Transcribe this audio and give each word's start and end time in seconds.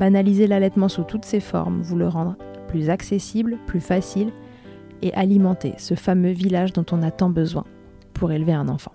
banaliser 0.00 0.46
l'allaitement 0.46 0.88
sous 0.88 1.04
toutes 1.04 1.26
ses 1.26 1.40
formes, 1.40 1.82
vous 1.82 1.94
le 1.94 2.08
rendre 2.08 2.36
plus 2.68 2.88
accessible, 2.88 3.58
plus 3.66 3.82
facile 3.82 4.32
et 5.02 5.12
alimenter 5.12 5.74
ce 5.76 5.94
fameux 5.94 6.30
village 6.30 6.72
dont 6.72 6.86
on 6.90 7.02
a 7.02 7.10
tant 7.10 7.28
besoin 7.28 7.64
pour 8.14 8.32
élever 8.32 8.54
un 8.54 8.68
enfant. 8.68 8.92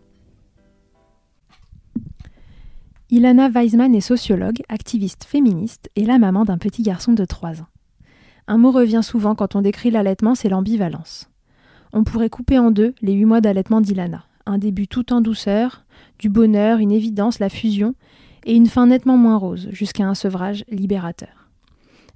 Ilana 3.11 3.49
Weisman 3.49 3.93
est 3.93 4.01
sociologue, 4.01 4.63
activiste 4.67 5.25
féministe 5.25 5.91
et 5.95 6.05
la 6.05 6.17
maman 6.17 6.43
d'un 6.43 6.57
petit 6.57 6.81
garçon 6.81 7.13
de 7.13 7.23
3 7.23 7.61
ans. 7.61 7.67
Un 8.47 8.57
mot 8.57 8.71
revient 8.71 9.01
souvent 9.03 9.35
quand 9.35 9.55
on 9.55 9.61
décrit 9.61 9.91
l'allaitement, 9.91 10.33
c'est 10.33 10.49
l'ambivalence. 10.49 11.29
On 11.93 12.03
pourrait 12.03 12.29
couper 12.29 12.57
en 12.57 12.71
deux 12.71 12.95
les 13.03 13.13
8 13.13 13.25
mois 13.25 13.41
d'allaitement 13.41 13.79
d'Ilana. 13.79 14.25
Un 14.47 14.57
début 14.57 14.87
tout 14.87 15.13
en 15.13 15.21
douceur, 15.21 15.85
du 16.17 16.29
bonheur, 16.29 16.79
une 16.79 16.91
évidence, 16.91 17.37
la 17.37 17.49
fusion, 17.49 17.93
et 18.45 18.55
une 18.55 18.67
fin 18.67 18.87
nettement 18.87 19.17
moins 19.17 19.37
rose, 19.37 19.67
jusqu'à 19.71 20.07
un 20.07 20.15
sevrage 20.15 20.63
libérateur. 20.69 21.49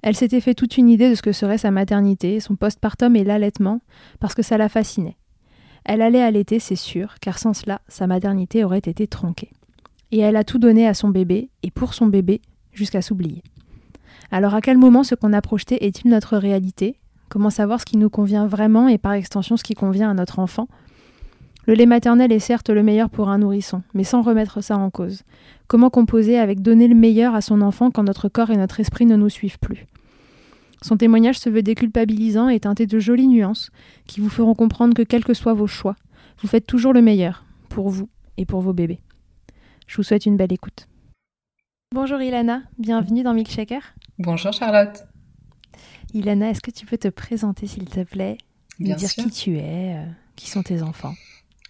Elle 0.02 0.16
s'était 0.16 0.40
fait 0.40 0.54
toute 0.54 0.78
une 0.78 0.88
idée 0.88 1.10
de 1.10 1.14
ce 1.14 1.22
que 1.22 1.32
serait 1.32 1.58
sa 1.58 1.70
maternité, 1.70 2.40
son 2.40 2.56
postpartum 2.56 3.16
et 3.16 3.24
l'allaitement, 3.24 3.80
parce 4.18 4.34
que 4.34 4.42
ça 4.42 4.56
la 4.56 4.68
fascinait. 4.68 5.16
Elle 5.84 6.02
allait 6.02 6.22
allaiter, 6.22 6.58
c'est 6.58 6.76
sûr, 6.76 7.16
car 7.20 7.38
sans 7.38 7.52
cela, 7.52 7.80
sa 7.88 8.06
maternité 8.06 8.64
aurait 8.64 8.78
été 8.78 9.06
tronquée. 9.06 9.50
Et 10.12 10.18
elle 10.18 10.36
a 10.36 10.44
tout 10.44 10.58
donné 10.58 10.86
à 10.86 10.94
son 10.94 11.08
bébé, 11.08 11.50
et 11.62 11.70
pour 11.70 11.94
son 11.94 12.06
bébé, 12.06 12.40
jusqu'à 12.72 13.02
s'oublier. 13.02 13.42
Alors 14.30 14.54
à 14.54 14.60
quel 14.60 14.78
moment 14.78 15.02
ce 15.02 15.14
qu'on 15.14 15.32
a 15.32 15.42
projeté 15.42 15.84
est-il 15.84 16.10
notre 16.10 16.36
réalité? 16.36 16.96
Comment 17.28 17.50
savoir 17.50 17.80
ce 17.80 17.84
qui 17.84 17.96
nous 17.96 18.10
convient 18.10 18.46
vraiment 18.46 18.88
et 18.88 18.98
par 18.98 19.12
extension 19.12 19.56
ce 19.56 19.64
qui 19.64 19.74
convient 19.74 20.10
à 20.10 20.14
notre 20.14 20.38
enfant? 20.38 20.68
Le 21.66 21.74
lait 21.74 21.86
maternel 21.86 22.32
est 22.32 22.38
certes 22.38 22.70
le 22.70 22.82
meilleur 22.82 23.10
pour 23.10 23.28
un 23.28 23.38
nourrisson, 23.38 23.82
mais 23.94 24.04
sans 24.04 24.22
remettre 24.22 24.60
ça 24.62 24.76
en 24.76 24.90
cause. 24.90 25.22
Comment 25.66 25.90
composer 25.90 26.38
avec 26.38 26.62
donner 26.62 26.88
le 26.88 26.94
meilleur 26.94 27.34
à 27.34 27.40
son 27.40 27.60
enfant 27.60 27.90
quand 27.90 28.04
notre 28.04 28.28
corps 28.28 28.50
et 28.50 28.56
notre 28.56 28.80
esprit 28.80 29.06
ne 29.06 29.16
nous 29.16 29.28
suivent 29.28 29.58
plus? 29.58 29.86
Son 30.82 30.96
témoignage 30.96 31.38
se 31.38 31.50
veut 31.50 31.62
déculpabilisant 31.62 32.48
et 32.48 32.60
teinté 32.60 32.86
de 32.86 32.98
jolies 32.98 33.28
nuances 33.28 33.70
qui 34.06 34.20
vous 34.20 34.30
feront 34.30 34.54
comprendre 34.54 34.94
que 34.94 35.02
quels 35.02 35.24
que 35.24 35.34
soient 35.34 35.54
vos 35.54 35.66
choix, 35.66 35.96
vous 36.40 36.48
faites 36.48 36.66
toujours 36.66 36.94
le 36.94 37.02
meilleur 37.02 37.44
pour 37.68 37.90
vous 37.90 38.08
et 38.38 38.46
pour 38.46 38.62
vos 38.62 38.72
bébés. 38.72 39.00
Je 39.86 39.96
vous 39.96 40.02
souhaite 40.02 40.24
une 40.24 40.36
belle 40.36 40.52
écoute. 40.52 40.88
Bonjour 41.94 42.20
Ilana, 42.22 42.62
bienvenue 42.78 43.22
dans 43.22 43.34
Milkshaker. 43.34 43.82
Bonjour 44.18 44.52
Charlotte. 44.52 45.04
Ilana, 46.14 46.50
est-ce 46.50 46.60
que 46.60 46.70
tu 46.70 46.86
peux 46.86 46.98
te 46.98 47.08
présenter 47.08 47.66
s'il 47.66 47.88
te 47.88 48.02
plaît? 48.02 48.38
Bien 48.78 48.96
dire 48.96 49.10
sûr. 49.10 49.24
qui 49.24 49.30
tu 49.30 49.58
es, 49.58 49.96
euh, 49.96 50.06
qui 50.36 50.48
sont 50.48 50.62
tes 50.62 50.82
enfants? 50.82 51.14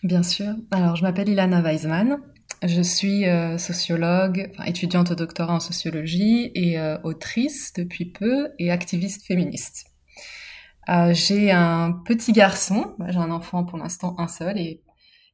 Bien 0.03 0.22
sûr. 0.22 0.55
Alors, 0.71 0.97
je 0.97 1.03
m'appelle 1.03 1.29
Ilana 1.29 1.61
Weisman. 1.61 2.19
Je 2.62 2.82
suis 2.82 3.26
euh, 3.26 3.58
sociologue, 3.58 4.50
enfin, 4.52 4.64
étudiante 4.64 5.11
au 5.11 5.14
doctorat 5.14 5.55
en 5.55 5.61
sociologie 5.61 6.50
et 6.55 6.79
euh, 6.79 6.99
autrice 7.05 7.73
depuis 7.75 8.06
peu 8.06 8.49
et 8.58 8.70
activiste 8.70 9.25
féministe. 9.26 9.87
Euh, 10.88 11.12
j'ai 11.14 11.50
un 11.52 11.93
petit 12.05 12.32
garçon, 12.32 12.94
Bah, 12.99 13.06
j'ai 13.11 13.19
un 13.19 13.31
enfant 13.31 13.64
pour 13.64 13.79
l'instant 13.79 14.14
un 14.19 14.29
seul 14.29 14.58
et 14.58 14.82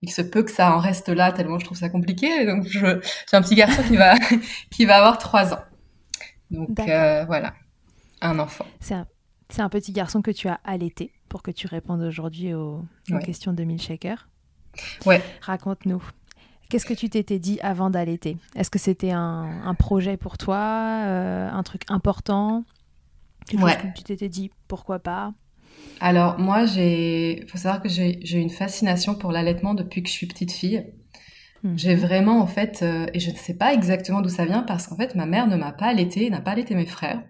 il 0.03 0.11
se 0.11 0.21
peut 0.23 0.43
que 0.43 0.51
ça 0.51 0.77
en 0.77 0.79
reste 0.79 1.09
là 1.09 1.33
tellement 1.33 1.59
je 1.59 1.65
trouve 1.65 1.79
ça 1.79 1.89
compliqué. 1.89 2.45
Donc 2.47 2.65
je- 2.67 3.01
j'ai 3.31 3.37
un 3.37 3.43
petit 3.43 3.55
garçon 3.55 3.83
qui 3.89 3.97
va 3.97 4.15
qui 4.71 4.85
va 4.85 4.99
avoir 4.99 5.19
trois 5.19 5.55
ans. 5.55 5.63
Donc 6.51 6.69
voilà, 6.79 7.55
un 8.21 8.39
enfant. 8.39 8.67
C'est 8.81 8.95
un, 8.95 9.07
c'est 9.49 9.63
un 9.63 9.69
petit 9.69 9.93
garçon 9.93 10.23
que 10.23 10.31
tu 10.31 10.47
as 10.49 10.61
allaité 10.65 11.13
pour 11.29 11.43
que 11.43 11.51
tu 11.51 11.67
répondes 11.67 12.03
aujourd'hui 12.03 12.53
aux, 12.55 12.85
aux 13.11 13.15
Ouais. 13.15 13.23
questions 13.23 13.53
de 13.53 13.65
Milkshaker. 13.65 14.29
Ouais. 15.05 15.23
Raconte-nous. 15.41 16.03
Qu'est-ce 16.69 16.87
que 16.87 16.95
tu 16.95 17.09
t'étais 17.09 17.39
dit 17.39 17.61
avant 17.63 17.91
d'allaiter 17.91 18.37
Est-ce 18.57 18.71
que 18.71 18.79
c'était 18.79 19.13
un, 19.13 19.61
un 19.65 19.75
projet 19.75 20.17
pour 20.17 20.37
toi, 20.37 21.03
euh, 21.05 21.49
un 21.51 21.63
truc 21.63 21.83
important? 21.89 22.65
Ouais. 23.55 23.77
que 23.77 23.97
tu 23.97 24.03
t'étais 24.03 24.29
dit 24.29 24.51
pourquoi 24.67 24.99
pas? 24.99 25.33
Alors 26.01 26.39
moi, 26.39 26.67
j'ai, 26.67 27.47
faut 27.49 27.59
savoir 27.59 27.81
que 27.81 27.89
j'ai 27.89 28.39
une 28.39 28.51
fascination 28.51 29.15
pour 29.15 29.31
l'allaitement 29.31 29.75
depuis 29.75 30.03
que 30.03 30.09
je 30.09 30.15
suis 30.15 30.27
petite 30.27 30.53
fille. 30.53 30.85
Mhm. 31.63 31.79
J'ai 31.79 31.95
vraiment 31.95 32.41
en 32.41 32.47
fait, 32.47 32.81
euh, 32.83 33.07
et 33.15 33.21
je 33.21 33.31
ne 33.31 33.37
sais 33.37 33.55
pas 33.55 33.73
exactement 33.73 34.21
d'où 34.21 34.29
ça 34.29 34.45
vient 34.45 34.63
parce 34.63 34.87
qu'en 34.87 34.97
fait 34.97 35.15
ma 35.15 35.27
mère 35.27 35.47
ne 35.47 35.57
m'a 35.57 35.73
pas 35.73 35.87
allaité, 35.87 36.29
n'a 36.31 36.41
pas 36.41 36.53
allaité 36.53 36.75
mes 36.75 36.87
frères. 36.87 37.23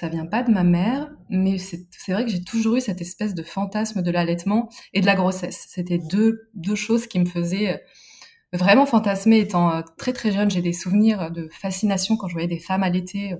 Ça 0.00 0.08
vient 0.08 0.24
pas 0.24 0.42
de 0.42 0.50
ma 0.50 0.64
mère, 0.64 1.10
mais 1.28 1.58
c'est 1.58 1.84
vrai 2.08 2.24
que 2.24 2.30
j'ai 2.30 2.42
toujours 2.42 2.76
eu 2.76 2.80
cette 2.80 3.02
espèce 3.02 3.34
de 3.34 3.42
fantasme 3.42 4.00
de 4.00 4.10
l'allaitement 4.10 4.70
et 4.94 5.02
de 5.02 5.06
la 5.06 5.14
grossesse. 5.14 5.66
C'était 5.68 5.98
deux, 5.98 6.48
deux 6.54 6.74
choses 6.74 7.06
qui 7.06 7.20
me 7.20 7.26
faisaient 7.26 7.74
euh, 7.74 8.56
vraiment 8.56 8.86
fantasmer 8.86 9.40
étant 9.40 9.70
euh, 9.74 9.82
très 9.98 10.14
très 10.14 10.32
jeune. 10.32 10.50
J'ai 10.50 10.62
des 10.62 10.72
souvenirs 10.72 11.30
de 11.30 11.50
fascination 11.52 12.16
quand 12.16 12.28
je 12.28 12.32
voyais 12.32 12.48
des 12.48 12.58
femmes 12.58 12.82
allaiter, 12.82 13.34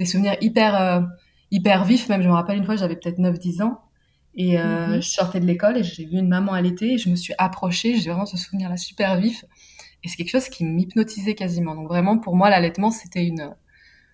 des 0.00 0.04
souvenirs 0.04 0.34
hyper 0.40 1.06
hyper 1.52 1.84
vifs 1.84 2.08
même. 2.08 2.22
Je 2.22 2.28
me 2.28 2.34
rappelle 2.34 2.58
une 2.58 2.64
fois, 2.64 2.74
j'avais 2.74 2.96
peut-être 2.96 3.20
9-10 3.20 3.62
ans 3.62 3.80
et 4.34 4.58
mhm. 4.58 5.00
je 5.00 5.08
sortais 5.08 5.38
de 5.38 5.46
l'école 5.46 5.76
et 5.76 5.84
j'ai 5.84 6.06
vu 6.06 6.18
une 6.18 6.28
maman 6.28 6.54
allaiter 6.54 6.94
et 6.94 6.98
je 6.98 7.08
me 7.08 7.14
suis 7.14 7.34
approchée. 7.38 7.98
J'ai 8.00 8.10
vraiment 8.10 8.26
ce 8.26 8.36
souvenir 8.36 8.68
là 8.68 8.76
super 8.76 9.16
vif 9.16 9.44
et 10.02 10.08
c'est 10.08 10.16
quelque 10.16 10.30
chose 10.30 10.48
qui 10.48 10.64
m'hypnotisait 10.64 11.36
quasiment. 11.36 11.76
Donc 11.76 11.86
vraiment, 11.86 12.18
pour 12.18 12.34
moi, 12.34 12.50
l'allaitement, 12.50 12.90
c'était 12.90 13.24
une 13.24 13.54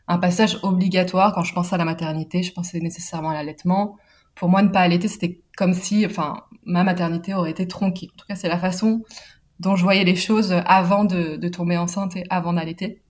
un 0.08 0.18
passage 0.18 0.58
obligatoire. 0.62 1.34
Quand 1.34 1.42
je 1.42 1.54
pensais 1.54 1.74
à 1.74 1.78
la 1.78 1.84
maternité, 1.84 2.42
je 2.42 2.52
pensais 2.52 2.80
nécessairement 2.80 3.30
à 3.30 3.34
l'allaitement. 3.34 3.96
Pour 4.34 4.48
moi, 4.48 4.62
ne 4.62 4.68
pas 4.68 4.80
allaiter, 4.80 5.08
c'était 5.08 5.40
comme 5.56 5.72
si, 5.72 6.04
enfin, 6.04 6.44
ma 6.64 6.84
maternité 6.84 7.34
aurait 7.34 7.50
été 7.50 7.66
tronquée. 7.66 8.08
En 8.12 8.16
tout 8.18 8.26
cas, 8.26 8.36
c'est 8.36 8.48
la 8.48 8.58
façon 8.58 9.02
dont 9.60 9.76
je 9.76 9.82
voyais 9.82 10.04
les 10.04 10.16
choses 10.16 10.52
avant 10.66 11.04
de, 11.04 11.36
de 11.36 11.48
tomber 11.48 11.78
enceinte 11.78 12.16
et 12.16 12.24
avant 12.28 12.52
d'allaiter. 12.52 13.02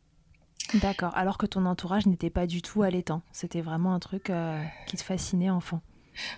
D'accord. 0.75 1.13
Alors 1.17 1.39
que 1.39 1.47
ton 1.47 1.65
entourage 1.67 2.07
n'était 2.07 2.31
pas 2.31 2.47
du 2.47 2.63
tout 2.63 2.83
allaitant. 2.83 3.23
C'était 3.33 3.61
vraiment 3.61 3.95
un 3.95 3.99
truc 3.99 4.31
euh, 4.31 4.63
qui 4.87 4.97
te 4.97 5.03
fascinait 5.03 5.51
enfant. 5.51 5.81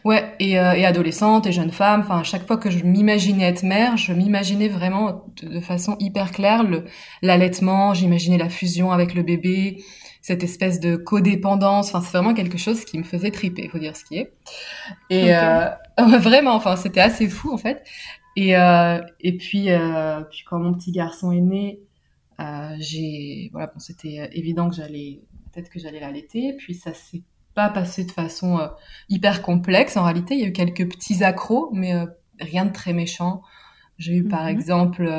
Ouais, 0.04 0.34
et, 0.40 0.58
euh, 0.58 0.72
et, 0.72 0.84
adolescente 0.84 1.46
et 1.46 1.52
jeune 1.52 1.70
femme. 1.70 2.00
Enfin, 2.00 2.22
chaque 2.24 2.46
fois 2.46 2.56
que 2.56 2.70
je 2.70 2.84
m'imaginais 2.84 3.44
être 3.44 3.62
mère, 3.62 3.96
je 3.96 4.12
m'imaginais 4.12 4.68
vraiment 4.68 5.24
de, 5.40 5.60
façon 5.60 5.96
hyper 6.00 6.32
claire 6.32 6.64
l'allaitement. 7.22 7.94
J'imaginais 7.94 8.38
la 8.38 8.48
fusion 8.48 8.90
avec 8.90 9.14
le 9.14 9.22
bébé, 9.22 9.82
cette 10.28 10.44
espèce 10.44 10.78
de 10.78 10.96
codépendance. 10.96 11.88
Enfin, 11.88 12.02
c'est 12.02 12.18
vraiment 12.18 12.34
quelque 12.34 12.58
chose 12.58 12.84
qui 12.84 12.98
me 12.98 13.02
faisait 13.02 13.30
triper, 13.30 13.66
faut 13.68 13.78
dire 13.78 13.96
ce 13.96 14.04
qui 14.04 14.18
est. 14.18 14.34
Et 15.08 15.34
euh, 15.34 15.70
vraiment, 16.18 16.54
enfin, 16.54 16.76
c'était 16.76 17.00
assez 17.00 17.28
fou 17.28 17.50
en 17.50 17.56
fait. 17.56 17.82
Et 18.36 18.54
euh, 18.54 19.00
et 19.20 19.38
puis 19.38 19.70
euh, 19.70 20.20
puis 20.30 20.44
quand 20.46 20.58
mon 20.58 20.74
petit 20.74 20.92
garçon 20.92 21.32
est 21.32 21.40
né, 21.40 21.80
j'ai 22.78 23.48
voilà, 23.52 23.68
bon, 23.68 23.78
c'était 23.78 24.28
évident 24.32 24.68
que 24.68 24.76
j'allais 24.76 25.22
peut-être 25.50 25.70
que 25.70 25.78
j'allais 25.78 26.00
l'allaiter. 26.00 26.54
Puis 26.58 26.74
ça 26.74 26.92
s'est 26.92 27.22
pas 27.54 27.70
passé 27.70 28.04
de 28.04 28.12
façon 28.12 28.60
hyper 29.08 29.40
complexe. 29.40 29.96
En 29.96 30.04
réalité, 30.04 30.34
il 30.34 30.40
y 30.40 30.44
a 30.44 30.48
eu 30.48 30.52
quelques 30.52 30.86
petits 30.90 31.24
accros, 31.24 31.70
mais 31.72 31.94
rien 32.38 32.66
de 32.66 32.72
très 32.72 32.92
méchant. 32.92 33.40
J'ai 33.96 34.16
eu 34.16 34.28
par 34.28 34.42
mhm. 34.42 34.50
exemple 34.50 35.10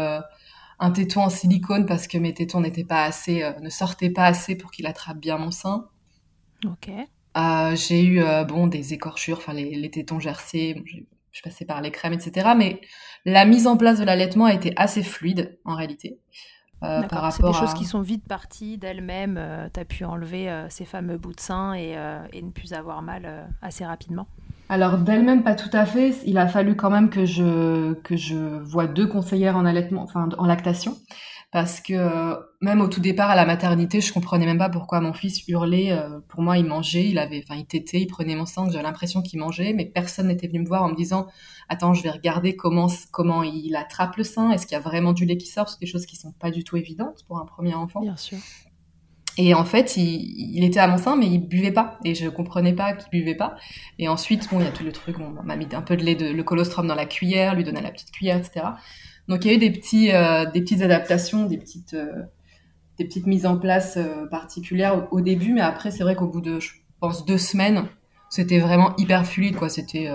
un 0.80 0.92
téton 0.92 1.24
en 1.24 1.30
silicone 1.30 1.86
parce 1.86 2.08
que 2.08 2.18
mes 2.18 2.34
tétons 2.34 2.62
n'étaient 2.62 2.84
pas 2.84 3.04
assez, 3.04 3.50
ne 3.62 3.70
sortaient 3.70 4.10
pas 4.10 4.26
assez 4.26 4.56
pour 4.56 4.72
qu'il 4.72 4.88
attrape 4.88 5.18
bien 5.18 5.38
mon 5.38 5.52
sein. 5.52 5.88
Ok. 6.66 6.90
j'ai 7.76 8.06
eu 8.06 8.22
bon 8.48 8.68
des 8.68 8.94
écorchures, 8.94 9.38
enfin 9.38 9.54
les, 9.54 9.90
tétons 9.92 10.20
gercés. 10.20 10.82
je 10.86 11.02
suis 11.32 11.44
passée 11.44 11.66
par 11.66 11.82
les 11.82 11.92
crèmes, 11.92 12.14
etc. 12.14 12.50
Mais 12.58 12.82
la 13.26 13.46
mise 13.46 13.68
en 13.68 13.78
place 13.78 14.00
de 14.00 14.04
l'allaitement 14.04 14.46
a 14.46 14.54
été 14.54 14.74
assez 14.78 15.04
fluide 15.04 15.60
en 15.66 15.76
réalité. 15.76 16.20
Euh, 16.84 17.02
c'est 17.32 17.44
des 17.44 17.54
choses 17.54 17.74
qui 17.74 17.86
sont 17.86 18.02
vite 18.02 18.26
parties 18.26 18.78
d'elles-mêmes. 18.78 19.38
Euh, 19.38 19.68
tu 19.74 19.80
as 19.80 19.86
pu 19.86 20.06
enlever 20.06 20.50
euh, 20.50 20.70
ces 20.70 20.86
fameux 20.86 21.18
bouts 21.18 21.34
de 21.34 21.40
sein 21.40 21.74
et, 21.74 21.96
ne 21.96 22.52
plus 22.52 22.74
avoir 22.74 23.02
mal 23.02 23.50
assez 23.62 23.86
rapidement. 23.86 24.28
Alors 24.70 25.00
d'elle-même 25.00 25.44
pas 25.44 25.56
tout 25.56 25.70
à 25.74 25.86
fait. 25.86 26.16
Il 26.26 26.38
a 26.38 26.48
fallu 26.48 26.76
quand 26.76 26.92
même 26.92 27.10
que 27.10 27.26
je 27.26 27.94
que 28.02 28.16
je 28.16 28.36
vois 28.36 28.86
deux 28.86 29.08
conseillères 29.08 29.58
en 29.58 29.66
allaitement, 29.66 30.08
en 30.14 30.46
lactation, 30.46 30.96
parce 31.52 31.82
que 31.82 32.38
même 32.62 32.80
au 32.80 32.88
tout 32.88 33.00
départ 33.00 33.32
à 33.32 33.36
la 33.36 33.48
maternité, 33.48 34.00
je 34.00 34.14
comprenais 34.14 34.46
même 34.46 34.60
pas 34.60 34.70
pourquoi 34.70 35.02
mon 35.02 35.12
fils 35.12 35.48
hurlait. 35.48 35.98
pour 36.28 36.44
moi, 36.44 36.60
il 36.60 36.66
mangeait, 36.66 37.10
il 37.10 37.18
avait, 37.18 37.44
enfin 37.44 37.60
il 37.60 37.66
tétait, 37.66 38.02
il 38.02 38.08
prenait 38.08 38.36
mon 38.36 38.46
sang, 38.46 38.70
j'avais 38.70 38.84
l'impression 38.84 39.24
qu'il 39.24 39.40
mangeait, 39.40 39.74
mais 39.74 39.86
personne 39.86 40.28
n'était 40.28 40.48
venu 40.48 40.60
me 40.60 40.68
voir 40.68 40.84
en 40.84 40.90
me 40.90 40.96
disant 40.96 41.26
attends, 41.68 41.96
je 41.96 42.04
vais 42.04 42.12
regarder 42.12 42.56
comment 42.56 42.90
comment 43.12 43.42
il 43.42 43.76
attrape 43.76 44.18
le 44.18 44.24
sein, 44.24 44.52
est-ce 44.52 44.68
qu'il 44.68 44.76
y 44.76 44.80
a 44.80 44.84
vraiment 44.84 45.14
du 45.14 45.26
lait 45.26 45.38
qui 45.38 45.48
sort, 45.48 45.68
c'est 45.68 45.80
des 45.80 45.88
choses 45.88 46.06
qui 46.06 46.16
sont 46.16 46.32
pas 46.34 46.52
du 46.52 46.64
tout 46.64 46.78
évidentes 46.78 47.24
pour 47.28 47.40
un 47.40 47.46
premier 47.46 47.74
enfant. 47.74 48.02
Bien 48.02 48.18
sûr. 48.18 48.38
Et 49.42 49.54
en 49.54 49.64
fait, 49.64 49.96
il, 49.96 50.66
était 50.66 50.82
à 50.82 50.88
mon 50.90 50.98
sein, 50.98 51.16
mais 51.16 51.28
il 51.28 51.40
buvait 51.40 51.72
pas. 51.72 51.98
Et 52.04 52.14
je 52.14 52.28
comprenais 52.28 52.74
pas 52.74 52.92
qu'il 52.92 53.10
buvait 53.10 53.36
pas. 53.36 53.56
Et 53.98 54.10
ensuite, 54.10 54.50
bon, 54.52 54.60
il 54.60 54.66
y 54.66 54.68
a 54.68 54.72
tout 54.72 54.84
le 54.84 54.92
truc, 54.92 55.16
on 55.18 55.30
m'a 55.30 55.56
mis 55.56 55.66
un 55.72 55.82
peu 55.82 55.96
de 55.96 56.04
lait, 56.04 56.16
le 56.16 56.44
colostrum 56.44 56.86
dans 56.88 56.96
la 56.96 57.06
cuillère, 57.06 57.56
lui 57.56 57.64
donner 57.64 57.80
la 57.80 57.90
petite 57.90 58.12
cuillère, 58.12 58.36
etc. 58.36 58.66
Donc, 59.30 59.46
il 59.46 59.48
y 59.48 59.52
a 59.52 59.54
eu 59.54 59.58
des 59.58 59.70
euh, 60.14 60.46
petites 60.52 60.82
adaptations, 60.82 61.46
des 61.46 61.58
petites, 61.58 61.94
euh, 61.94 62.24
des 62.98 63.06
petites 63.06 63.28
mises 63.28 63.46
en 63.46 63.58
place 63.58 63.96
euh, 63.96 64.28
particulières 64.28 65.08
au, 65.10 65.22
début. 65.22 65.54
Mais 65.54 65.62
après, 65.62 65.90
c'est 65.90 66.04
vrai 66.04 66.18
qu'au 66.18 66.28
bout 66.28 66.42
de, 66.42 66.60
je 66.60 66.72
pense, 67.00 67.26
deux 67.26 67.38
semaines, 67.38 67.86
c'était 68.30 68.60
vraiment 68.60 68.94
hyper 68.98 69.26
fluide 69.26 69.56
quoi 69.56 69.70
c'était 69.70 70.08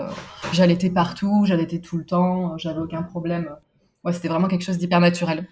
j'allaitais 0.53 0.89
partout 0.89 1.47
j'allaitais 1.47 1.81
tout 1.81 1.97
le 1.97 2.05
temps 2.05 2.57
j'avais 2.59 2.79
aucun 2.79 3.03
problème 3.03 3.51
ouais 4.05 4.13
c'était 4.13 4.29
vraiment 4.29 4.47
quelque 4.47 4.63
chose 4.63 4.79
d'hyper 4.79 5.01
naturel 5.01 5.49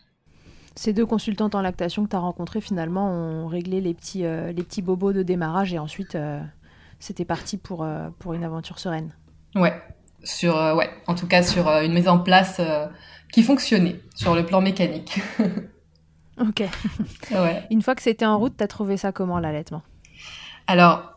ces 0.75 0.93
deux 0.93 1.07
consultantes 1.07 1.55
en 1.55 1.61
lactation 1.61 2.05
que 2.05 2.11
tu 2.11 2.17
as 2.17 2.21
rencontrées 2.21 2.61
finalement 2.61 3.11
ont 3.11 3.47
réglé 3.47 3.81
les 3.81 3.95
petits 3.95 4.25
euh, 4.25 4.53
les 4.53 4.63
petits 4.63 4.83
bobos 4.83 5.13
de 5.13 5.23
démarrage 5.23 5.73
et 5.73 5.79
ensuite 5.79 6.17
c'était 6.99 7.25
parti 7.25 7.57
pour 7.57 7.87
pour 8.19 8.35
une 8.35 8.45
aventure 8.45 8.79
sereine 8.79 9.15
ouais 9.55 9.75
sur 10.25 10.55
ouais 10.55 10.91
en 11.07 11.15
tout 11.15 11.27
cas 11.27 11.43
sur 11.43 11.69
une 11.69 11.93
mise 11.93 12.09
en 12.09 12.19
place 12.19 12.61
qui 13.33 13.43
fonctionnait 13.43 14.01
sur 14.15 14.35
le 14.35 14.47
plan 14.47 14.61
mécanique 14.61 15.21
ok 16.41 16.63
ouais. 17.33 17.63
une 17.71 17.83
fois 17.83 17.95
que 17.95 18.03
c'était 18.03 18.27
en 18.27 18.39
route 18.39 18.55
tu 18.57 18.65
as 18.65 18.69
trouvé 18.69 18.97
ça 18.97 19.13
comment 19.13 19.39
l'allaitement? 19.39 19.83
Alors 20.69 21.13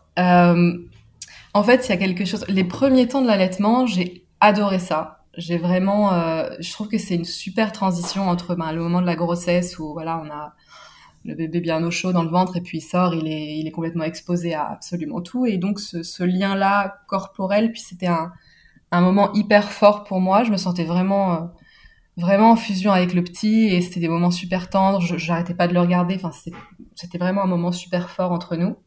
en 1.55 1.63
fait, 1.63 1.87
il 1.87 1.89
y 1.89 1.93
a 1.93 1.97
quelque 1.97 2.25
chose. 2.25 2.43
Les 2.49 2.65
premiers 2.65 3.07
temps 3.07 3.21
de 3.21 3.27
l'allaitement, 3.27 3.87
j'ai 3.87 4.25
adoré 4.41 4.77
ça. 4.77 5.24
J'ai 5.37 5.57
vraiment, 5.57 6.13
euh, 6.13 6.49
je 6.59 6.71
trouve 6.71 6.87
que 6.87 6.97
c'est 6.97 7.15
une 7.15 7.25
super 7.25 7.71
transition 7.71 8.29
entre 8.29 8.55
ben, 8.55 8.71
le 8.71 8.81
moment 8.81 9.01
de 9.01 9.05
la 9.05 9.15
grossesse 9.15 9.79
où 9.79 9.93
voilà, 9.93 10.21
on 10.25 10.29
a 10.29 10.53
le 11.25 11.35
bébé 11.35 11.59
bien 11.59 11.83
au 11.83 11.91
chaud 11.91 12.13
dans 12.13 12.23
le 12.23 12.29
ventre 12.29 12.55
et 12.55 12.61
puis 12.61 12.77
il 12.77 12.81
sort, 12.81 13.15
il 13.15 13.27
est, 13.27 13.57
il 13.57 13.67
est 13.67 13.71
complètement 13.71 14.03
exposé 14.03 14.53
à 14.53 14.69
absolument 14.69 15.21
tout 15.21 15.45
et 15.45 15.57
donc 15.57 15.79
ce, 15.79 16.23
lien-là 16.23 16.99
corporel, 17.07 17.71
puis 17.71 17.81
c'était 17.81 18.07
un, 18.07 18.31
un 18.91 19.01
moment 19.01 19.33
hyper 19.33 19.71
fort 19.71 20.03
pour 20.03 20.21
moi. 20.21 20.43
Je 20.43 20.51
me 20.51 20.57
sentais 20.57 20.83
vraiment, 20.83 21.33
euh, 21.33 21.45
vraiment 22.17 22.51
en 22.51 22.55
fusion 22.55 22.91
avec 22.91 23.13
le 23.13 23.23
petit 23.23 23.65
et 23.67 23.81
c'était 23.81 23.99
des 23.99 24.07
moments 24.07 24.31
super 24.31 24.69
tendres. 24.69 25.01
J'arrêtais 25.01 25.55
pas 25.55 25.67
de 25.67 25.73
le 25.73 25.81
regarder. 25.81 26.15
Enfin, 26.15 26.31
c'était 26.95 27.17
vraiment 27.17 27.43
un 27.43 27.47
moment 27.47 27.71
super 27.71 28.09
fort 28.09 28.31
entre 28.31 28.55
nous. 28.55 28.77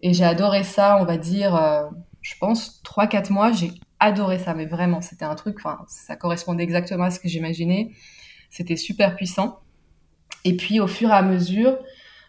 Et 0.00 0.14
j'ai 0.14 0.24
adoré 0.24 0.64
ça, 0.64 0.98
on 1.00 1.04
va 1.04 1.16
dire, 1.16 1.54
euh, 1.54 1.84
je 2.22 2.34
pense, 2.40 2.82
3-4 2.84 3.32
mois, 3.32 3.52
j'ai 3.52 3.72
adoré 4.02 4.38
ça, 4.38 4.54
mais 4.54 4.66
vraiment, 4.66 5.00
c'était 5.00 5.24
un 5.24 5.34
truc, 5.34 5.56
enfin, 5.58 5.84
ça 5.88 6.16
correspondait 6.16 6.64
exactement 6.64 7.04
à 7.04 7.10
ce 7.10 7.20
que 7.20 7.28
j'imaginais. 7.28 7.90
C'était 8.50 8.76
super 8.76 9.16
puissant. 9.16 9.60
Et 10.44 10.56
puis, 10.56 10.80
au 10.80 10.86
fur 10.86 11.08
et 11.10 11.12
à 11.12 11.22
mesure, 11.22 11.78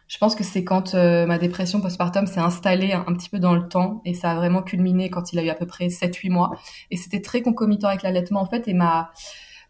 je 0.08 0.18
pense 0.20 0.36
que 0.36 0.44
c'est 0.44 0.64
quand 0.64 0.94
euh, 0.94 1.26
ma 1.26 1.40
dépression 1.40 1.82
postpartum 1.82 2.28
s'est 2.28 2.40
installée 2.40 2.94
un, 2.94 3.14
petit 3.14 3.30
peu 3.30 3.40
dans 3.40 3.56
le 3.56 3.68
temps 3.68 4.02
et 4.06 4.14
ça 4.14 4.32
a 4.32 4.36
vraiment 4.36 4.62
culminé 4.62 5.10
quand 5.10 5.34
il 5.34 5.40
a 5.40 5.44
eu 5.44 5.50
à 5.50 5.56
peu 5.56 5.66
près 5.66 5.88
7-8 5.88 6.30
mois. 6.30 6.52
Et 6.92 6.98
c'était 6.98 7.22
très 7.22 7.42
concomitant 7.42 7.88
avec 7.88 8.04
l'allaitement, 8.04 8.42
en 8.42 8.46
fait, 8.46 8.68
et 8.68 8.74
ma, 8.74 9.12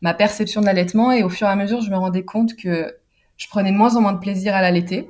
ma 0.02 0.14
perception 0.14 0.60
de 0.60 0.66
l'allaitement. 0.66 1.12
Et 1.12 1.24
au 1.24 1.30
fur 1.30 1.48
et 1.48 1.52
à 1.52 1.56
mesure, 1.56 1.82
je 1.82 1.90
me 1.90 1.98
rendais 1.98 2.26
compte 2.26 2.56
que 2.56 2.94
je 3.38 3.48
prenais 3.48 3.72
de 3.72 3.78
moins 3.78 3.96
en 3.96 4.02
moins 4.02 4.14
de 4.14 4.20
plaisir 4.20 4.54
à 4.54 4.62
l'allaiter 4.62 5.10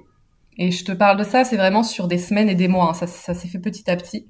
et 0.57 0.71
je 0.71 0.85
te 0.85 0.91
parle 0.91 1.17
de 1.17 1.23
ça, 1.23 1.43
c'est 1.43 1.57
vraiment 1.57 1.83
sur 1.83 2.07
des 2.07 2.17
semaines 2.17 2.49
et 2.49 2.55
des 2.55 2.67
mois. 2.67 2.89
Hein. 2.89 2.93
Ça, 2.93 3.07
ça 3.07 3.33
s'est 3.33 3.47
fait 3.47 3.59
petit 3.59 3.89
à 3.89 3.95
petit. 3.95 4.27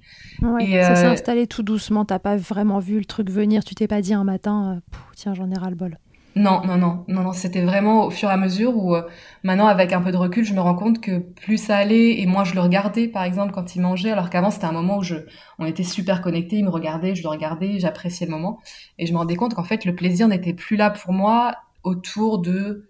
et 0.60 0.82
ça 0.82 0.96
s'est 0.96 1.06
euh, 1.06 1.12
installé 1.12 1.48
tout 1.48 1.64
doucement. 1.64 2.06
T'as 2.06 2.20
pas 2.20 2.38
vraiment 2.38 2.80
vu 2.80 2.98
le 2.98 3.06
truc 3.06 3.30
venir. 3.30 3.64
Tu 3.64 3.76
t'es 3.76 3.88
pas 3.88 4.02
dit 4.02 4.14
un 4.14 4.24
matin, 4.24 4.76
euh, 4.78 4.96
tiens, 5.16 5.34
j'en 5.34 5.50
ai 5.52 5.58
ras 5.58 5.70
le 5.70 5.76
bol. 5.76 5.98
Non, 6.36 6.66
non, 6.66 6.78
non, 6.78 7.06
non, 7.10 7.24
non. 7.24 7.34
C'était 7.34 7.62
vraiment 7.62 8.06
au 8.06 8.10
fur 8.10 8.30
et 8.30 8.32
à 8.32 8.38
mesure 8.38 8.76
où 8.76 8.96
euh, 8.96 9.04
maintenant, 9.44 9.68
avec 9.68 9.94
un 9.94 10.02
peu 10.02 10.12
de 10.12 10.18
recul, 10.18 10.44
je 10.46 10.54
me 10.54 10.62
rends 10.62 10.74
compte 10.74 11.00
que 11.00 11.20
plus 11.20 11.58
ça 11.58 11.78
allait 11.78 12.22
et 12.22 12.26
moi, 12.26 12.44
je 12.44 12.56
le 12.56 12.62
regardais, 12.62 13.08
par 13.08 13.24
exemple, 13.24 13.54
quand 13.54 13.76
il 13.76 13.82
mangeait, 13.82 14.12
alors 14.12 14.30
qu'avant, 14.30 14.50
c'était 14.50 14.66
un 14.66 14.72
moment 14.72 14.98
où 14.98 15.04
je, 15.04 15.16
on 15.60 15.66
était 15.66 15.84
super 15.84 16.22
connectés. 16.22 16.58
Il 16.58 16.66
me 16.66 16.72
regardait, 16.72 17.16
je 17.16 17.22
le 17.22 17.30
regardais, 17.30 17.80
j'appréciais 17.80 18.26
le 18.26 18.32
moment, 18.32 18.60
et 18.98 19.06
je 19.06 19.14
me 19.14 19.18
rendais 19.18 19.36
compte 19.36 19.54
qu'en 19.54 19.64
fait, 19.64 19.86
le 19.86 19.94
plaisir 19.94 20.28
n'était 20.28 20.54
plus 20.54 20.76
là 20.76 20.90
pour 20.90 21.14
moi 21.14 21.56
autour 21.84 22.40
de, 22.40 22.88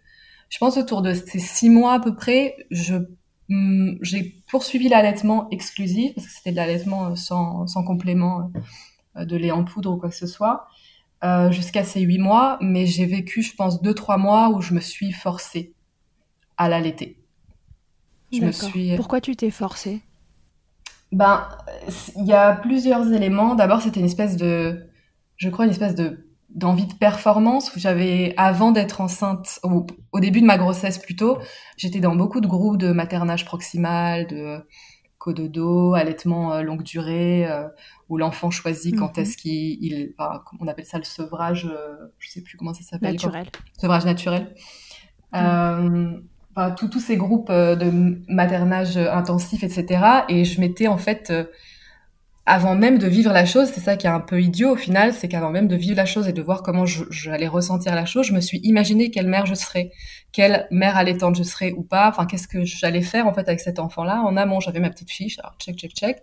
je 0.49 0.57
pense 0.59 0.77
autour 0.77 1.01
de 1.01 1.13
ces 1.13 1.39
six 1.39 1.69
mois 1.69 1.95
à 1.95 1.99
peu 1.99 2.15
près. 2.15 2.55
Je 2.71 2.95
j'ai 4.01 4.43
poursuivi 4.47 4.89
l'allaitement 4.89 5.49
exclusif 5.49 6.13
parce 6.15 6.27
que 6.27 6.33
c'était 6.33 6.51
de 6.51 6.55
l'allaitement 6.55 7.07
euh, 7.07 7.15
sans, 7.15 7.67
sans, 7.67 7.83
complément 7.83 8.51
euh, 9.17 9.25
de 9.25 9.35
lait 9.35 9.51
en 9.51 9.63
poudre 9.63 9.91
ou 9.91 9.97
quoi 9.97 10.09
que 10.09 10.15
ce 10.15 10.27
soit 10.27 10.67
euh, 11.23 11.51
jusqu'à 11.51 11.83
ces 11.83 12.01
huit 12.01 12.17
mois, 12.17 12.57
mais 12.59 12.85
j'ai 12.85 13.05
vécu, 13.05 13.41
je 13.41 13.55
pense, 13.55 13.81
deux 13.81 13.93
trois 13.93 14.17
mois 14.17 14.49
où 14.49 14.61
je 14.61 14.73
me 14.73 14.81
suis 14.81 15.13
forcée 15.13 15.73
à 16.57 16.67
l'allaiter. 16.67 17.17
Je 18.33 18.41
me 18.41 18.51
suis. 18.51 18.95
Pourquoi 18.97 19.21
tu 19.21 19.35
t'es 19.35 19.51
forcée? 19.51 20.01
Ben, 21.13 21.47
il 22.17 22.25
y 22.25 22.33
a 22.33 22.53
plusieurs 22.53 23.13
éléments. 23.13 23.55
D'abord, 23.55 23.81
c'était 23.81 24.01
une 24.01 24.07
espèce 24.07 24.35
de, 24.35 24.89
je 25.37 25.49
crois, 25.49 25.65
une 25.65 25.71
espèce 25.71 25.95
de 25.95 26.27
d'envie 26.53 26.85
de 26.85 26.93
performance 26.93 27.75
où 27.75 27.79
j'avais 27.79 28.33
avant 28.37 28.71
d'être 28.71 29.01
enceinte 29.01 29.59
au, 29.63 29.87
au, 30.11 30.19
début 30.19 30.41
de 30.41 30.45
ma 30.45 30.57
grossesse 30.57 30.99
plutôt 30.99 31.39
j'étais 31.77 31.99
dans 31.99 32.15
beaucoup 32.15 32.41
de 32.41 32.47
groupes 32.47 32.77
de 32.77 32.91
maternage 32.91 33.43
proximal 33.45 34.27
de 34.27 34.59
cododo 35.23 35.93
allaitement 35.93 36.53
euh, 36.53 36.61
longue 36.63 36.83
durée 36.83 37.49
euh, 37.49 37.63
où 38.09 38.17
l'enfant 38.17 38.51
choisit 38.51 38.93
quand 38.95 39.17
mhm. 39.17 39.23
est-ce 39.23 39.37
qu'il 39.37 39.77
il, 39.81 40.13
on 40.59 40.67
appelle 40.67 40.85
ça 40.85 40.97
le 40.97 41.05
sevrage 41.05 41.65
euh, 41.65 41.95
je 42.19 42.29
sais 42.29 42.41
plus 42.41 42.57
comment 42.57 42.73
ça 42.73 42.83
s'appelle 42.83 43.13
naturel. 43.13 43.47
Sevrage 43.79 44.05
naturel. 44.05 44.53
Euh, 45.33 46.19
tous 46.77 46.99
ces 46.99 47.17
groupes 47.17 47.49
de 47.49 48.21
maternage 48.27 48.97
intensif 48.97 49.63
etc 49.63 50.03
et 50.29 50.45
je 50.45 50.59
m'étais 50.59 50.87
en 50.87 50.97
fait 50.97 51.33
avant 52.45 52.75
même 52.75 52.97
de 52.97 53.07
vivre 53.07 53.31
la 53.31 53.45
chose, 53.45 53.69
c'est 53.73 53.79
ça 53.79 53.95
qui 53.95 54.05
est 54.05 54.09
un 54.09 54.19
peu 54.19 54.41
idiot 54.41 54.71
au 54.71 54.75
final, 54.75 55.13
c'est 55.13 55.29
qu'avant 55.29 55.49
même 55.49 55.69
de 55.69 55.77
vivre 55.77 55.95
la 55.95 56.05
chose 56.05 56.27
et 56.27 56.33
de 56.33 56.41
voir 56.41 56.61
comment 56.61 56.85
j'allais 56.85 57.47
ressentir 57.47 57.95
la 57.95 58.05
chose, 58.05 58.27
je 58.27 58.33
me 58.33 58.41
suis 58.41 58.59
imaginé 58.63 59.11
quelle 59.11 59.27
mère 59.27 59.45
je 59.45 59.53
serais, 59.53 59.91
quelle 60.33 60.67
mère 60.69 60.97
allaitante 60.97 61.37
je 61.37 61.43
serais 61.43 61.71
ou 61.71 61.83
pas, 61.83 62.09
enfin 62.09 62.25
qu'est-ce 62.25 62.49
que 62.49 62.65
j'allais 62.65 63.01
faire 63.01 63.27
en 63.27 63.33
fait 63.33 63.47
avec 63.47 63.61
cet 63.61 63.79
enfant-là. 63.79 64.21
En 64.23 64.35
amont, 64.35 64.59
j'avais 64.59 64.81
ma 64.81 64.89
petite 64.89 65.09
fiche, 65.09 65.39
alors 65.39 65.55
check, 65.57 65.77
check, 65.77 65.91
check, 65.91 66.17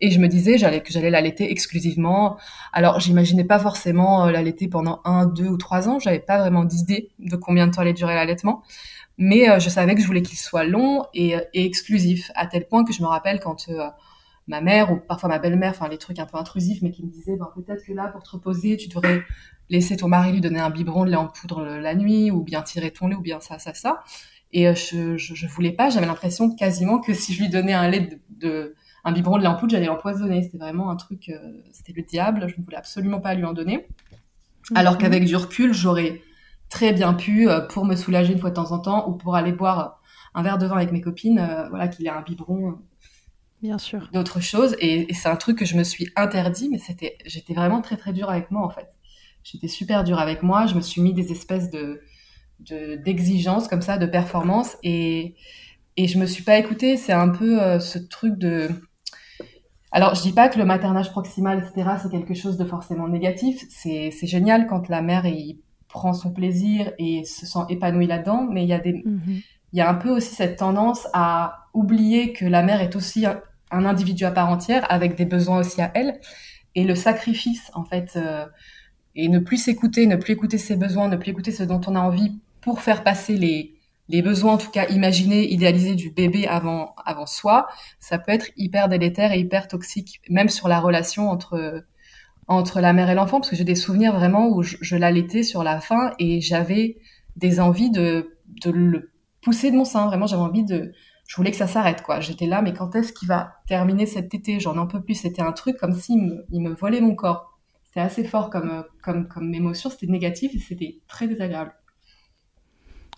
et 0.00 0.12
je 0.12 0.20
me 0.20 0.28
disais 0.28 0.56
j'allais 0.56 0.82
que 0.82 0.92
j'allais 0.92 1.10
l'allaiter 1.10 1.50
exclusivement. 1.50 2.36
Alors 2.72 3.00
j'imaginais 3.00 3.44
pas 3.44 3.58
forcément 3.58 4.26
euh, 4.26 4.30
l'allaiter 4.30 4.68
pendant 4.68 5.00
un, 5.04 5.26
deux 5.26 5.48
ou 5.48 5.56
trois 5.56 5.88
ans, 5.88 5.98
j'avais 5.98 6.20
pas 6.20 6.38
vraiment 6.38 6.62
d'idée 6.62 7.10
de 7.18 7.34
combien 7.34 7.66
de 7.66 7.72
temps 7.72 7.82
allait 7.82 7.92
durer 7.92 8.14
l'allaitement. 8.14 8.62
Mais 9.18 9.50
euh, 9.50 9.58
je 9.58 9.68
savais 9.68 9.96
que 9.96 10.00
je 10.00 10.06
voulais 10.06 10.22
qu'il 10.22 10.38
soit 10.38 10.64
long 10.64 11.06
et, 11.12 11.34
euh, 11.34 11.40
et, 11.54 11.64
exclusif, 11.64 12.30
à 12.36 12.46
tel 12.46 12.68
point 12.68 12.84
que 12.84 12.92
je 12.92 13.02
me 13.02 13.08
rappelle 13.08 13.40
quand 13.40 13.66
ma 14.46 14.60
mère 14.60 14.92
ou 14.92 14.96
parfois 14.96 15.28
ma 15.28 15.38
belle-mère, 15.38 15.72
enfin 15.72 15.88
les 15.88 15.98
trucs 15.98 16.18
un 16.18 16.26
peu 16.26 16.36
intrusifs, 16.36 16.80
mais 16.82 16.90
qui 16.90 17.04
me 17.04 17.10
disaient 17.10 17.36
ben, 17.36 17.48
peut-être 17.54 17.84
que 17.84 17.92
là, 17.92 18.08
pour 18.08 18.22
te 18.22 18.30
reposer, 18.30 18.76
tu 18.76 18.88
devrais 18.88 19.22
laisser 19.68 19.96
ton 19.96 20.08
mari 20.08 20.32
lui 20.32 20.40
donner 20.40 20.60
un 20.60 20.70
biberon 20.70 21.04
de 21.04 21.10
lait 21.10 21.16
en 21.16 21.26
poudre 21.26 21.64
la 21.64 21.94
nuit, 21.94 22.30
ou 22.30 22.42
bien 22.42 22.62
tirer 22.62 22.90
ton 22.90 23.08
lait, 23.08 23.16
ou 23.16 23.20
bien 23.20 23.40
ça, 23.40 23.58
ça, 23.58 23.74
ça. 23.74 24.02
Et 24.52 24.68
euh, 24.68 24.74
je, 24.74 25.16
je, 25.16 25.34
je, 25.34 25.46
voulais 25.46 25.72
pas, 25.72 25.90
j'avais 25.90 26.06
l'impression 26.06 26.54
quasiment 26.54 27.00
que 27.00 27.12
si 27.14 27.34
je 27.34 27.42
lui 27.42 27.48
donnais 27.48 27.72
un 27.72 27.88
lait 27.88 28.20
de, 28.30 28.74
un 29.04 29.12
biberon 29.12 29.38
de 29.38 29.42
lait 29.42 29.48
en 29.48 29.56
poudre, 29.56 29.72
j'allais 29.72 29.86
l'empoisonner. 29.86 30.42
C'était 30.42 30.58
vraiment 30.58 30.90
un 30.90 30.96
truc, 30.96 31.28
euh, 31.28 31.36
c'était 31.72 31.92
le 31.92 32.02
diable, 32.02 32.48
je 32.48 32.58
ne 32.58 32.64
voulais 32.64 32.76
absolument 32.76 33.20
pas 33.20 33.34
lui 33.34 33.44
en 33.44 33.52
donner. 33.52 33.86
Alors 34.74 34.94
mhm. 34.94 34.98
qu'avec 35.00 35.24
du 35.24 35.36
recul, 35.36 35.72
j'aurais 35.74 36.22
très 36.68 36.92
bien 36.92 37.14
pu, 37.14 37.48
euh, 37.48 37.60
pour 37.60 37.84
me 37.84 37.96
soulager 37.96 38.32
une 38.32 38.38
fois 38.38 38.50
de 38.50 38.54
temps 38.54 38.72
en 38.72 38.78
temps, 38.78 39.08
ou 39.08 39.14
pour 39.14 39.34
aller 39.34 39.52
boire 39.52 40.00
un 40.34 40.42
verre 40.42 40.58
de 40.58 40.66
vin 40.66 40.76
avec 40.76 40.92
mes 40.92 41.00
copines, 41.00 41.66
voilà, 41.70 41.88
qu'il 41.88 42.06
ait 42.06 42.10
un 42.10 42.20
biberon 42.20 42.78
Bien 43.62 43.78
sûr. 43.78 44.08
D'autres 44.12 44.40
choses. 44.40 44.76
Et, 44.80 45.12
c'est 45.14 45.28
un 45.28 45.36
truc 45.36 45.58
que 45.58 45.64
je 45.64 45.76
me 45.76 45.84
suis 45.84 46.08
interdit, 46.16 46.68
mais 46.70 46.78
c'était, 46.78 47.16
j'étais 47.24 47.54
vraiment 47.54 47.80
très 47.80 47.96
très 47.96 48.12
dure 48.12 48.30
avec 48.30 48.50
moi 48.50 48.64
en 48.64 48.70
fait. 48.70 48.88
J'étais 49.44 49.68
super 49.68 50.04
dure 50.04 50.18
avec 50.18 50.42
moi. 50.42 50.66
Je 50.66 50.74
me 50.74 50.80
suis 50.80 51.00
mis 51.00 51.14
des 51.14 51.32
espèces 51.32 51.70
de, 51.70 52.02
d'exigences 53.04 53.68
comme 53.68 53.82
ça, 53.82 53.98
de 53.98 54.06
performance, 54.06 54.76
et 54.82 55.34
et 55.98 56.08
je 56.08 56.18
me 56.18 56.26
suis 56.26 56.42
pas 56.42 56.58
écoutée. 56.58 56.96
C'est 56.98 57.12
un 57.12 57.30
peu 57.30 57.62
euh, 57.62 57.80
ce 57.80 57.98
truc 57.98 58.36
de 58.38 58.68
alors, 59.92 60.14
je 60.14 60.20
dis 60.20 60.32
pas 60.32 60.50
que 60.50 60.58
le 60.58 60.66
maternage 60.66 61.10
proximal, 61.10 61.58
etc., 61.58 61.96
c'est 62.02 62.10
quelque 62.10 62.34
chose 62.34 62.58
de 62.58 62.66
forcément 62.66 63.08
négatif. 63.08 63.64
C'est, 63.70 64.10
c'est 64.10 64.26
génial 64.26 64.66
quand 64.66 64.90
la 64.90 65.00
mère 65.00 65.24
il 65.24 65.60
prend 65.88 66.12
son 66.12 66.32
plaisir 66.32 66.92
et 66.98 67.24
se 67.24 67.46
sent 67.46 67.60
épanouie 67.70 68.06
là-dedans, 68.06 68.46
mais 68.50 68.64
il 68.64 68.68
y 68.68 68.74
a 68.74 68.78
des, 68.78 68.92
mm-hmm 68.92 69.42
il 69.72 69.78
y 69.78 69.82
a 69.82 69.90
un 69.90 69.94
peu 69.94 70.10
aussi 70.10 70.34
cette 70.34 70.58
tendance 70.58 71.06
à 71.12 71.66
oublier 71.74 72.32
que 72.32 72.44
la 72.44 72.62
mère 72.62 72.80
est 72.80 72.96
aussi 72.96 73.26
un, 73.26 73.40
individu 73.70 74.24
à 74.24 74.30
part 74.30 74.48
entière 74.48 74.86
avec 74.90 75.16
des 75.16 75.26
besoins 75.26 75.58
aussi 75.60 75.82
à 75.82 75.90
elle. 75.94 76.20
Et 76.74 76.84
le 76.84 76.94
sacrifice 76.94 77.70
en 77.74 77.84
fait 77.84 78.16
euh, 78.16 78.46
et 79.14 79.28
ne 79.28 79.38
plus 79.38 79.56
s'écouter, 79.56 80.06
ne 80.06 80.16
plus 80.16 80.34
écouter 80.34 80.58
ses 80.58 80.76
besoins, 80.76 81.08
ne 81.08 81.16
plus 81.16 81.30
écouter 81.30 81.52
ce 81.52 81.62
dont 81.62 81.80
on 81.86 81.96
a 81.96 82.00
envie 82.00 82.38
pour 82.60 82.80
faire 82.80 83.02
passer 83.04 83.36
les 83.36 83.72
les 84.08 84.22
besoins 84.22 84.52
en 84.52 84.58
tout 84.58 84.70
cas 84.70 84.86
imaginés, 84.88 85.52
idéalisés 85.52 85.96
du 85.96 86.10
bébé 86.10 86.46
avant 86.46 86.94
avant 87.04 87.26
soi, 87.26 87.66
ça 87.98 88.18
peut 88.18 88.32
être 88.32 88.50
hyper 88.56 88.88
délétère 88.88 89.32
et 89.32 89.40
hyper 89.40 89.66
toxique 89.68 90.20
même 90.30 90.48
sur 90.48 90.68
la 90.68 90.80
relation 90.80 91.28
entre 91.28 91.84
entre 92.48 92.80
la 92.80 92.92
mère 92.92 93.10
et 93.10 93.14
l'enfant 93.14 93.40
parce 93.40 93.50
que 93.50 93.56
j'ai 93.56 93.64
des 93.64 93.74
souvenirs 93.74 94.14
vraiment 94.14 94.48
où 94.48 94.62
je, 94.62 94.96
l'allaitais 94.96 95.42
sur 95.42 95.64
la 95.64 95.80
fin 95.80 96.12
et 96.20 96.40
j'avais 96.40 96.98
des 97.34 97.58
envies 97.58 97.90
de 97.90 98.38
de 98.62 98.70
le 98.70 99.10
poussé 99.46 99.70
de 99.70 99.76
mon 99.76 99.84
sein. 99.84 100.06
Vraiment, 100.06 100.26
j'avais 100.26 100.42
envie 100.42 100.64
de, 100.64 100.92
je 101.28 101.36
voulais 101.36 101.52
que 101.52 101.56
ça 101.56 101.68
s'arrête, 101.68 102.02
quoi. 102.02 102.18
J'étais 102.18 102.46
là, 102.46 102.62
mais 102.62 102.74
quand 102.74 102.96
est-ce 102.96 103.12
qu'il 103.12 103.28
va 103.28 103.52
terminer 103.68 104.04
cet 104.04 104.34
été? 104.34 104.58
J'en 104.58 104.76
en 104.76 104.88
peux 104.88 105.00
plus. 105.00 105.14
C'était 105.14 105.40
un 105.40 105.52
truc 105.52 105.76
comme 105.76 105.94
s'il 105.94 106.20
me, 106.20 106.44
il 106.50 106.60
me 106.60 106.74
volait 106.74 107.00
mon 107.00 107.14
corps. 107.14 107.56
C'était 107.84 108.00
assez 108.00 108.24
fort 108.24 108.50
comme, 108.50 108.84
comme, 109.04 109.28
comme 109.28 109.54
émotion. 109.54 109.88
C'était 109.88 110.08
négatif 110.08 110.52
et 110.52 110.58
c'était 110.58 110.98
très 111.06 111.28
désagréable. 111.28 111.72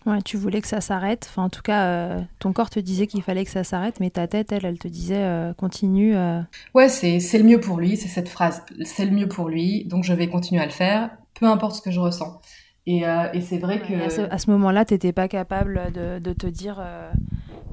Ouais, 0.05 0.21
tu 0.21 0.37
voulais 0.37 0.61
que 0.61 0.67
ça 0.67 0.81
s'arrête. 0.81 1.25
Enfin, 1.31 1.45
en 1.45 1.49
tout 1.49 1.63
cas, 1.63 1.85
euh, 1.87 2.21
ton 2.37 2.53
corps 2.53 2.69
te 2.69 2.79
disait 2.79 3.07
qu'il 3.07 3.23
fallait 3.23 3.43
que 3.43 3.51
ça 3.51 3.63
s'arrête, 3.63 3.99
mais 3.99 4.11
ta 4.11 4.27
tête, 4.27 4.51
elle, 4.51 4.65
elle 4.65 4.77
te 4.77 4.87
disait 4.87 5.23
euh, 5.23 5.53
continue. 5.55 6.15
Euh. 6.15 6.41
Ouais, 6.75 6.89
c'est 6.89 7.19
c'est 7.19 7.39
le 7.39 7.43
mieux 7.43 7.59
pour 7.59 7.79
lui. 7.79 7.97
C'est 7.97 8.07
cette 8.07 8.29
phrase. 8.29 8.63
C'est 8.83 9.05
le 9.05 9.11
mieux 9.11 9.27
pour 9.27 9.49
lui, 9.49 9.85
donc 9.85 10.03
je 10.03 10.13
vais 10.13 10.29
continuer 10.29 10.61
à 10.61 10.65
le 10.65 10.71
faire, 10.71 11.09
peu 11.33 11.47
importe 11.47 11.77
ce 11.77 11.81
que 11.81 11.89
je 11.89 11.99
ressens. 11.99 12.39
Euh, 12.89 13.29
et, 13.33 13.41
c'est 13.41 13.59
vrai 13.59 13.81
que... 13.81 13.93
À 14.31 14.37
ce, 14.37 14.51
moment-là, 14.51 14.85
tu 14.85 14.93
n'étais 14.93 15.13
pas 15.13 15.27
capable 15.27 15.91
de, 15.93 16.33
te 16.33 16.47
dire 16.47 16.79
euh, 16.79 17.11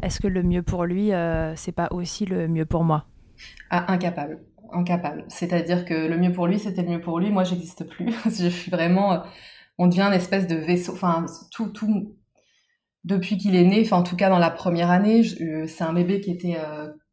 est-ce 0.03 0.21
que 0.21 0.29
le 0.29 0.43
mieux 0.43 0.63
pour 0.63 0.85
lui, 0.85 1.13
euh, 1.13 1.55
c'est 1.57 1.73
pas 1.73 1.89
aussi 1.91 2.27
le 2.27 2.49
mieux 2.49 2.67
pour 2.67 2.85
moi? 2.85 3.07
Ah, 3.71 3.91
Incapable. 3.93 4.41
Incapable. 4.73 5.25
C'est-à-dire 5.29 5.85
que 5.85 5.95
le 5.95 6.19
mieux 6.19 6.33
pour 6.33 6.47
lui, 6.47 6.59
c'était 6.59 6.83
le 6.83 6.89
mieux 6.89 7.01
pour 7.01 7.19
lui. 7.19 7.31
Moi, 7.31 7.45
j'existe 7.45 7.85
plus. 7.85 8.13
je 8.25 8.49
suis 8.49 8.71
vraiment... 8.71 9.23
On 9.79 9.87
devient 9.87 10.03
une 10.03 10.13
espèce 10.13 10.47
de 10.47 10.57
vaisseau. 10.57 10.93
Enfin, 10.93 11.27
tout... 11.51 11.69
tout... 11.69 12.15
Depuis 13.05 13.37
qu'il 13.37 13.55
est 13.55 13.65
né, 13.65 13.83
enfin 13.85 13.99
en 13.99 14.03
tout 14.03 14.17
cas 14.17 14.29
dans 14.29 14.41
la 14.41 14.51
première 14.51 14.91
année, 14.91 15.23
c'est 15.23 15.85
un 15.85 15.93
bébé 15.93 16.21
qui 16.21 16.33
était 16.33 16.57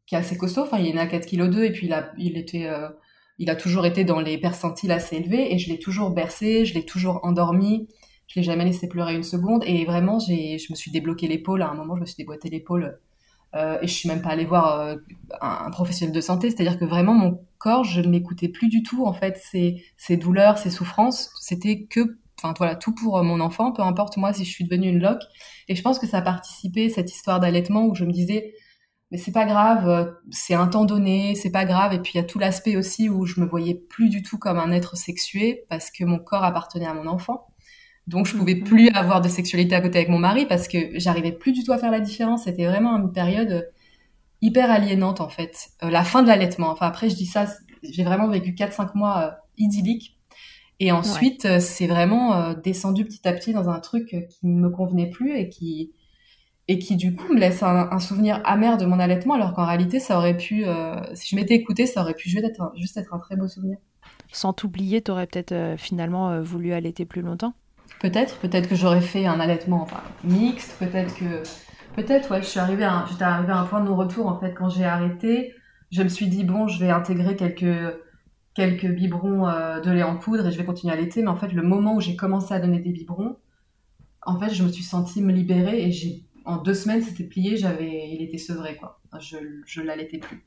qui 0.07 0.15
est 0.15 0.17
assez 0.17 0.35
costaud. 0.35 0.63
Enfin, 0.63 0.79
il 0.79 0.87
est 0.87 0.93
né 0.93 0.99
à 0.99 1.05
4 1.05 1.27
kg 1.27 1.47
2 1.51 1.65
et 1.65 1.71
puis 1.71 1.85
il 1.85 1.93
a, 1.93 2.11
il 2.17 2.35
était 2.35 2.67
il 3.39 3.49
a 3.49 3.55
toujours 3.55 3.85
été 3.85 4.03
dans 4.03 4.19
les 4.19 4.37
percentiles 4.37 4.91
assez 4.91 5.17
élevés 5.17 5.53
et 5.53 5.57
je 5.57 5.69
l'ai 5.69 5.79
toujours 5.79 6.11
bercé, 6.11 6.65
je 6.65 6.73
l'ai 6.73 6.85
toujours 6.85 7.19
endormi, 7.23 7.87
je 8.27 8.39
l'ai 8.39 8.43
jamais 8.43 8.65
laissé 8.65 8.87
pleurer 8.87 9.15
une 9.15 9.23
seconde 9.23 9.63
et 9.65 9.85
vraiment 9.85 10.19
j'ai, 10.19 10.57
je 10.57 10.71
me 10.71 10.75
suis 10.75 10.91
débloqué 10.91 11.27
l'épaule. 11.27 11.61
À 11.61 11.69
un 11.69 11.73
moment, 11.73 11.95
je 11.95 12.01
me 12.01 12.05
suis 12.05 12.15
déboîté 12.15 12.49
l'épaule 12.49 12.99
euh, 13.55 13.77
et 13.81 13.87
je 13.87 13.93
suis 13.93 14.09
même 14.09 14.21
pas 14.21 14.29
allée 14.29 14.45
voir 14.45 14.79
euh, 14.79 14.95
un, 15.41 15.69
professionnel 15.71 16.15
de 16.15 16.21
santé, 16.21 16.49
c'est-à-dire 16.49 16.79
que 16.79 16.85
vraiment 16.85 17.13
mon 17.13 17.39
corps, 17.57 17.83
je 17.83 18.01
ne 18.01 18.11
l'écoutais 18.11 18.49
plus 18.49 18.69
du 18.69 18.83
tout 18.83 19.05
en 19.05 19.13
fait, 19.13 19.37
ses, 19.37 19.83
ses 19.97 20.17
douleurs, 20.17 20.57
ses 20.57 20.69
souffrances, 20.69 21.31
c'était 21.39 21.83
que 21.83 22.17
enfin 22.39 22.53
voilà 22.57 22.75
tout 22.75 22.93
pour 22.93 23.23
mon 23.23 23.39
enfant, 23.39 23.71
peu 23.71 23.83
importe 23.83 24.17
moi 24.17 24.33
si 24.33 24.43
je 24.43 24.49
suis 24.49 24.65
devenue 24.65 24.89
une 24.89 24.99
loque. 24.99 25.23
Et 25.67 25.75
je 25.75 25.81
pense 25.81 25.99
que 25.99 26.07
ça 26.07 26.17
a 26.17 26.21
participé 26.21 26.89
cette 26.89 27.11
histoire 27.11 27.39
d'allaitement 27.39 27.85
où 27.85 27.95
je 27.95 28.05
me 28.05 28.11
disais 28.11 28.53
mais 29.13 29.19
c'est 29.19 29.31
pas 29.31 29.45
grave, 29.45 29.87
euh, 29.87 30.11
c'est 30.31 30.55
un 30.55 30.65
temps 30.65 30.85
donné, 30.85 31.35
c'est 31.35 31.51
pas 31.51 31.65
grave. 31.65 31.93
Et 31.93 31.99
puis 31.99 32.13
il 32.15 32.17
y 32.17 32.19
a 32.19 32.23
tout 32.23 32.39
l'aspect 32.39 32.75
aussi 32.75 33.09
où 33.09 33.27
je 33.27 33.39
me 33.39 33.45
voyais 33.45 33.75
plus 33.75 34.09
du 34.09 34.23
tout 34.23 34.39
comme 34.39 34.57
un 34.57 34.71
être 34.71 34.97
sexué 34.97 35.65
parce 35.69 35.91
que 35.91 36.03
mon 36.03 36.17
corps 36.17 36.43
appartenait 36.43 36.87
à 36.87 36.95
mon 36.95 37.05
enfant. 37.05 37.45
Donc 38.07 38.25
je 38.25 38.35
pouvais 38.35 38.55
mhm. 38.55 38.63
plus 38.63 38.89
avoir 38.89 39.21
de 39.21 39.29
sexualité 39.29 39.75
à 39.75 39.81
côté 39.81 39.99
avec 39.99 40.09
mon 40.09 40.17
mari 40.17 40.47
parce 40.47 40.67
que 40.67 40.97
j'arrivais 40.97 41.31
plus 41.31 41.51
du 41.51 41.63
tout 41.63 41.71
à 41.71 41.77
faire 41.77 41.91
la 41.91 41.99
différence. 41.99 42.45
C'était 42.45 42.65
vraiment 42.65 42.97
une 42.97 43.11
période 43.11 43.71
hyper 44.41 44.71
aliénante 44.71 45.21
en 45.21 45.29
fait. 45.29 45.69
Euh, 45.83 45.91
la 45.91 46.03
fin 46.03 46.23
de 46.23 46.27
l'allaitement. 46.27 46.71
Enfin 46.71 46.87
après 46.87 47.07
je 47.07 47.15
dis 47.15 47.27
ça, 47.27 47.45
j'ai 47.83 48.03
vraiment 48.03 48.27
vécu 48.27 48.53
4-5 48.53 48.97
mois 48.97 49.21
euh, 49.21 49.31
idylliques. 49.59 50.17
Et 50.79 50.91
ensuite 50.91 51.59
c'est 51.59 51.85
vraiment 51.85 52.53
descendu 52.53 53.05
petit 53.05 53.27
à 53.27 53.33
petit 53.33 53.53
dans 53.53 53.69
un 53.69 53.79
truc 53.79 54.07
qui 54.07 54.47
ne 54.47 54.59
me 54.59 54.69
convenait 54.71 55.11
plus 55.11 55.37
et 55.37 55.47
qui 55.47 55.91
et 56.73 56.79
qui 56.79 56.95
du 56.95 57.15
coup 57.15 57.31
me 57.31 57.39
laisse 57.39 57.61
un, 57.61 57.99
souvenir 57.99 58.41
amer 58.43 58.77
de 58.77 58.85
mon 58.85 58.99
allaitement 58.99 59.35
alors 59.35 59.53
qu'en 59.53 59.65
réalité 59.65 59.99
ça 59.99 60.17
aurait 60.17 60.35
pu 60.35 60.65
euh, 60.65 60.95
si 61.13 61.29
je 61.29 61.35
m'étais 61.35 61.53
écoutée 61.53 61.85
ça 61.85 62.01
aurait 62.01 62.15
pu 62.15 62.29
juste 62.29 62.43
être, 62.43 62.61
un, 62.61 62.71
juste 62.75 62.97
être 62.97 63.13
un 63.13 63.19
très 63.19 63.35
beau 63.35 63.47
souvenir. 63.47 63.77
Sans 64.31 64.53
t'oublier 64.53 65.01
t'aurais 65.01 65.27
peut-être 65.27 65.51
euh, 65.51 65.77
finalement 65.77 66.31
euh, 66.31 66.41
voulu 66.41 66.73
allaiter 66.73 67.05
plus 67.05 67.21
longtemps? 67.21 67.53
Peut-être 67.99 68.39
peut-être 68.39 68.67
que 68.67 68.75
j'aurais 68.75 69.01
fait 69.01 69.27
un 69.27 69.39
allaitement 69.39 69.83
enfin 69.83 70.01
mixte 70.23 70.75
peut-être 70.79 71.15
que 71.15 71.43
peut-être 71.95 72.31
ouais 72.31 72.41
je 72.41 72.47
suis 72.47 72.59
arrivée 72.59 72.85
à 72.85 73.05
j'étais 73.09 73.23
arrivée 73.23 73.53
à 73.53 73.59
un 73.59 73.65
point 73.65 73.81
de 73.81 73.85
non 73.85 73.95
retour 73.95 74.27
en 74.27 74.39
fait 74.39 74.53
quand 74.53 74.69
j'ai 74.69 74.85
arrêté. 74.85 75.53
Je 75.91 76.01
me 76.01 76.09
suis 76.09 76.27
dit 76.27 76.43
bon 76.43 76.67
je 76.67 76.79
vais 76.79 76.89
intégrer 76.89 77.35
quelques 77.35 77.95
quelques 78.55 78.87
biberons 78.87 79.47
de 79.83 79.91
lait 79.91 80.01
en 80.01 80.17
poudre 80.17 80.47
et 80.47 80.51
je 80.51 80.57
vais 80.57 80.65
continuer 80.65 80.91
à 80.91 80.97
allaiter 80.97 81.21
mais 81.21 81.29
en 81.29 81.35
fait 81.35 81.53
le 81.53 81.61
moment 81.61 81.95
où 81.95 82.01
j'ai 82.01 82.15
commencé 82.15 82.51
à 82.51 82.59
donner 82.59 82.79
des 82.79 82.91
biberons 82.91 83.37
en 84.23 84.39
fait 84.39 84.51
je 84.51 84.63
me 84.63 84.69
suis 84.69 84.83
sentie 84.83 85.21
me 85.21 85.31
libérer 85.31 85.83
et 85.83 85.91
j'ai 85.91 86.23
en 86.45 86.57
deux 86.57 86.73
semaines, 86.73 87.01
c'était 87.01 87.23
plié, 87.23 87.57
j'avais, 87.57 88.09
il 88.09 88.21
était 88.21 88.37
sevré, 88.37 88.75
quoi. 88.77 88.99
Je, 89.19 89.37
je 89.65 89.81
l'allaitais 89.81 90.17
plus. 90.17 90.43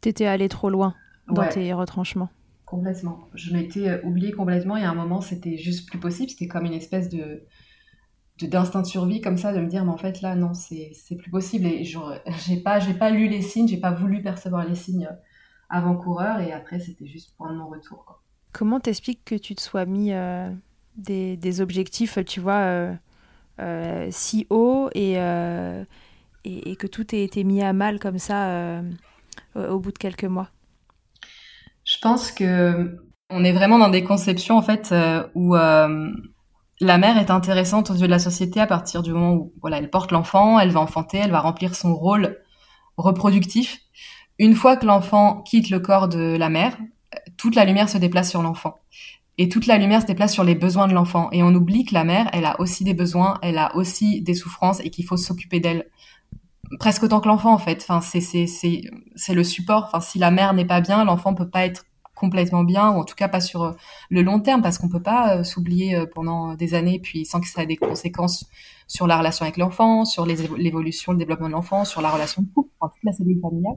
T'étais 0.00 0.26
allé 0.26 0.48
trop 0.48 0.70
loin 0.70 0.94
dans 1.28 1.46
tes 1.48 1.72
retranchements. 1.72 2.30
Complètement. 2.64 3.28
Je 3.34 3.52
m'étais 3.52 4.02
oubliée 4.04 4.32
complètement 4.32 4.76
et 4.76 4.84
à 4.84 4.90
un 4.90 4.94
moment, 4.94 5.20
c'était 5.20 5.56
juste 5.56 5.88
plus 5.88 5.98
possible. 5.98 6.30
C'était 6.30 6.48
comme 6.48 6.66
une 6.66 6.74
espèce 6.74 7.08
de, 7.08 7.42
d'instinct 8.46 8.82
de, 8.82 8.86
survie 8.86 9.20
comme 9.20 9.38
ça, 9.38 9.52
de 9.52 9.60
me 9.60 9.68
dire, 9.68 9.84
mais 9.84 9.90
en 9.90 9.96
fait, 9.96 10.20
là, 10.20 10.34
non, 10.34 10.52
c'est 10.54 11.16
plus 11.16 11.30
possible. 11.30 11.66
Et 11.66 11.84
j'ai 12.46 12.56
pas, 12.58 12.78
pas 12.98 13.10
lu 13.10 13.28
les 13.28 13.42
signes, 13.42 13.68
j'ai 13.68 13.80
pas 13.80 13.92
voulu 13.92 14.22
percevoir 14.22 14.66
les 14.66 14.74
signes 14.74 15.08
avant-coureur. 15.70 16.40
Et 16.40 16.52
après, 16.52 16.78
c'était 16.78 17.06
juste 17.06 17.34
point 17.36 17.52
de 17.52 17.58
mon 17.58 17.68
retour. 17.68 18.04
Quoi. 18.04 18.22
Comment 18.52 18.80
t'expliques 18.80 19.24
que 19.24 19.34
tu 19.34 19.54
te 19.54 19.60
sois 19.60 19.86
mis 19.86 20.12
euh, 20.12 20.50
des, 20.96 21.36
des, 21.36 21.60
objectifs, 21.60 22.18
tu 22.26 22.40
vois, 22.40 22.60
euh, 22.60 22.92
euh, 22.92 22.96
si 24.10 24.46
haut 24.50 24.88
et, 24.94 25.14
et, 25.14 26.70
et, 26.70 26.76
que 26.76 26.86
tout 26.86 27.14
ait 27.14 27.24
été 27.24 27.44
mis 27.44 27.62
à 27.62 27.72
mal 27.72 27.98
comme 27.98 28.18
ça 28.18 28.82
au 29.54 29.78
bout 29.78 29.92
de 29.92 29.98
quelques 29.98 30.24
mois 30.24 30.48
Je 31.84 31.98
pense 32.00 32.30
que 32.30 32.96
on 33.30 33.44
est 33.44 33.52
vraiment 33.52 33.78
dans 33.78 33.90
des 33.90 34.04
conceptions 34.04 34.56
en 34.56 34.62
fait 34.62 34.94
où 35.34 35.56
la 36.80 36.98
mère 36.98 37.18
est 37.18 37.30
intéressante 37.30 37.90
aux 37.90 37.94
yeux 37.94 38.06
de 38.06 38.12
la 38.12 38.18
société 38.18 38.60
à 38.60 38.66
partir 38.66 39.02
du 39.02 39.12
moment 39.12 39.34
où 39.34 39.52
voilà, 39.60 39.78
elle 39.78 39.90
porte 39.90 40.12
l'enfant, 40.12 40.58
elle 40.58 40.70
va 40.70 40.80
enfanter, 40.80 41.18
elle 41.18 41.30
va 41.30 41.40
remplir 41.40 41.74
son 41.74 41.94
rôle 41.94 42.38
reproductif. 42.96 43.80
Une 44.38 44.54
fois 44.54 44.76
que 44.76 44.86
l'enfant 44.86 45.42
quitte 45.42 45.70
le 45.70 45.80
corps 45.80 46.08
de 46.08 46.36
la 46.36 46.48
mère, 46.48 46.76
toute 47.36 47.56
la 47.56 47.64
lumière 47.64 47.88
se 47.88 47.98
déplace 47.98 48.30
sur 48.30 48.42
l'enfant. 48.42 48.78
Et 49.38 49.48
toute 49.48 49.66
la 49.66 49.78
lumière 49.78 50.02
se 50.02 50.06
déplace 50.06 50.32
sur 50.32 50.42
les 50.42 50.56
besoins 50.56 50.88
de 50.88 50.94
l'enfant. 50.94 51.28
Et 51.30 51.44
on 51.44 51.54
oublie 51.54 51.84
que 51.84 51.94
la 51.94 52.02
mère, 52.02 52.28
elle 52.32 52.44
a 52.44 52.60
aussi 52.60 52.82
des 52.82 52.94
besoins, 52.94 53.38
elle 53.40 53.56
a 53.56 53.74
aussi 53.76 54.20
des 54.20 54.34
souffrances 54.34 54.80
et 54.80 54.90
qu'il 54.90 55.04
faut 55.04 55.16
s'occuper 55.16 55.60
d'elle. 55.60 55.88
Presque 56.80 57.04
autant 57.04 57.20
que 57.20 57.28
l'enfant, 57.28 57.54
en 57.54 57.58
fait. 57.58 57.78
Enfin, 57.80 58.00
c'est, 58.00 58.20
c'est, 58.20 58.48
c'est, 58.48 58.82
c'est 59.14 59.34
le 59.34 59.44
support. 59.44 59.84
Enfin, 59.86 60.00
si 60.00 60.18
la 60.18 60.32
mère 60.32 60.52
n'est 60.54 60.66
pas 60.66 60.80
bien, 60.80 61.04
l'enfant 61.04 61.34
peut 61.34 61.48
pas 61.48 61.64
être 61.64 61.84
complètement 62.16 62.64
bien, 62.64 62.90
ou 62.90 62.98
en 62.98 63.04
tout 63.04 63.14
cas 63.14 63.28
pas 63.28 63.40
sur 63.40 63.62
euh, 63.62 63.72
le 64.10 64.22
long 64.22 64.40
terme, 64.40 64.60
parce 64.60 64.76
qu'on 64.76 64.88
peut 64.88 65.00
pas 65.00 65.36
euh, 65.36 65.44
s'oublier 65.44 65.94
euh, 65.94 66.04
pendant 66.12 66.56
des 66.56 66.74
années, 66.74 66.98
puis 66.98 67.24
sans 67.24 67.40
que 67.40 67.46
ça 67.46 67.62
ait 67.62 67.66
des 67.66 67.76
conséquences 67.76 68.44
sur 68.88 69.06
la 69.06 69.16
relation 69.18 69.44
avec 69.44 69.56
l'enfant, 69.56 70.04
sur 70.04 70.26
l'évolution, 70.26 71.12
le 71.12 71.18
développement 71.18 71.46
de 71.46 71.52
l'enfant, 71.52 71.84
sur 71.84 72.00
la 72.00 72.10
relation 72.10 72.42
de 72.42 72.48
couple, 72.52 72.70
enfin, 72.80 72.92
toute 72.92 73.04
la 73.04 73.12
cellule 73.12 73.38
familiale. 73.40 73.76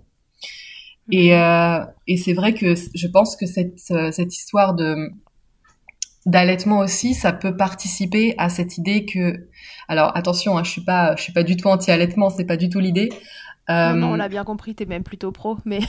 Et, 1.12 1.36
euh, 1.36 1.86
et 2.08 2.18
c'est 2.18 2.34
vrai 2.34 2.56
que 2.56 2.74
je 2.74 3.08
pense 3.08 3.36
que 3.36 3.46
cette, 3.46 3.78
cette 3.78 4.36
histoire 4.36 4.74
de 4.74 4.96
d'allaitement 6.26 6.80
aussi, 6.80 7.14
ça 7.14 7.34
peut 7.34 7.56
participer 7.56 8.36
à 8.38 8.50
cette 8.50 8.78
idée 8.78 9.06
que, 9.06 9.48
alors 9.88 10.16
attention, 10.16 10.58
hein, 10.58 10.64
je 10.64 10.72
suis 10.72 10.84
pas, 10.84 11.16
je 11.16 11.24
suis 11.24 11.34
pas 11.34 11.44
du 11.44 11.58
tout 11.58 11.68
anti-allaitement, 11.68 12.30
c'est 12.30 12.46
pas 12.46 12.58
du 12.58 12.70
tout 12.70 12.80
l'idée. 12.80 13.10
Euh... 13.70 13.94
Non, 13.94 14.12
on 14.12 14.16
l'a 14.16 14.30
bien 14.30 14.44
compris, 14.44 14.76
t'es 14.76 14.86
même 14.86 15.04
plutôt 15.04 15.32
pro, 15.32 15.58
mais 15.66 15.80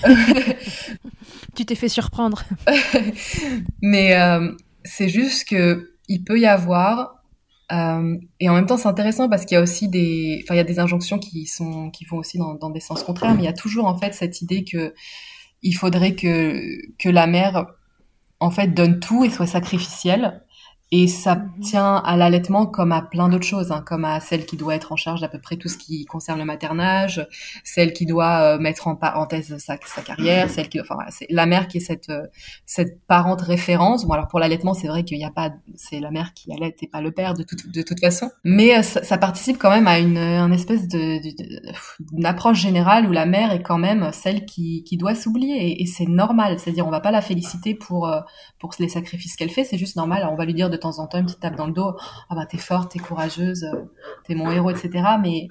tu 1.55 1.65
t'es 1.65 1.75
fait 1.75 1.89
surprendre. 1.89 2.45
mais 3.83 4.15
euh, 4.15 4.53
c'est 4.85 5.09
juste 5.09 5.49
que 5.49 5.91
il 6.09 6.25
peut 6.25 6.39
y 6.39 6.47
avoir 6.47 7.23
euh, 7.73 8.19
et 8.39 8.49
en 8.51 8.55
même 8.55 8.67
temps, 8.67 8.77
c'est 8.77 8.89
intéressant 8.89 9.29
parce 9.29 9.47
qu'il 9.47 9.55
y 9.55 9.59
a 9.59 9.63
aussi 9.63 9.89
des, 9.89 10.41
enfin, 10.45 10.55
il 10.55 10.59
y 10.59 10.61
a 10.61 10.65
des 10.65 10.79
injonctions 10.79 11.19
qui 11.19 11.47
sont, 11.47 11.91
qui 11.91 12.05
vont 12.05 12.19
aussi 12.19 12.37
dans, 12.37 12.55
dans, 12.55 12.69
des 12.69 12.81
sens 12.81 13.03
contraires, 13.03 13.35
mais 13.35 13.43
il 13.43 13.47
y 13.47 13.49
a 13.49 13.55
toujours 13.55 13.87
en 13.87 13.97
fait 13.97 14.13
cette 14.13 14.43
idée 14.43 14.65
que 14.65 14.95
il 15.63 15.73
faudrait 15.73 16.15
que 16.15 16.61
que 16.99 17.09
la 17.09 17.27
mère, 17.27 17.67
en 18.43 18.51
fait, 18.51 18.69
donne 18.69 19.01
tout 19.01 19.25
et 19.25 19.31
soit 19.31 19.47
sacrificielle. 19.47 20.43
Et 20.95 21.09
ça 21.09 21.37
mhm. 21.37 21.61
tient 21.63 21.97
à 21.97 22.19
l'allaitement 22.19 22.67
comme 22.67 22.93
à 22.93 23.01
plein 23.01 23.31
d'autres 23.31 23.47
choses, 23.47 23.73
hein, 23.73 23.83
comme 23.85 24.05
à 24.05 24.21
celle 24.21 24.45
qui 24.45 24.59
doit 24.59 24.75
être 24.75 24.93
en 24.93 24.97
charge 24.97 25.23
d'à 25.23 25.29
peu 25.29 25.41
près 25.41 25.57
tout 25.57 25.69
ce 25.69 25.79
qui 25.79 26.05
concerne 26.05 26.39
le 26.39 26.45
maternage, 26.45 27.27
celle 27.65 27.95
qui 27.95 28.05
doit 28.05 28.57
euh, 28.57 28.59
mettre 28.59 28.89
en 28.89 28.95
parenthèse 28.95 29.57
sa, 29.57 29.79
sa 29.83 30.03
carrière, 30.03 30.51
celle 30.51 30.69
qui, 30.69 30.79
enfin, 30.83 30.99
c'est 31.09 31.27
la 31.31 31.47
mère 31.47 31.67
qui 31.67 31.79
est 31.79 31.81
cette 31.81 32.11
euh, 32.11 32.27
cette 32.67 33.01
parente 33.07 33.41
référence. 33.41 34.05
Bon, 34.05 34.13
alors 34.13 34.29
pour 34.29 34.39
l'allaitement, 34.39 34.75
c'est 34.75 34.87
vrai 34.87 35.03
qu'il 35.03 35.17
n'y 35.17 35.25
a 35.25 35.31
pas, 35.31 35.55
c'est 35.77 35.99
la 35.99 36.11
mère 36.11 36.35
qui 36.35 36.53
allait 36.53 36.77
et 36.83 36.89
pas 36.89 37.01
le 37.01 37.11
père 37.11 37.33
de 37.33 37.43
toute 37.43 37.73
de 37.73 37.83
toute 37.83 38.01
façon, 38.01 38.31
mais 38.45 38.77
euh, 38.77 38.83
ça, 38.83 39.03
ça, 39.03 39.17
participe 39.17 39.57
quand 39.57 39.71
même 39.71 39.87
à 39.87 39.99
une, 39.99 40.19
une 40.19 40.53
espèce 40.53 40.89
de, 40.89 41.21
d'une 42.13 42.27
approche 42.27 42.61
générale 42.61 43.07
où 43.07 43.13
la 43.13 43.25
mère 43.25 43.53
est 43.53 43.63
quand 43.63 43.79
même 43.79 44.11
celle 44.13 44.45
qui 44.45 44.85
qui 44.85 44.99
doit 44.99 45.15
s'oublier 45.15 45.71
et, 45.71 45.83
et 45.83 45.87
c'est 45.87 46.09
normal. 46.09 46.59
C'est-à-dire, 46.59 46.87
on 46.87 46.91
va 46.91 47.01
pas 47.01 47.13
la 47.13 47.23
féliciter 47.23 47.75
pour 47.75 48.13
pour 48.59 48.75
les 48.79 48.89
sacrifices 48.89 49.37
qu'elle 49.37 49.51
fait, 49.51 49.65
c'est 49.65 49.79
juste 49.79 49.97
normal. 49.97 50.19
Alors, 50.19 50.35
on 50.35 50.37
va 50.37 50.45
lui 50.45 50.55
dire 50.55 50.69
de 50.69 50.82
temps 50.83 50.99
en 50.99 51.07
temps 51.07 51.19
une 51.19 51.27
petite 51.27 51.41
tape 51.41 51.57
dans 51.57 51.67
le 51.67 51.73
dos. 51.73 51.97
Ah 52.29 52.35
bah 52.35 52.47
t'es 52.47 52.59
forte, 52.59 52.93
t'es 52.93 52.99
courageuse, 52.99 53.65
euh, 53.65 53.91
t'es 54.25 54.35
mon 54.35 54.51
héros, 54.51 54.71
etc. 54.71 54.91
Mais 55.21 55.49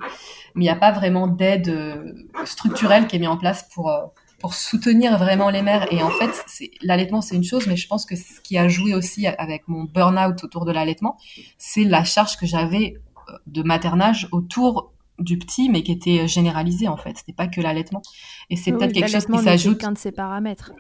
mais 0.56 0.64
il 0.64 0.68
n'y 0.68 0.70
a 0.70 0.76
pas 0.76 0.92
vraiment 0.92 1.28
d'aide 1.28 1.70
euh, 1.70 2.14
structurelle 2.46 3.08
qui 3.08 3.16
est 3.16 3.20
mise 3.20 3.30
en 3.30 3.38
place 3.38 3.68
pour 3.74 3.90
euh, 3.90 4.06
pour 4.40 4.54
soutenir 4.54 5.18
vraiment 5.18 5.50
les 5.50 5.62
mères. 5.62 5.92
Et 5.94 6.02
en 6.02 6.10
fait, 6.10 6.32
l'allaitement, 6.82 7.22
c'est 7.22 7.36
une 7.36 7.44
chose, 7.44 7.68
mais 7.68 7.76
je 7.76 7.88
pense 7.88 8.06
que 8.06 8.16
ce 8.16 8.42
qui 8.42 8.58
a 8.58 8.68
joué 8.68 8.96
aussi 8.96 9.28
avec 9.28 9.68
mon 9.68 9.84
burn-out 9.84 10.44
autour 10.44 10.66
de 10.66 10.72
l'allaitement, 10.72 11.18
c'est 11.60 11.84
la 11.84 12.04
charge 12.04 12.38
que 12.38 12.48
j'avais 12.48 12.96
de 13.46 13.62
maternage 13.62 14.28
autour 14.32 14.94
du 15.20 15.38
petit, 15.38 15.70
mais 15.70 15.84
qui 15.84 15.92
était 15.92 16.28
généralisée 16.28 16.88
en 16.88 16.98
fait. 16.98 17.18
C'était 17.18 17.34
pas 17.34 17.48
que 17.48 17.62
l'allaitement. 17.62 18.02
Et 18.50 18.56
c'est 18.56 18.72
peut-être 18.72 18.94
quelque 18.94 19.12
chose 19.12 19.26
qui 19.26 19.38
s'ajoute. 19.38 19.78
qu'un 19.78 19.92
de 19.92 19.98
ses 19.98 20.12
paramètres. 20.12 20.72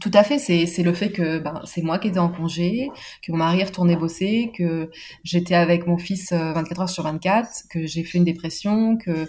Tout 0.00 0.10
à 0.12 0.22
fait, 0.24 0.38
c'est 0.38 0.82
le 0.82 0.92
fait 0.92 1.10
que 1.10 1.38
ben, 1.38 1.62
c'est 1.64 1.80
moi 1.80 1.98
qui 1.98 2.08
étais 2.08 2.18
en 2.18 2.28
congé, 2.28 2.90
que 3.22 3.32
mon 3.32 3.38
mari 3.38 3.60
est 3.60 3.64
retourné 3.64 3.96
bosser, 3.96 4.52
que 4.54 4.90
j'étais 5.24 5.54
avec 5.54 5.86
mon 5.86 5.96
fils 5.96 6.32
24 6.32 6.78
euh, 6.78 6.82
heures 6.82 6.88
sur 6.90 7.04
24, 7.04 7.64
que 7.70 7.86
j'ai 7.86 8.04
fait 8.04 8.18
une 8.18 8.24
dépression, 8.24 8.98
que 8.98 9.26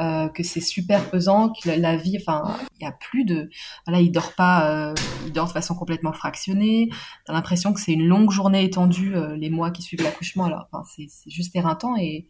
euh, 0.00 0.28
que 0.28 0.42
c'est 0.42 0.60
super 0.60 1.10
pesant, 1.10 1.50
que 1.50 1.68
la, 1.68 1.96
vie, 1.96 2.18
enfin, 2.18 2.56
il 2.80 2.84
y 2.84 2.86
a 2.86 2.92
plus 2.92 3.24
de, 3.24 3.50
voilà, 3.86 4.00
il 4.00 4.10
dort 4.10 4.34
pas, 4.34 4.70
euh, 4.70 4.94
il 5.26 5.32
dort 5.32 5.48
de 5.48 5.52
façon 5.52 5.74
complètement 5.74 6.12
fractionnée. 6.12 6.90
T'as 7.26 7.32
l'impression 7.32 7.72
que 7.72 7.80
c'est 7.80 7.92
une 7.92 8.06
longue 8.06 8.30
journée 8.30 8.64
étendue 8.64 9.14
les 9.36 9.50
mois 9.50 9.70
qui 9.70 9.82
suivent 9.82 10.02
l'accouchement. 10.02 10.44
Alors, 10.44 10.66
enfin, 10.72 10.84
c'est 10.94 11.30
juste 11.30 11.56
éreintant 11.56 11.96
et 11.96 12.26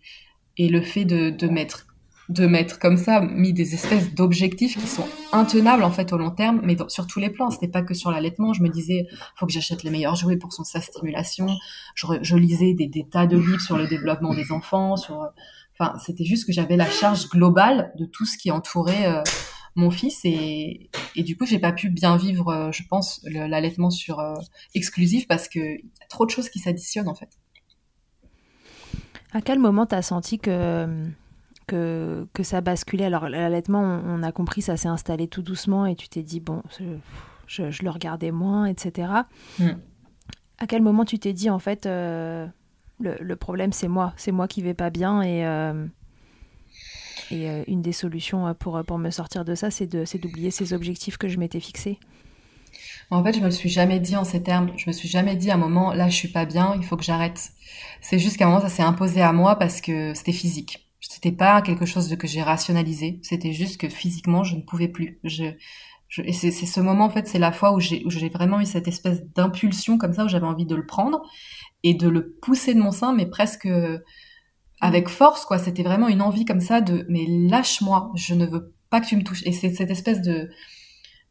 et 0.58 0.68
le 0.68 0.82
fait 0.82 1.04
de 1.06 1.30
de 1.30 1.48
mettre 1.48 1.86
de 2.32 2.46
mettre 2.46 2.78
comme 2.78 2.96
ça, 2.96 3.20
mis 3.20 3.52
des 3.52 3.74
espèces 3.74 4.14
d'objectifs 4.14 4.78
qui 4.78 4.86
sont 4.86 5.06
intenables 5.32 5.82
en 5.82 5.90
fait 5.90 6.12
au 6.12 6.18
long 6.18 6.30
terme, 6.30 6.60
mais 6.64 6.76
sur 6.88 7.06
tous 7.06 7.20
les 7.20 7.30
plans. 7.30 7.50
C'était 7.50 7.68
pas 7.68 7.82
que 7.82 7.94
sur 7.94 8.10
l'allaitement. 8.10 8.52
Je 8.52 8.62
me 8.62 8.68
disais, 8.68 9.06
faut 9.36 9.46
que 9.46 9.52
j'achète 9.52 9.82
les 9.82 9.90
meilleurs 9.90 10.16
jouets 10.16 10.36
pour 10.36 10.52
son 10.52 10.64
sa 10.64 10.80
stimulation. 10.80 11.48
Je, 11.94 12.36
lisais 12.36 12.74
des, 12.74 12.86
des, 12.86 13.06
tas 13.08 13.26
de 13.26 13.36
livres 13.36 13.60
sur 13.60 13.76
le 13.76 13.86
développement 13.86 14.34
des 14.34 14.52
enfants. 14.52 14.96
Sur, 14.96 15.28
enfin, 15.78 15.96
c'était 16.04 16.24
juste 16.24 16.46
que 16.46 16.52
j'avais 16.52 16.76
la 16.76 16.88
charge 16.88 17.28
globale 17.28 17.92
de 17.98 18.06
tout 18.06 18.24
ce 18.24 18.38
qui 18.38 18.50
entourait 18.50 19.06
euh, 19.06 19.22
mon 19.74 19.90
fils 19.90 20.20
et, 20.24 20.90
et 21.16 21.22
du 21.22 21.36
coup, 21.36 21.46
j'ai 21.46 21.58
pas 21.58 21.72
pu 21.72 21.88
bien 21.88 22.16
vivre, 22.16 22.48
euh, 22.48 22.72
je 22.72 22.82
pense, 22.88 23.20
l'allaitement 23.24 23.90
sur 23.90 24.20
euh, 24.20 24.34
exclusif 24.74 25.26
parce 25.26 25.48
que 25.48 25.58
y 25.58 26.02
a 26.02 26.06
trop 26.08 26.26
de 26.26 26.30
choses 26.30 26.48
qui 26.48 26.58
s'additionnent 26.58 27.08
en 27.08 27.14
fait. 27.14 27.30
À 29.32 29.40
quel 29.40 29.58
moment 29.58 29.86
t'as 29.86 30.02
senti 30.02 30.38
que 30.38 30.86
que, 31.72 32.26
que 32.34 32.42
ça 32.42 32.60
basculait. 32.60 33.06
Alors 33.06 33.28
l'allaitement, 33.28 33.80
on, 33.80 34.22
a 34.22 34.30
compris, 34.30 34.60
ça 34.60 34.76
s'est 34.76 34.88
installé 34.88 35.26
tout 35.26 35.42
doucement 35.42 35.86
et 35.86 35.94
tu 35.94 36.08
t'es 36.08 36.22
dit, 36.22 36.40
bon, 36.40 36.62
je, 37.46 37.70
je, 37.70 37.82
le 37.82 37.90
regardais 37.90 38.30
moins, 38.30 38.66
etc. 38.66 39.10
Mm. 39.58 39.70
À 40.58 40.66
quel 40.66 40.82
moment 40.82 41.04
tu 41.06 41.18
t'es 41.18 41.32
dit, 41.32 41.48
en 41.48 41.58
fait, 41.58 41.86
euh, 41.86 42.46
le, 43.00 43.16
le, 43.18 43.36
problème 43.36 43.72
c'est 43.72 43.88
moi, 43.88 44.12
c'est 44.16 44.32
moi 44.32 44.48
qui 44.48 44.60
vais 44.60 44.74
pas 44.74 44.90
bien 44.90 45.22
et, 45.22 45.46
euh, 45.46 45.86
et 47.30 47.48
euh, 47.48 47.64
une 47.66 47.80
des 47.80 47.92
solutions 47.92 48.54
pour, 48.54 48.82
pour 48.84 48.98
me 48.98 49.10
sortir 49.10 49.44
de 49.44 49.54
ça, 49.54 49.70
c'est 49.70 49.86
d'oublier 49.86 50.50
ces 50.50 50.74
objectifs 50.74 51.16
que 51.16 51.28
je 51.28 51.38
m'étais 51.38 51.60
fixés? 51.60 51.98
En 53.10 53.24
fait, 53.24 53.34
je 53.34 53.40
me 53.40 53.50
suis 53.50 53.68
jamais 53.68 53.98
dit 53.98 54.16
en 54.16 54.24
ces 54.24 54.42
termes. 54.42 54.70
Je 54.76 54.84
me 54.88 54.92
suis 54.92 55.08
jamais 55.08 55.36
dit 55.36 55.50
à 55.50 55.54
un 55.54 55.58
moment, 55.58 55.92
là, 55.92 56.08
je 56.08 56.16
suis 56.16 56.28
pas 56.28 56.46
bien, 56.46 56.74
il 56.76 56.84
faut 56.84 56.96
que 56.96 57.04
j'arrête. 57.04 57.50
C'est 58.00 58.18
juste 58.18 58.36
qu'à 58.36 58.46
un 58.46 58.48
moment, 58.48 58.60
ça 58.60 58.68
s'est 58.68 58.82
imposé 58.82 59.20
à 59.20 59.32
moi 59.32 59.56
parce 59.56 59.80
que 59.80 60.14
c'était 60.14 60.32
physique. 60.32 60.91
C'était 61.08 61.32
pas 61.32 61.62
quelque 61.62 61.84
chose 61.84 62.08
de 62.08 62.16
que 62.16 62.26
j'ai 62.26 62.42
rationalisé. 62.42 63.20
C'était 63.22 63.52
juste 63.52 63.80
que 63.80 63.88
physiquement, 63.88 64.44
je 64.44 64.56
ne 64.56 64.62
pouvais 64.62 64.88
plus. 64.88 65.18
Je, 65.24 65.44
je 66.08 66.22
et 66.22 66.32
c'est 66.32 66.50
ce 66.50 66.80
moment, 66.80 67.04
en 67.04 67.10
fait, 67.10 67.28
c'est 67.28 67.38
la 67.38 67.52
fois 67.52 67.74
où 67.74 67.80
j'ai 67.80 68.28
vraiment 68.28 68.60
eu 68.60 68.66
cette 68.66 68.88
espèce 68.88 69.22
d'impulsion 69.34 69.98
comme 69.98 70.12
ça, 70.12 70.24
où 70.24 70.28
j'avais 70.28 70.46
envie 70.46 70.66
de 70.66 70.76
le 70.76 70.86
prendre 70.86 71.22
et 71.82 71.94
de 71.94 72.08
le 72.08 72.32
pousser 72.40 72.74
de 72.74 72.80
mon 72.80 72.92
sein, 72.92 73.12
mais 73.12 73.26
presque 73.26 73.68
avec 74.82 75.08
force, 75.08 75.44
quoi. 75.46 75.58
C'était 75.58 75.84
vraiment 75.84 76.08
une 76.08 76.20
envie 76.20 76.44
comme 76.44 76.60
ça 76.60 76.80
de, 76.80 77.06
mais 77.08 77.24
lâche-moi, 77.28 78.10
je 78.16 78.34
ne 78.34 78.44
veux 78.46 78.74
pas 78.90 79.00
que 79.00 79.06
tu 79.06 79.16
me 79.16 79.22
touches. 79.22 79.44
Et 79.46 79.52
c'est 79.52 79.72
cette 79.72 79.90
espèce 79.90 80.20
de, 80.20 80.50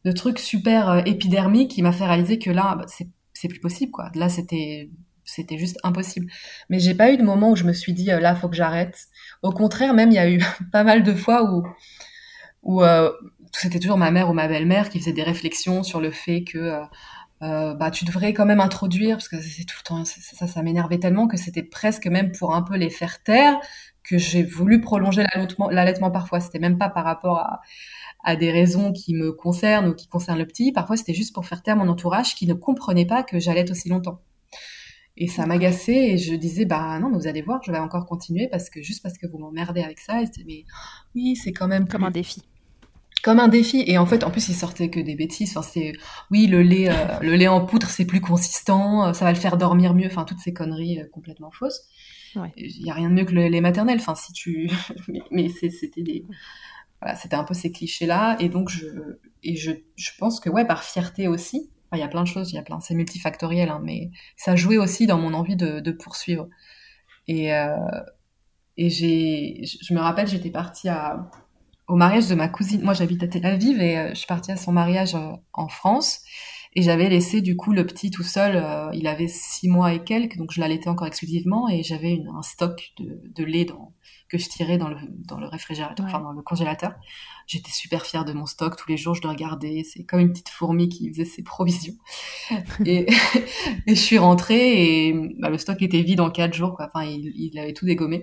de 0.05 0.11
truc 0.13 0.39
super 0.39 0.89
euh, 0.89 1.01
épidermique 1.05 1.71
qui 1.71 1.81
m'a 1.81 1.91
fait 1.91 2.05
réaliser 2.05 2.39
que 2.39 2.49
là, 2.49 2.75
bah, 2.75 2.85
c'est 2.87 3.47
plus 3.47 3.59
possible, 3.59 3.91
quoi. 3.91 4.09
Là, 4.15 4.29
c'était 4.29 4.89
c'était 5.25 5.57
juste 5.57 5.77
impossible. 5.83 6.27
Mais 6.69 6.79
j'ai 6.79 6.95
pas 6.95 7.11
eu 7.11 7.17
de 7.17 7.23
moment 7.23 7.51
où 7.51 7.55
je 7.55 7.63
me 7.65 7.73
suis 7.73 7.93
dit, 7.93 8.11
euh, 8.11 8.19
là, 8.19 8.35
faut 8.35 8.49
que 8.49 8.55
j'arrête. 8.55 9.07
Au 9.41 9.51
contraire, 9.51 9.93
même, 9.93 10.11
il 10.11 10.15
y 10.15 10.19
a 10.19 10.29
eu 10.29 10.39
pas 10.71 10.83
mal 10.83 11.03
de 11.03 11.13
fois 11.13 11.43
où, 11.51 11.63
où 12.63 12.83
euh, 12.83 13.11
c'était 13.53 13.79
toujours 13.79 13.97
ma 13.97 14.11
mère 14.11 14.29
ou 14.29 14.33
ma 14.33 14.47
belle-mère 14.47 14.89
qui 14.89 14.99
faisait 14.99 15.13
des 15.13 15.23
réflexions 15.23 15.83
sur 15.83 15.99
le 16.01 16.11
fait 16.11 16.43
que 16.43 16.57
euh, 16.57 16.83
euh 17.43 17.73
bah, 17.75 17.91
tu 17.91 18.05
devrais 18.05 18.33
quand 18.33 18.45
même 18.45 18.59
introduire, 18.59 19.17
parce 19.17 19.29
que 19.29 19.41
c'est 19.41 19.65
tout 19.65 19.77
le 19.79 19.83
temps, 19.83 20.05
ça, 20.05 20.47
ça 20.47 20.63
m'énervait 20.63 20.99
tellement 20.99 21.27
que 21.27 21.37
c'était 21.37 21.63
presque 21.63 22.07
même 22.07 22.31
pour 22.31 22.55
un 22.55 22.61
peu 22.61 22.75
les 22.77 22.89
faire 22.89 23.23
taire 23.23 23.59
que 24.03 24.17
j'ai 24.17 24.43
voulu 24.43 24.81
prolonger 24.81 25.23
l'allaitement 25.71 26.11
parfois. 26.11 26.39
C'était 26.39 26.59
même 26.59 26.77
pas 26.77 26.89
par 26.89 27.03
rapport 27.05 27.39
à, 27.39 27.61
à 28.23 28.35
des 28.35 28.51
raisons 28.51 28.91
qui 28.93 29.13
me 29.15 29.31
concernent 29.31 29.89
ou 29.89 29.95
qui 29.95 30.07
concernent 30.07 30.39
le 30.39 30.47
petit. 30.47 30.71
Parfois, 30.71 30.97
c'était 30.97 31.13
juste 31.13 31.33
pour 31.33 31.45
faire 31.45 31.63
taire 31.63 31.75
mon 31.75 31.87
entourage 31.87 32.35
qui 32.35 32.47
ne 32.47 32.53
comprenait 32.53 33.05
pas 33.05 33.23
que 33.23 33.39
j'allais 33.39 33.69
aussi 33.71 33.89
longtemps. 33.89 34.21
Et 35.21 35.27
ça 35.27 35.45
m'agaçait 35.45 36.13
et 36.13 36.17
je 36.17 36.33
disais, 36.33 36.65
bah 36.65 36.97
non, 36.97 37.11
mais 37.11 37.17
vous 37.19 37.27
allez 37.27 37.43
voir, 37.43 37.61
je 37.63 37.71
vais 37.71 37.77
encore 37.77 38.07
continuer 38.07 38.47
parce 38.47 38.71
que 38.71 38.81
juste 38.81 39.03
parce 39.03 39.19
que 39.19 39.27
vous 39.27 39.37
m'emmerdez 39.37 39.83
avec 39.83 39.99
ça. 39.99 40.19
Et 40.19 40.25
mais 40.47 40.65
oui, 41.13 41.35
c'est 41.35 41.51
quand 41.51 41.67
même 41.67 41.87
comme 41.87 42.03
un 42.03 42.09
défi. 42.09 42.41
Comme 43.21 43.39
un 43.39 43.47
défi. 43.47 43.83
Et 43.85 43.99
en 43.99 44.07
fait, 44.07 44.23
en 44.23 44.31
plus, 44.31 44.49
il 44.49 44.55
sortait 44.55 44.89
que 44.89 44.99
des 44.99 45.13
bêtises. 45.13 45.55
Enfin, 45.55 45.61
c'est, 45.61 45.93
oui, 46.31 46.47
le 46.47 46.63
lait, 46.63 46.89
euh, 46.89 47.19
le 47.21 47.35
lait 47.35 47.47
en 47.47 47.63
poudre, 47.63 47.87
c'est 47.87 48.05
plus 48.05 48.19
consistant, 48.19 49.09
euh, 49.09 49.13
ça 49.13 49.23
va 49.23 49.31
le 49.31 49.37
faire 49.37 49.57
dormir 49.57 49.93
mieux. 49.93 50.07
Enfin, 50.07 50.25
toutes 50.25 50.39
ces 50.39 50.53
conneries 50.53 50.99
euh, 50.99 51.05
complètement 51.13 51.51
fausses. 51.51 51.83
Il 52.57 52.83
y 52.83 52.89
a 52.89 52.95
rien 52.95 53.11
de 53.11 53.13
mieux 53.13 53.25
que 53.25 53.33
le 53.33 53.47
lait 53.47 53.61
maternel. 53.61 53.99
Enfin, 53.99 54.15
si 54.15 54.33
tu, 54.33 54.71
mais, 55.31 55.49
c'était 55.49 56.01
des, 56.01 56.25
voilà, 56.99 57.15
c'était 57.15 57.35
un 57.35 57.43
peu 57.43 57.53
ces 57.53 57.71
clichés-là. 57.71 58.37
Et 58.39 58.49
donc, 58.49 58.69
je, 58.69 58.87
et 59.43 59.55
je, 59.55 59.69
je 59.97 60.09
pense 60.17 60.39
que, 60.39 60.49
ouais, 60.49 60.65
par 60.65 60.83
fierté 60.83 61.27
aussi, 61.27 61.69
il 61.93 61.99
y 61.99 62.03
a 62.03 62.07
plein 62.07 62.23
de 62.23 62.27
choses, 62.27 62.51
il 62.51 62.55
y 62.55 62.57
a 62.57 62.63
plein, 62.63 62.79
c'est 62.79 62.95
multifactoriel, 62.95 63.69
hein, 63.69 63.81
mais 63.83 64.11
ça 64.37 64.55
jouait 64.55 64.77
aussi 64.77 65.07
dans 65.07 65.17
mon 65.17 65.33
envie 65.33 65.55
de, 65.55 65.79
de 65.79 65.91
poursuivre. 65.91 66.47
Et, 67.27 67.53
euh, 67.53 67.75
et 68.77 68.89
j'ai, 68.89 69.61
je 69.63 69.93
me 69.93 69.99
rappelle, 69.99 70.27
j'étais 70.27 70.51
partie 70.51 70.89
à, 70.89 71.29
au 71.87 71.95
mariage 71.95 72.27
de 72.27 72.35
ma 72.35 72.47
cousine. 72.47 72.81
Moi, 72.81 72.93
j'habite 72.93 73.21
à 73.23 73.27
Tel 73.27 73.45
Aviv 73.45 73.81
et 73.81 73.97
euh, 73.97 74.09
je 74.09 74.15
suis 74.15 74.27
partie 74.27 74.51
à 74.51 74.57
son 74.57 74.71
mariage 74.71 75.15
euh, 75.15 75.33
en 75.53 75.67
France. 75.67 76.21
Et 76.73 76.83
j'avais 76.83 77.09
laissé 77.09 77.41
du 77.41 77.57
coup 77.57 77.73
le 77.73 77.85
petit 77.85 78.11
tout 78.11 78.23
seul. 78.23 78.55
Euh, 78.55 78.89
il 78.93 79.07
avait 79.07 79.27
six 79.27 79.67
mois 79.67 79.93
et 79.93 80.03
quelques, 80.03 80.37
donc 80.37 80.51
je 80.51 80.61
l'allaitais 80.61 80.87
encore 80.87 81.07
exclusivement 81.07 81.67
et 81.67 81.83
j'avais 81.83 82.23
un 82.33 82.41
stock 82.41 82.93
de, 82.97 83.21
de 83.25 83.43
lait 83.43 83.65
dans, 83.65 83.93
que 84.29 84.37
je 84.37 84.47
tirais 84.47 84.77
dans 84.77 84.87
le, 84.87 84.95
dans 85.09 85.37
le 85.37 85.47
réfrigérateur, 85.47 86.05
enfin 86.05 86.21
dans 86.21 86.31
le 86.31 86.41
congélateur. 86.41 86.93
J'étais 87.45 87.71
super 87.71 88.05
fière 88.05 88.23
de 88.23 88.31
mon 88.31 88.45
stock. 88.45 88.77
Tous 88.77 88.89
les 88.89 88.95
jours, 88.95 89.15
je 89.15 89.21
le 89.21 89.27
regardais. 89.27 89.83
C'est 89.83 90.05
comme 90.05 90.21
une 90.21 90.31
petite 90.31 90.49
fourmi 90.49 90.87
qui 90.87 91.09
faisait 91.09 91.25
ses 91.25 91.43
provisions. 91.43 91.95
et, 92.85 93.05
et 93.87 93.95
je 93.95 94.01
suis 94.01 94.17
rentrée 94.17 95.07
et 95.07 95.13
bah, 95.39 95.49
le 95.49 95.57
stock 95.57 95.81
était 95.81 96.01
vide 96.03 96.21
en 96.21 96.31
quatre 96.31 96.53
jours. 96.53 96.75
Quoi. 96.75 96.89
Enfin, 96.93 97.05
il, 97.05 97.33
il 97.35 97.59
avait 97.59 97.73
tout 97.73 97.85
dégommé. 97.85 98.21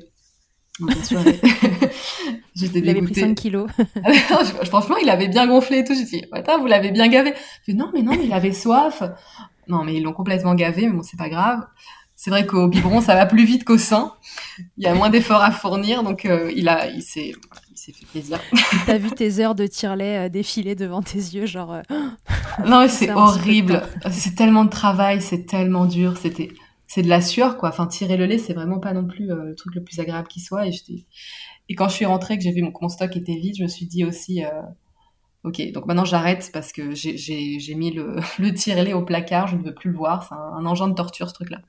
j'étais 2.55 2.79
Il 2.79 2.89
avait 2.89 3.03
pris 3.03 3.15
5 3.15 3.35
kilos. 3.35 3.69
Franchement, 4.65 4.97
il 5.03 5.11
avait 5.11 5.29
bien 5.29 5.47
gonflé 5.47 5.79
et 5.79 5.85
tout. 5.85 5.95
J'ai 5.95 6.05
dit, 6.05 6.25
attends, 6.33 6.59
vous 6.61 6.67
l'avez 6.67 6.91
bien 6.91 7.09
gavé. 7.09 7.35
Je 7.67 7.73
non, 7.73 7.91
mais 7.93 8.03
non, 8.03 8.13
mais 8.13 8.25
il 8.25 8.33
avait 8.33 8.53
soif. 8.53 9.03
Non, 9.67 9.85
mais 9.85 9.95
ils 9.97 10.03
l'ont 10.03 10.13
complètement 10.13 10.55
gavé, 10.55 10.87
mais 10.87 10.95
bon, 10.95 11.03
c'est 11.03 11.19
pas 11.19 11.29
grave. 11.29 11.67
C'est 12.21 12.31
vrai 12.31 12.47
qu'au 12.47 12.67
biberon, 12.67 13.01
ça 13.01 13.15
va 13.15 13.27
plus 13.27 13.45
vite 13.45 13.65
qu'au 13.65 13.79
sein. 13.79 14.13
Il 14.77 14.83
y 14.83 14.87
a 14.89 14.95
moins 14.95 15.09
d'efforts 15.09 15.43
à 15.43 15.53
fournir, 15.53 16.03
donc 16.03 16.25
euh, 16.25 16.51
il 16.57 16.69
a, 16.69 16.89
il 16.89 17.03
s'est, 17.03 17.33
il 17.71 17.77
s'est 17.77 17.93
fait 17.93 18.07
plaisir. 18.07 18.41
T'as 18.87 18.99
vu 18.99 19.13
tes 19.13 19.39
heures 19.39 19.55
de 19.55 19.69
tire-lait 19.69 20.27
euh, 20.27 20.29
défiler 20.29 20.75
devant 20.75 21.01
tes 21.01 21.19
yeux, 21.19 21.47
genre. 21.47 21.75
Euh, 21.75 21.83
non, 22.67 22.81
mais 22.81 22.89
c'est 22.89 23.13
horrible. 23.13 23.85
C'est 24.11 24.35
tellement 24.35 24.65
de 24.65 24.71
travail, 24.71 25.23
c'est 25.23 25.47
tellement 25.47 25.87
dur. 25.87 26.17
C'était, 26.21 26.49
c'est 26.89 27.03
de 27.03 27.09
la 27.09 27.21
sueur, 27.21 27.57
quoi. 27.57 27.69
Enfin, 27.69 27.87
tirer 27.87 28.17
le 28.17 28.27
lait, 28.27 28.39
c'est 28.39 28.55
vraiment 28.55 28.81
pas 28.81 28.93
non 28.93 29.07
plus 29.07 29.27
le 29.27 29.55
truc 29.55 29.75
le 29.77 29.85
plus 29.85 30.01
agréable 30.01 30.27
qui 30.27 30.41
soit. 30.41 30.67
Et 31.69 31.75
quand 31.77 31.89
je 31.89 31.95
suis 31.95 32.07
rentrée, 32.07 32.37
que 32.37 32.43
j'ai 32.43 32.53
vu 32.53 32.63
mon, 32.63 32.73
mon 32.81 32.89
stock 32.89 33.17
était 33.17 33.37
vide, 33.37 33.55
je 33.57 33.63
me 33.63 33.69
suis 33.69 33.87
dit 33.87 34.05
aussi. 34.05 34.43
Ok, 35.45 35.63
donc 35.73 35.87
maintenant 35.87 36.05
j'arrête 36.05 36.51
parce 36.53 36.73
que 36.73 36.95
j'ai 36.95 37.75
mis 37.77 37.93
le, 37.93 38.17
le 38.39 38.53
tire-lait 38.53 38.93
au 38.93 39.03
placard, 39.03 39.47
je 39.47 39.57
ne 39.57 39.63
veux 39.63 39.75
plus 39.75 39.91
le 39.91 39.97
voir, 39.97 40.27
c'est 40.29 40.35
un, 40.35 40.67
engin 40.67 40.89
de 40.89 40.95
torture 40.95 41.29
ce 41.29 41.35
truc-là. 41.35 41.61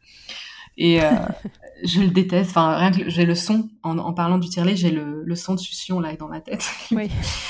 Et 0.77 1.01
euh, 1.01 1.12
je 1.84 2.01
le 2.01 2.08
déteste, 2.08 2.49
enfin 2.49 2.75
rien 2.75 2.91
que 2.91 3.10
j'ai 3.10 3.25
le 3.25 3.36
son, 3.36 3.69
en, 3.84 3.97
en 3.99 4.13
parlant 4.13 4.39
du 4.39 4.49
tire-lait, 4.49 4.75
j'ai 4.75 4.89
le, 4.89 5.23
le, 5.23 5.36
son 5.36 5.53
de 5.53 5.60
succion 5.60 5.99
là 5.99 6.15
dans 6.15 6.27
ma 6.27 6.41
tête. 6.41 6.67
Oui. 6.91 7.10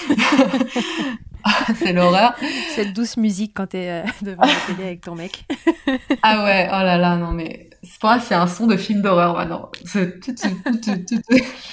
c'est 1.77 1.93
l'horreur. 1.93 2.35
Cette 2.75 2.93
douce 2.93 3.17
musique 3.17 3.53
quand 3.55 3.67
t'es 3.67 3.89
euh, 3.89 4.03
devant 4.21 4.43
la 4.43 4.53
télé 4.67 4.83
avec 4.87 5.01
ton 5.01 5.15
mec. 5.15 5.45
ah 6.23 6.43
ouais, 6.43 6.67
oh 6.69 6.83
là 6.83 6.97
là, 6.97 7.17
non 7.17 7.31
mais 7.31 7.69
pour 7.99 8.09
moi 8.09 8.19
c'est 8.19 8.35
un 8.35 8.47
son 8.47 8.67
de 8.67 8.77
film 8.77 9.01
d'horreur 9.01 9.35
maintenant. 9.35 9.69
Je 9.85 10.05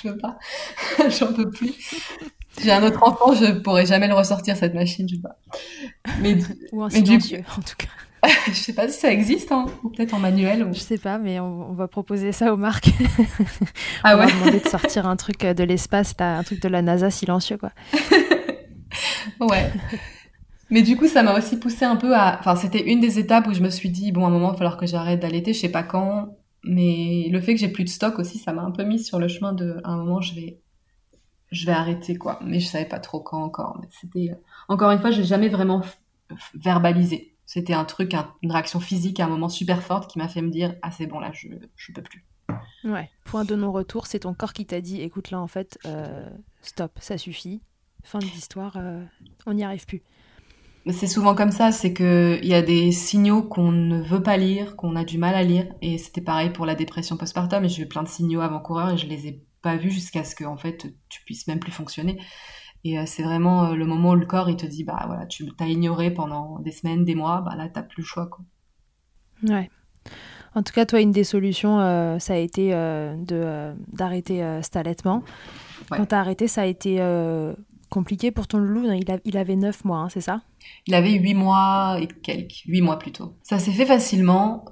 peux 0.02 0.18
pas, 0.18 0.38
j'en 1.08 1.32
peux 1.32 1.50
plus. 1.50 1.74
J'ai 2.62 2.72
un 2.72 2.82
autre 2.82 3.02
enfant, 3.02 3.34
je 3.34 3.52
pourrais 3.52 3.86
jamais 3.86 4.08
le 4.08 4.14
ressortir 4.14 4.56
cette 4.56 4.74
machine, 4.74 5.08
je 5.08 5.16
sais 5.16 5.20
pas. 5.20 5.36
Mais, 6.20 6.38
ou 6.72 6.82
en 6.82 6.90
silencieux, 6.90 7.44
en 7.56 7.60
tout 7.60 7.74
cas. 7.76 7.88
je 8.48 8.54
sais 8.54 8.72
pas 8.72 8.88
si 8.88 8.98
ça 8.98 9.12
existe, 9.12 9.52
hein, 9.52 9.66
ou 9.82 9.90
peut-être 9.90 10.14
en 10.14 10.18
manuel. 10.18 10.64
Ou... 10.64 10.72
Je 10.72 10.80
sais 10.80 10.98
pas, 10.98 11.18
mais 11.18 11.38
on, 11.38 11.74
va 11.74 11.86
proposer 11.86 12.32
ça 12.32 12.52
aux 12.52 12.56
marques. 12.56 12.88
ah 14.02 14.16
on 14.16 14.20
ouais. 14.20 14.26
va 14.26 14.32
demander 14.32 14.60
de 14.60 14.68
sortir 14.68 15.06
un 15.06 15.16
truc 15.16 15.44
de 15.44 15.64
l'espace, 15.64 16.14
un 16.18 16.42
truc 16.42 16.62
de 16.62 16.68
la 16.68 16.80
NASA 16.82 17.10
silencieux, 17.10 17.58
quoi. 17.58 17.72
Ouais. 19.40 19.72
Mais 20.70 20.82
du 20.82 20.96
coup, 20.96 21.06
ça 21.06 21.22
m'a 21.22 21.36
aussi 21.36 21.58
poussé 21.58 21.84
un 21.84 21.96
peu 21.96 22.14
à. 22.14 22.38
Enfin, 22.40 22.56
c'était 22.56 22.90
une 22.90 23.00
des 23.00 23.18
étapes 23.18 23.46
où 23.46 23.54
je 23.54 23.62
me 23.62 23.70
suis 23.70 23.90
dit, 23.90 24.12
bon, 24.12 24.24
à 24.24 24.28
un 24.28 24.30
moment, 24.30 24.48
il 24.48 24.52
va 24.52 24.58
falloir 24.58 24.76
que 24.76 24.86
j'arrête 24.86 25.20
d'allaiter, 25.20 25.52
je 25.52 25.60
sais 25.60 25.68
pas 25.68 25.82
quand. 25.82 26.36
Mais 26.64 27.28
le 27.30 27.40
fait 27.40 27.54
que 27.54 27.60
j'ai 27.60 27.68
plus 27.68 27.84
de 27.84 27.88
stock 27.88 28.18
aussi, 28.18 28.38
ça 28.38 28.52
m'a 28.52 28.62
un 28.62 28.72
peu 28.72 28.82
mis 28.82 28.98
sur 28.98 29.18
le 29.18 29.28
chemin 29.28 29.52
de. 29.52 29.80
À 29.84 29.90
un 29.90 29.96
moment, 29.98 30.20
je 30.20 30.34
vais 30.34 30.60
je 31.52 31.66
vais 31.66 31.72
arrêter 31.72 32.16
quoi. 32.16 32.40
Mais 32.42 32.60
je 32.60 32.66
savais 32.66 32.84
pas 32.84 32.98
trop 32.98 33.20
quand 33.20 33.42
encore. 33.42 33.78
Mais 33.80 33.88
c'était 33.90 34.34
encore 34.68 34.90
une 34.90 34.98
fois, 34.98 35.10
j'ai 35.10 35.24
jamais 35.24 35.48
vraiment 35.48 35.82
verbalisé. 36.54 37.34
C'était 37.46 37.74
un 37.74 37.84
truc, 37.84 38.14
une 38.42 38.50
réaction 38.50 38.80
physique 38.80 39.20
à 39.20 39.26
un 39.26 39.28
moment 39.28 39.48
super 39.48 39.82
forte 39.82 40.10
qui 40.10 40.18
m'a 40.18 40.28
fait 40.28 40.42
me 40.42 40.50
dire 40.50 40.74
ah 40.82 40.90
c'est 40.90 41.06
bon 41.06 41.20
là, 41.20 41.30
je 41.32 41.48
je 41.76 41.92
peux 41.92 42.02
plus. 42.02 42.24
Ouais. 42.84 43.10
Point 43.24 43.44
de 43.44 43.54
non-retour, 43.54 44.06
c'est 44.06 44.20
ton 44.20 44.34
corps 44.34 44.52
qui 44.52 44.66
t'a 44.66 44.80
dit 44.80 45.00
écoute 45.00 45.30
là 45.30 45.40
en 45.40 45.46
fait, 45.46 45.78
euh, 45.86 46.28
stop, 46.62 46.92
ça 47.00 47.18
suffit. 47.18 47.62
Fin 48.06 48.20
de 48.20 48.24
l'histoire, 48.24 48.74
euh, 48.76 49.04
on 49.46 49.54
n'y 49.54 49.64
arrive 49.64 49.84
plus. 49.84 50.00
C'est 50.92 51.08
souvent 51.08 51.34
comme 51.34 51.50
ça, 51.50 51.72
c'est 51.72 51.92
que 51.92 52.38
il 52.40 52.48
y 52.48 52.54
a 52.54 52.62
des 52.62 52.92
signaux 52.92 53.42
qu'on 53.42 53.72
ne 53.72 54.00
veut 54.00 54.22
pas 54.22 54.36
lire, 54.36 54.76
qu'on 54.76 54.94
a 54.94 55.02
du 55.02 55.18
mal 55.18 55.34
à 55.34 55.42
lire, 55.42 55.66
et 55.82 55.98
c'était 55.98 56.20
pareil 56.20 56.50
pour 56.50 56.66
la 56.66 56.76
dépression 56.76 57.16
postpartum. 57.16 57.68
J'ai 57.68 57.82
eu 57.82 57.88
plein 57.88 58.04
de 58.04 58.08
signaux 58.08 58.42
avant-coureurs 58.42 58.90
et 58.90 58.96
je 58.96 59.08
les 59.08 59.26
ai 59.26 59.42
pas 59.60 59.76
vu 59.76 59.90
jusqu'à 59.90 60.22
ce 60.22 60.36
que 60.36 60.44
en 60.44 60.56
fait 60.56 60.94
tu 61.08 61.24
puisses 61.24 61.48
même 61.48 61.58
plus 61.58 61.72
fonctionner. 61.72 62.20
Et 62.84 62.96
euh, 62.96 63.02
c'est 63.06 63.24
vraiment 63.24 63.64
euh, 63.64 63.74
le 63.74 63.86
moment 63.86 64.10
où 64.10 64.14
le 64.14 64.24
corps 64.24 64.48
il 64.48 64.56
te 64.56 64.66
dit 64.66 64.84
bah 64.84 65.02
voilà 65.08 65.26
tu 65.26 65.44
t'as 65.56 65.66
ignoré 65.66 66.12
pendant 66.12 66.60
des 66.60 66.70
semaines, 66.70 67.04
des 67.04 67.16
mois, 67.16 67.40
bah 67.40 67.56
là 67.56 67.68
t'as 67.68 67.82
plus 67.82 68.02
le 68.02 68.06
choix 68.06 68.26
quoi. 68.26 68.44
Ouais. 69.42 69.68
En 70.54 70.62
tout 70.62 70.72
cas, 70.72 70.86
toi, 70.86 71.02
une 71.02 71.12
des 71.12 71.24
solutions, 71.24 71.80
euh, 71.80 72.18
ça 72.18 72.34
a 72.34 72.36
été 72.36 72.70
de 72.70 73.74
d'arrêter 73.92 74.60
cet 74.62 74.76
allaitement. 74.76 75.24
Quand 75.90 76.06
t'as 76.06 76.20
arrêté, 76.20 76.46
ça 76.48 76.62
a 76.62 76.66
été 76.66 76.98
compliqué 77.90 78.30
pour 78.30 78.46
ton 78.46 78.58
loulou. 78.58 78.90
Il, 79.24 79.36
avait 79.36 79.56
9 79.56 79.84
mois, 79.84 79.98
hein, 79.98 80.08
c'est 80.08 80.20
ça? 80.20 80.42
Il 80.86 80.94
avait 80.94 81.12
8 81.12 81.34
mois 81.34 81.98
et 82.00 82.06
quelques, 82.06 82.62
8 82.66 82.80
mois 82.80 82.98
plutôt. 82.98 83.36
Ça 83.42 83.58
s'est 83.58 83.72
fait 83.72 83.86
facilement 83.86 84.64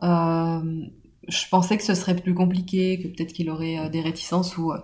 je 1.29 1.49
pensais 1.49 1.77
que 1.77 1.83
ce 1.83 1.95
serait 1.95 2.17
plus 2.17 2.35
compliqué, 2.35 2.99
que 2.99 3.09
peut-être 3.09 3.33
qu'il 3.33 3.51
aurait 3.51 3.79
euh, 3.79 3.89
des 3.89 4.01
réticences 4.01 4.57
ou, 4.57 4.73
euh, 4.73 4.79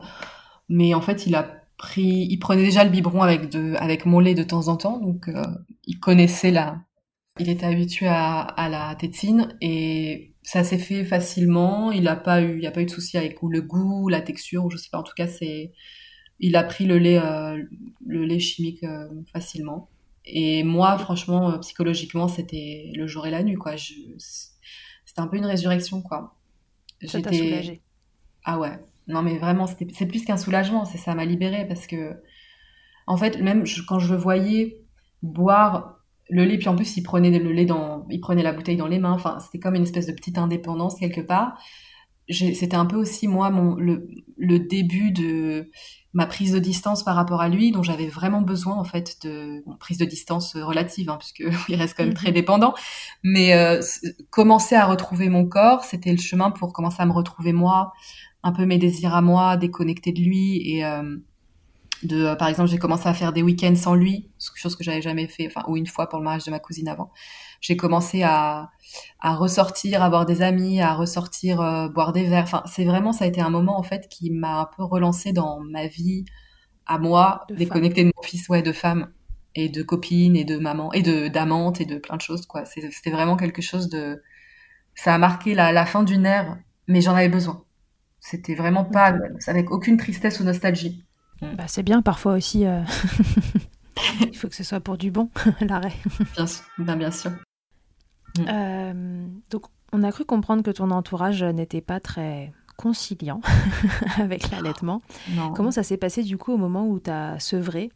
mais 0.69 0.95
en 0.95 1.01
fait, 1.01 1.27
il 1.27 1.35
a 1.35 1.64
pris, 1.77 2.27
il 2.31 2.38
prenait 2.38 2.62
déjà 2.62 2.85
le 2.85 2.90
biberon 2.90 3.23
avec 3.23 3.51
de, 3.51 3.75
avec 3.77 4.07
mon 4.07 4.21
lait 4.21 4.35
de 4.35 4.43
temps 4.43 4.69
en 4.69 4.77
temps, 4.77 4.99
donc 4.99 5.29
euh, 5.29 5.43
il 5.87 5.99
connaissait 5.99 6.51
la, 6.51 6.81
il 7.38 7.49
était 7.49 7.66
habitué 7.66 8.07
à, 8.09 8.69
la 8.71 8.95
tétine 8.97 9.57
et 9.61 10.35
ça 10.43 10.64
s'est 10.64 10.79
fait 10.79 11.05
facilement. 11.05 11.90
Il 11.90 12.07
a 12.09 12.16
pas 12.16 12.43
eu, 12.43 12.59
il 12.59 12.66
a 12.66 12.71
pas 12.71 12.83
eu 12.83 12.87
de 12.87 12.90
souci 12.90 13.16
avec 13.16 13.38
le 13.43 13.62
goût, 13.62 14.09
la 14.09 14.21
texture, 14.21 14.71
je 14.71 14.77
sais 14.77 14.88
pas. 14.93 14.99
En 14.99 15.03
tout 15.03 15.14
cas, 15.16 15.27
c'est, 15.27 15.73
il 16.40 16.57
a 16.57 16.64
pris 16.64 16.87
le 16.87 16.98
lait, 16.98 17.20
le 18.05 18.24
lait 18.24 18.40
chimique 18.40 18.85
facilement. 19.33 19.88
Et 20.24 20.64
moi, 20.64 20.98
franchement, 20.98 21.59
psychologiquement, 21.61 22.29
c'était 22.29 22.90
le 22.94 23.07
jour 23.07 23.26
et 23.26 23.31
la 23.31 23.42
nuit, 23.42 23.55
quoi. 23.55 23.76
Je, 23.76 23.94
c'était 24.18 25.20
un 25.20 25.26
peu 25.26 25.37
une 25.37 25.46
résurrection, 25.46 26.03
quoi. 26.03 26.37
Soulagé. 27.07 27.81
Ah 28.44 28.59
ouais. 28.59 28.79
Non, 29.07 29.22
mais 29.22 29.38
vraiment, 29.38 29.66
c'est 29.66 30.07
plus 30.07 30.24
qu'un 30.24 30.37
soulagement, 30.37 30.85
c'est 30.85 30.98
ça 30.98 31.14
m'a 31.14 31.24
libéré 31.24 31.66
parce 31.66 31.87
que, 31.87 32.14
en 33.07 33.16
fait, 33.16 33.40
même 33.40 33.64
quand 33.88 33.98
je 33.98 34.12
le 34.12 34.18
voyais 34.18 34.83
boire 35.22 35.96
le 36.29 36.44
lait, 36.44 36.59
puis 36.59 36.68
en 36.68 36.76
plus, 36.76 36.96
il 36.96 37.03
prenait 37.03 37.37
le 37.37 37.53
lait 37.53 37.66
dans, 37.66 38.07
il 38.09 38.20
prenait 38.20 38.42
la 38.42 38.53
bouteille 38.53 38.76
dans 38.76 38.87
les 38.87 38.98
mains. 38.98 39.12
Enfin, 39.12 39.40
c'était 39.40 39.59
comme 39.59 39.74
une 39.74 39.83
espèce 39.83 40.07
de 40.07 40.12
petite 40.12 40.38
indépendance 40.38 40.96
quelque 40.96 41.20
part. 41.20 41.59
C'était 42.31 42.77
un 42.77 42.87
peu 42.87 42.97
aussi 42.97 43.29
moi 43.29 43.51
mon 43.51 43.75
le, 43.75 44.09
le 44.37 44.59
début 44.59 45.11
de 45.11 45.71
ma 46.12 46.27
prise 46.27 46.53
de 46.53 46.59
distance 46.59 47.05
par 47.05 47.14
rapport 47.14 47.40
à 47.40 47.49
lui, 47.49 47.71
dont 47.71 47.83
j'avais 47.83 48.09
vraiment 48.09 48.40
besoin 48.40 48.77
en 48.77 48.85
fait 48.85 49.19
de 49.23 49.62
prise 49.79 49.99
de 49.99 50.05
distance 50.05 50.57
relative, 50.57 51.09
hein, 51.09 51.19
puisque 51.19 51.45
il 51.69 51.77
reste 51.77 51.97
quand 51.97 52.05
même 52.05 52.14
très 52.14 52.29
mhm. 52.29 52.35
dépendant. 52.35 52.75
Mais 53.23 53.55
euh, 53.55 53.81
commencer 54.31 54.75
à 54.75 54.87
retrouver 54.87 55.29
mon 55.29 55.47
corps, 55.47 55.85
c'était 55.85 56.11
le 56.11 56.19
chemin 56.19 56.51
pour 56.51 56.73
commencer 56.73 57.01
à 57.01 57.07
me 57.07 57.12
retrouver 57.12 57.53
moi, 57.53 57.93
un 58.43 58.53
peu 58.53 58.66
mes 58.66 58.79
désirs 58.79 59.14
à 59.14 59.23
moi, 59.23 59.57
déconnecter 59.57 60.12
de 60.12 60.21
lui 60.21 60.57
et 60.69 60.85
euh, 60.85 61.16
de, 62.03 62.25
euh, 62.25 62.35
par 62.37 62.49
exemple, 62.49 62.71
j'ai 62.71 62.79
commencé 62.79 63.09
à 63.09 63.15
faire 63.15 63.33
des 63.33 63.43
week-ends 63.43 63.75
sans 63.77 63.95
lui, 63.95 64.31
chose 64.55 64.77
que 64.77 64.85
j'avais 64.85 65.03
jamais 65.03 65.27
fait, 65.27 65.47
enfin 65.47 65.65
ou 65.69 65.77
une 65.77 65.87
fois 65.87 66.09
pour 66.09 66.19
le 66.19 66.25
mariage 66.25 66.45
de 66.45 66.51
ma 66.51 66.59
cousine 66.59 66.89
avant. 66.89 67.11
J'ai 67.61 67.77
commencé 67.77 68.23
à, 68.23 68.71
à 69.21 69.35
ressortir, 69.35 70.03
avoir 70.03 70.27
des 70.27 70.43
amis, 70.43 70.81
à 70.81 70.95
ressortir, 70.95 71.61
euh, 71.61 71.89
boire 71.89 72.13
des 72.13 72.25
verres. 72.25 72.45
Enfin, 72.45 72.63
c'est 72.67 72.85
vraiment, 72.85 73.13
ça 73.13 73.25
a 73.25 73.29
été 73.29 73.41
un 73.41 73.51
moment 73.51 73.79
en 73.79 73.83
fait 73.83 74.09
qui 74.09 74.31
m'a 74.31 74.61
un 74.61 74.65
peu 74.77 74.85
relancé 74.85 75.33
dans 75.33 75.61
ma 75.61 75.87
vie 75.87 76.25
à 76.87 76.99
moi, 76.99 77.45
de 77.49 77.55
déconnectée 77.57 78.05
de 78.05 78.13
mon 78.17 78.23
fils, 78.23 78.49
ouais, 78.49 78.63
de 78.63 78.73
femme 78.73 79.13
et 79.55 79.69
de 79.69 79.83
copine 79.83 80.37
et 80.37 80.45
de 80.45 80.59
maman 80.59 80.93
et 80.93 81.03
de 81.03 81.29
d'amante 81.29 81.81
et 81.81 81.85
de 81.85 81.99
plein 81.99 82.17
de 82.17 82.23
choses 82.23 82.47
quoi. 82.47 82.65
C'était 82.65 83.11
vraiment 83.11 83.37
quelque 83.37 83.63
chose 83.63 83.89
de 83.89 84.23
ça 84.95 85.15
a 85.15 85.19
marqué 85.19 85.55
la, 85.55 85.73
la 85.73 85.87
fin 85.87 86.03
d'une 86.05 86.27
ère, 86.27 86.59
mais 86.89 87.01
j'en 87.01 87.15
avais 87.15 87.29
besoin. 87.29 87.65
C'était 88.21 88.55
vraiment 88.55 88.85
pas 88.85 89.15
avec 89.47 89.71
aucune 89.71 89.97
tristesse 89.97 90.41
ou 90.41 90.45
nostalgie. 90.45 91.05
Bah, 91.42 91.64
c'est 91.66 91.83
bien 91.83 92.03
parfois 92.03 92.35
aussi. 92.35 92.66
Euh, 92.66 92.83
il 94.20 94.37
faut 94.37 94.48
que 94.48 94.55
ce 94.55 94.64
soit 94.64 94.81
pour 94.81 94.98
du 94.98 95.11
bon, 95.11 95.31
l'arrêt. 95.61 95.94
Bien 96.35 96.46
sûr. 96.46 96.64
Ben, 96.79 96.96
bien 96.96 97.11
sûr. 97.11 97.33
Euh, 98.48 99.26
donc, 99.50 99.64
on 99.92 100.03
a 100.03 100.12
cru 100.12 100.24
comprendre 100.24 100.62
que 100.62 100.70
ton 100.70 100.90
entourage 100.90 101.42
n'était 101.42 101.81
pas 101.81 102.00
très 102.00 102.53
conciliant 102.76 103.40
avec 104.18 104.50
l'allaitement. 104.50 105.03
Comment 105.55 105.70
ça 105.70 105.83
s'est 105.83 105.96
passé 105.96 106.22
du 106.22 106.38
coup 106.38 106.53
au 106.53 106.57
moment 106.57 106.87
où 106.87 107.00
tu 107.00 107.11
as 107.11 107.38
sevré? 107.40 107.90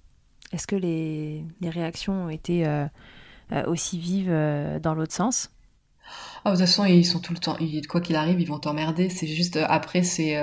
Est-ce 0.52 0.66
que 0.66 0.76
les, 0.76 1.44
les, 1.60 1.70
réactions 1.70 2.26
ont 2.26 2.28
été 2.28 2.66
euh, 2.66 2.86
aussi 3.66 3.98
vives 3.98 4.30
dans 4.82 4.94
l'autre 4.94 5.14
sens? 5.14 5.50
Ah, 6.44 6.50
de 6.50 6.56
toute 6.56 6.66
façon, 6.66 6.84
ils 6.84 7.06
sont 7.06 7.18
tout 7.18 7.32
le 7.32 7.38
temps, 7.38 7.56
quoi 7.88 8.00
qu'il 8.00 8.16
arrive, 8.16 8.40
ils 8.40 8.48
vont 8.48 8.58
t'emmerder. 8.58 9.08
C'est 9.08 9.26
juste, 9.26 9.56
après, 9.56 10.02
c'est, 10.02 10.36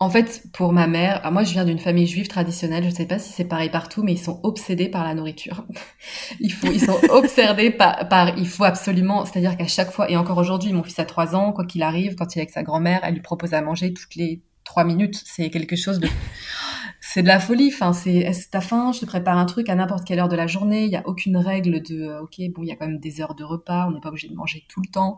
en 0.00 0.10
fait, 0.10 0.44
pour 0.52 0.72
ma 0.72 0.86
mère, 0.86 1.20
ah, 1.24 1.30
moi 1.32 1.42
je 1.42 1.52
viens 1.52 1.64
d'une 1.64 1.80
famille 1.80 2.06
juive 2.06 2.28
traditionnelle, 2.28 2.84
je 2.84 2.90
ne 2.90 2.94
sais 2.94 3.06
pas 3.06 3.18
si 3.18 3.32
c'est 3.32 3.44
pareil 3.44 3.68
partout, 3.68 4.04
mais 4.04 4.12
ils 4.12 4.18
sont 4.18 4.38
obsédés 4.44 4.88
par 4.88 5.02
la 5.02 5.14
nourriture. 5.14 5.64
il 6.40 6.52
faut, 6.52 6.68
ils 6.68 6.80
sont 6.80 6.98
obsédés 7.10 7.70
par, 7.70 8.08
par, 8.08 8.38
il 8.38 8.46
faut 8.46 8.64
absolument, 8.64 9.24
c'est-à-dire 9.24 9.56
qu'à 9.56 9.66
chaque 9.66 9.90
fois, 9.90 10.08
et 10.08 10.16
encore 10.16 10.38
aujourd'hui, 10.38 10.72
mon 10.72 10.84
fils 10.84 11.00
a 11.00 11.04
trois 11.04 11.34
ans, 11.34 11.52
quoi 11.52 11.64
qu'il 11.64 11.82
arrive, 11.82 12.14
quand 12.14 12.34
il 12.34 12.38
est 12.38 12.42
avec 12.42 12.50
sa 12.50 12.62
grand-mère, 12.62 13.00
elle 13.02 13.14
lui 13.14 13.22
propose 13.22 13.54
à 13.54 13.60
manger 13.60 13.92
toutes 13.92 14.14
les 14.14 14.40
trois 14.62 14.84
minutes. 14.84 15.20
C'est 15.24 15.50
quelque 15.50 15.74
chose 15.74 15.98
de, 15.98 16.08
c'est 17.10 17.22
de 17.22 17.28
la 17.28 17.40
folie. 17.40 17.70
Enfin, 17.72 17.94
c'est, 17.94 18.16
est-ce 18.16 18.44
que 18.44 18.50
t'as 18.50 18.60
faim? 18.60 18.92
Je 18.92 19.00
te 19.00 19.06
prépare 19.06 19.38
un 19.38 19.46
truc 19.46 19.70
à 19.70 19.74
n'importe 19.74 20.06
quelle 20.06 20.18
heure 20.18 20.28
de 20.28 20.36
la 20.36 20.46
journée. 20.46 20.84
Il 20.84 20.90
y 20.90 20.96
a 20.96 21.02
aucune 21.08 21.38
règle 21.38 21.80
de, 21.80 22.02
euh, 22.02 22.20
ok, 22.20 22.36
bon, 22.54 22.62
il 22.62 22.66
y 22.66 22.70
a 22.70 22.76
quand 22.76 22.86
même 22.86 22.98
des 22.98 23.22
heures 23.22 23.34
de 23.34 23.44
repas. 23.44 23.86
On 23.88 23.92
n'est 23.92 24.00
pas 24.00 24.10
obligé 24.10 24.28
de 24.28 24.34
manger 24.34 24.66
tout 24.68 24.82
le 24.82 24.90
temps. 24.90 25.16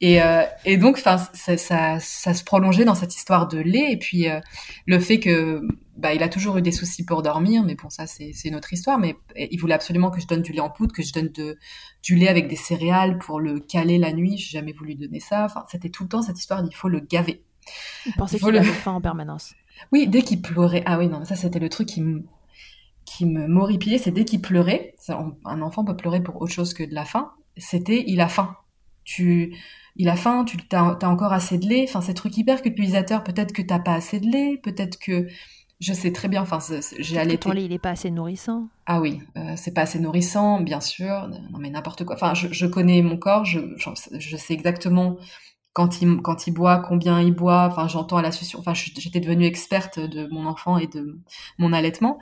Et, 0.00 0.20
euh, 0.20 0.42
et 0.64 0.76
donc, 0.76 0.96
enfin, 0.98 1.18
ça, 1.32 1.56
ça, 1.56 2.00
ça, 2.00 2.34
se 2.34 2.42
prolongeait 2.42 2.84
dans 2.84 2.96
cette 2.96 3.14
histoire 3.14 3.46
de 3.46 3.58
lait. 3.58 3.92
Et 3.92 3.96
puis, 3.96 4.28
euh, 4.28 4.40
le 4.86 4.98
fait 4.98 5.20
que, 5.20 5.62
bah, 5.96 6.14
il 6.14 6.24
a 6.24 6.28
toujours 6.28 6.56
eu 6.56 6.62
des 6.62 6.72
soucis 6.72 7.04
pour 7.04 7.22
dormir, 7.22 7.62
mais 7.62 7.76
bon, 7.76 7.90
ça, 7.90 8.08
c'est, 8.08 8.32
une 8.44 8.56
autre 8.56 8.72
histoire. 8.72 8.98
Mais 8.98 9.14
il 9.36 9.56
voulait 9.60 9.74
absolument 9.74 10.10
que 10.10 10.20
je 10.20 10.26
donne 10.26 10.42
du 10.42 10.50
lait 10.50 10.58
en 10.58 10.70
poudre, 10.70 10.92
que 10.92 11.02
je 11.02 11.12
donne 11.12 11.28
de, 11.28 11.58
du 12.02 12.16
lait 12.16 12.28
avec 12.28 12.48
des 12.48 12.56
céréales 12.56 13.18
pour 13.18 13.38
le 13.38 13.60
caler 13.60 13.98
la 13.98 14.12
nuit. 14.12 14.36
J'ai 14.36 14.58
jamais 14.58 14.72
voulu 14.72 14.96
donner 14.96 15.20
ça. 15.20 15.44
Enfin, 15.44 15.64
c'était 15.70 15.90
tout 15.90 16.02
le 16.02 16.08
temps 16.08 16.22
cette 16.22 16.40
histoire 16.40 16.64
d'il 16.64 16.74
faut 16.74 16.88
le 16.88 16.98
gaver. 16.98 17.44
Il 18.04 18.14
pensait 18.14 18.40
qu'il 18.40 18.56
avait 18.56 18.64
faim 18.72 18.94
en 18.94 19.00
permanence? 19.00 19.54
Oui, 19.92 20.08
dès 20.08 20.22
qu'il 20.22 20.42
pleurait. 20.42 20.82
Ah 20.86 20.98
oui, 20.98 21.08
non, 21.08 21.24
ça 21.24 21.36
c'était 21.36 21.58
le 21.58 21.68
truc 21.68 21.88
qui 21.88 22.02
me 22.02 22.24
qui 23.04 23.26
me 23.26 23.46
m'horripilait, 23.46 23.98
c'est 23.98 24.12
dès 24.12 24.24
qu'il 24.24 24.40
pleurait. 24.40 24.94
Un 25.44 25.62
enfant 25.62 25.84
peut 25.84 25.96
pleurer 25.96 26.22
pour 26.22 26.40
autre 26.40 26.52
chose 26.52 26.74
que 26.74 26.84
de 26.84 26.94
la 26.94 27.04
faim. 27.04 27.32
C'était 27.56 28.04
il 28.06 28.20
a 28.20 28.28
faim. 28.28 28.56
Tu, 29.04 29.56
il 29.96 30.08
a 30.08 30.16
faim. 30.16 30.44
Tu 30.44 30.58
as, 30.72 30.96
as, 31.02 31.08
encore 31.08 31.32
assez 31.32 31.58
de 31.58 31.66
lait. 31.66 31.86
Enfin, 31.88 32.00
c'est 32.00 32.14
truc 32.14 32.36
hyper 32.36 32.62
culpabilisateur. 32.62 33.24
Peut-être 33.24 33.52
que 33.52 33.62
t'as 33.62 33.80
pas 33.80 33.94
assez 33.94 34.20
de 34.20 34.26
lait. 34.26 34.60
Peut-être 34.62 34.98
que 34.98 35.26
je 35.80 35.92
sais 35.92 36.12
très 36.12 36.28
bien. 36.28 36.42
Enfin, 36.42 36.58
j'ai 36.98 37.18
allaité. 37.18 37.38
Ton 37.38 37.52
lait, 37.52 37.64
il 37.64 37.72
est 37.72 37.78
pas 37.80 37.90
assez 37.90 38.10
nourrissant. 38.10 38.68
Ah 38.86 39.00
oui, 39.00 39.20
euh, 39.36 39.54
c'est 39.56 39.74
pas 39.74 39.82
assez 39.82 39.98
nourrissant, 39.98 40.60
bien 40.60 40.80
sûr. 40.80 41.28
Non 41.50 41.58
mais 41.58 41.70
n'importe 41.70 42.04
quoi. 42.04 42.14
Enfin, 42.14 42.34
je, 42.34 42.48
je, 42.52 42.66
connais 42.66 43.02
mon 43.02 43.16
corps. 43.16 43.44
Je, 43.44 43.60
je 44.12 44.36
sais 44.36 44.54
exactement 44.54 45.16
quand 45.72 46.02
il, 46.02 46.20
quand 46.22 46.46
il 46.46 46.52
boit, 46.52 46.78
combien 46.78 47.20
il 47.20 47.32
boit. 47.32 47.68
Enfin, 47.70 47.86
j'entends 47.88 48.16
à 48.16 48.22
la 48.22 48.32
suite. 48.32 48.54
Enfin, 48.56 48.74
j'étais 48.74 49.20
devenue 49.20 49.44
experte 49.46 49.98
de 50.00 50.26
mon 50.32 50.46
enfant 50.46 50.78
et 50.78 50.86
de 50.88 51.20
mon 51.58 51.72
allaitement. 51.72 52.18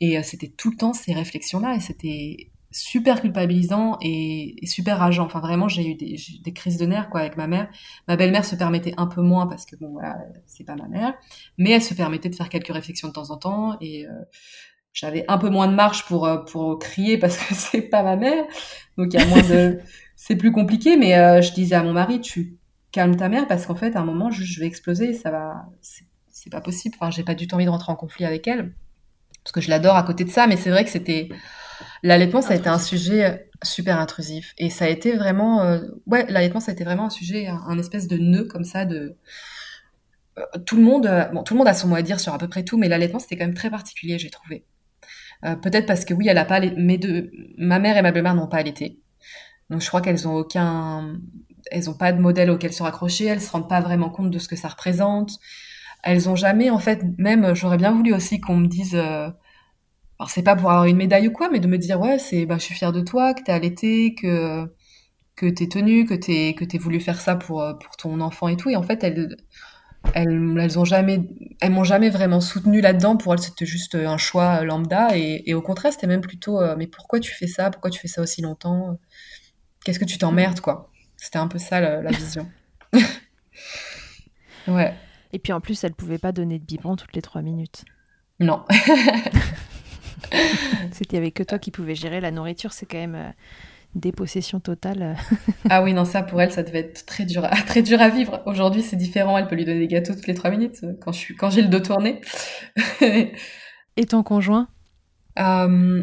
Et 0.00 0.18
euh, 0.18 0.22
c'était 0.22 0.48
tout 0.48 0.70
le 0.70 0.76
temps 0.76 0.92
ces 0.92 1.12
réflexions-là. 1.12 1.74
Et 1.74 1.80
c'était 1.80 2.50
super 2.70 3.20
culpabilisant 3.20 3.98
et, 4.00 4.56
super 4.66 4.98
rageant. 4.98 5.26
Enfin, 5.26 5.40
vraiment, 5.40 5.68
j'ai 5.68 5.86
eu 5.86 5.94
des, 5.94 6.16
des, 6.42 6.52
crises 6.52 6.78
de 6.78 6.86
nerfs, 6.86 7.10
quoi, 7.10 7.20
avec 7.20 7.36
ma 7.36 7.48
mère. 7.48 7.68
Ma 8.06 8.16
belle-mère 8.16 8.44
se 8.44 8.54
permettait 8.54 8.94
un 8.96 9.06
peu 9.06 9.20
moins 9.20 9.46
parce 9.46 9.66
que, 9.66 9.76
bon, 9.76 9.90
voilà, 9.90 10.18
c'est 10.46 10.64
pas 10.64 10.76
ma 10.76 10.88
mère. 10.88 11.14
Mais 11.58 11.70
elle 11.70 11.82
se 11.82 11.94
permettait 11.94 12.28
de 12.28 12.36
faire 12.36 12.48
quelques 12.48 12.72
réflexions 12.72 13.08
de 13.08 13.12
temps 13.12 13.30
en 13.30 13.36
temps. 13.36 13.76
Et, 13.80 14.06
euh, 14.06 14.12
j'avais 14.92 15.24
un 15.26 15.38
peu 15.38 15.48
moins 15.48 15.68
de 15.68 15.74
marche 15.74 16.06
pour, 16.06 16.26
euh, 16.26 16.38
pour 16.38 16.78
crier 16.78 17.18
parce 17.18 17.36
que 17.36 17.54
c'est 17.54 17.82
pas 17.82 18.04
ma 18.04 18.14
mère. 18.14 18.44
Donc, 18.96 19.12
il 19.12 19.20
y 19.20 19.22
a 19.22 19.26
moins 19.26 19.42
de, 19.42 19.80
c'est 20.16 20.36
plus 20.36 20.52
compliqué. 20.52 20.96
Mais 20.96 21.42
je 21.42 21.52
disais 21.52 21.74
à 21.74 21.82
mon 21.82 21.92
mari, 21.92 22.20
tu 22.20 22.58
calme 22.92 23.16
ta 23.16 23.28
mère 23.28 23.48
parce 23.48 23.66
qu'en 23.66 23.74
fait, 23.74 23.96
à 23.96 24.00
un 24.00 24.04
moment, 24.04 24.30
je, 24.30 24.60
vais 24.60 24.66
exploser, 24.66 25.14
ça 25.14 25.30
va, 25.30 25.66
c'est 25.80 26.50
pas 26.50 26.60
possible. 26.60 26.94
Enfin, 26.98 27.10
j'ai 27.10 27.24
pas 27.24 27.34
du 27.34 27.46
tout 27.46 27.54
envie 27.54 27.64
de 27.64 27.70
rentrer 27.70 27.90
en 27.90 27.96
conflit 27.96 28.24
avec 28.24 28.46
elle 28.46 28.72
parce 29.42 29.52
que 29.52 29.60
je 29.60 29.70
l'adore 29.70 29.96
à 29.96 30.02
côté 30.02 30.24
de 30.24 30.30
ça, 30.30 30.46
mais 30.46 30.56
c'est 30.56 30.70
vrai 30.70 30.84
que 30.84 30.90
c'était 30.90 31.28
l'allaitement, 32.02 32.42
ça 32.42 32.52
a 32.52 32.56
été 32.56 32.68
un 32.68 32.78
sujet 32.78 33.24
euh, 33.24 33.36
super 33.62 33.98
intrusif 33.98 34.54
et 34.58 34.70
ça 34.70 34.84
a 34.84 34.88
été 34.88 35.16
vraiment, 35.16 35.62
euh, 35.62 35.80
ouais, 36.06 36.26
l'allaitement, 36.28 36.60
ça 36.60 36.70
a 36.70 36.74
été 36.74 36.84
vraiment 36.84 37.06
un 37.06 37.10
sujet, 37.10 37.48
un, 37.48 37.78
espèce 37.78 38.06
de 38.06 38.18
nœud 38.18 38.44
comme 38.44 38.64
ça 38.64 38.84
de 38.84 39.16
euh, 40.38 40.42
tout 40.64 40.76
le 40.76 40.82
monde, 40.82 41.08
bon, 41.32 41.42
tout 41.42 41.54
le 41.54 41.58
monde 41.58 41.68
a 41.68 41.74
son 41.74 41.88
mot 41.88 41.96
à 41.96 42.02
dire 42.02 42.20
sur 42.20 42.32
à 42.32 42.38
peu 42.38 42.48
près 42.48 42.62
tout, 42.62 42.78
mais 42.78 42.88
l'allaitement, 42.88 43.18
c'était 43.18 43.36
quand 43.36 43.46
même 43.46 43.54
très 43.54 43.70
particulier, 43.70 44.18
j'ai 44.18 44.30
trouvé. 44.30 44.64
Peut-être 45.60 45.86
parce 45.86 46.04
que 46.04 46.14
oui, 46.14 46.28
elle 46.28 46.38
a 46.38 46.44
pas, 46.44 46.60
mes 46.60 46.98
deux, 46.98 47.32
ma 47.58 47.80
mère 47.80 47.96
et 47.96 48.02
ma 48.02 48.12
belle-mère 48.12 48.36
n'ont 48.36 48.46
pas 48.46 48.58
allaité, 48.58 49.00
donc 49.70 49.80
je 49.80 49.88
crois 49.88 50.00
qu'elles 50.00 50.28
ont 50.28 50.36
aucun, 50.36 51.18
elles 51.70 51.88
ont 51.90 51.94
pas 51.94 52.12
de 52.12 52.20
modèle 52.20 52.50
auquel 52.50 52.72
se 52.72 52.82
raccrocher, 52.82 53.26
elles 53.26 53.40
se 53.40 53.50
rendent 53.50 53.68
pas 53.68 53.80
vraiment 53.80 54.10
compte 54.10 54.30
de 54.30 54.38
ce 54.38 54.48
que 54.48 54.56
ça 54.56 54.68
représente. 54.68 55.38
Elles 56.02 56.28
ont 56.28 56.36
jamais, 56.36 56.70
en 56.70 56.78
fait, 56.78 57.02
même, 57.18 57.54
j'aurais 57.54 57.76
bien 57.78 57.92
voulu 57.92 58.12
aussi 58.14 58.40
qu'on 58.40 58.56
me 58.56 58.66
dise, 58.66 58.94
euh, 58.94 59.30
c'est 60.28 60.42
pas 60.42 60.56
pour 60.56 60.70
avoir 60.70 60.84
une 60.86 60.96
médaille 60.96 61.28
ou 61.28 61.32
quoi, 61.32 61.48
mais 61.50 61.60
de 61.60 61.66
me 61.68 61.78
dire, 61.78 62.00
ouais, 62.00 62.18
c'est, 62.18 62.46
bah, 62.46 62.56
je 62.58 62.64
suis 62.64 62.74
fière 62.74 62.92
de 62.92 63.00
toi, 63.00 63.34
que 63.34 63.42
t'es 63.42 63.52
allaité, 63.52 64.14
que, 64.14 64.72
que 65.36 65.46
t'es 65.46 65.68
tenue, 65.68 66.04
que 66.06 66.14
t'es, 66.14 66.54
que 66.54 66.64
t'es 66.64 66.78
voulu 66.78 67.00
faire 67.00 67.20
ça 67.20 67.36
pour, 67.36 67.62
euh, 67.62 67.74
pour 67.74 67.96
ton 67.96 68.20
enfant 68.20 68.48
et 68.48 68.56
tout. 68.56 68.70
Et 68.70 68.76
en 68.76 68.82
fait, 68.84 69.02
elles, 69.04 69.36
elles, 70.14 70.56
elles 70.60 70.78
ont 70.78 70.84
jamais, 70.84 71.20
elles 71.60 71.72
m'ont 71.72 71.84
jamais 71.84 72.10
vraiment 72.10 72.40
soutenue 72.40 72.80
là-dedans. 72.80 73.16
Pour 73.16 73.34
elles, 73.34 73.40
c'était 73.40 73.66
juste 73.66 73.96
un 73.96 74.18
choix 74.18 74.62
lambda. 74.64 75.16
Et, 75.16 75.42
et 75.50 75.54
au 75.54 75.62
contraire, 75.62 75.92
c'était 75.92 76.06
même 76.06 76.20
plutôt, 76.20 76.60
euh, 76.60 76.76
mais 76.78 76.86
pourquoi 76.86 77.20
tu 77.20 77.32
fais 77.32 77.48
ça? 77.48 77.70
Pourquoi 77.70 77.90
tu 77.90 78.00
fais 78.00 78.08
ça 78.08 78.22
aussi 78.22 78.42
longtemps? 78.42 78.98
Qu'est-ce 79.84 79.98
que 79.98 80.04
tu 80.04 80.18
t'emmerdes, 80.18 80.60
quoi? 80.60 80.91
C'était 81.22 81.38
un 81.38 81.46
peu 81.46 81.58
ça 81.58 81.80
la, 81.80 82.10
vision. 82.10 82.50
ouais. 84.66 84.92
Et 85.32 85.38
puis 85.38 85.52
en 85.52 85.60
plus, 85.60 85.84
elle 85.84 85.94
pouvait 85.94 86.18
pas 86.18 86.32
donner 86.32 86.58
de 86.58 86.64
biberon 86.64 86.96
toutes 86.96 87.14
les 87.14 87.22
trois 87.22 87.42
minutes. 87.42 87.84
Non. 88.40 88.64
C'était 90.90 91.18
avec 91.18 91.34
que 91.34 91.44
toi 91.44 91.60
qui 91.60 91.70
pouvais 91.70 91.94
gérer 91.94 92.20
la 92.20 92.32
nourriture, 92.32 92.72
c'est 92.72 92.86
quand 92.86 92.98
même 92.98 93.14
euh, 93.14 93.30
une 93.94 94.00
dépossession 94.00 94.58
totale. 94.58 95.16
ah 95.70 95.84
oui, 95.84 95.94
non, 95.94 96.04
ça 96.04 96.24
pour 96.24 96.42
elle, 96.42 96.50
ça 96.50 96.64
devait 96.64 96.80
être 96.80 97.06
très 97.06 97.24
dur, 97.24 97.44
à, 97.44 97.50
très 97.50 97.82
dur 97.82 98.02
à 98.02 98.08
vivre. 98.08 98.42
Aujourd'hui, 98.46 98.82
c'est 98.82 98.96
différent. 98.96 99.38
Elle 99.38 99.46
peut 99.46 99.54
lui 99.54 99.64
donner 99.64 99.78
des 99.78 99.86
gâteaux 99.86 100.14
toutes 100.14 100.26
les 100.26 100.34
trois 100.34 100.50
minutes 100.50 100.80
euh, 100.82 100.94
quand 101.00 101.12
je 101.12 101.18
suis, 101.18 101.36
quand 101.36 101.50
j'ai 101.50 101.62
le 101.62 101.68
dos 101.68 101.78
tourné. 101.78 102.20
Et 103.96 104.06
ton 104.06 104.24
conjoint? 104.24 104.66
Euh, 105.38 106.02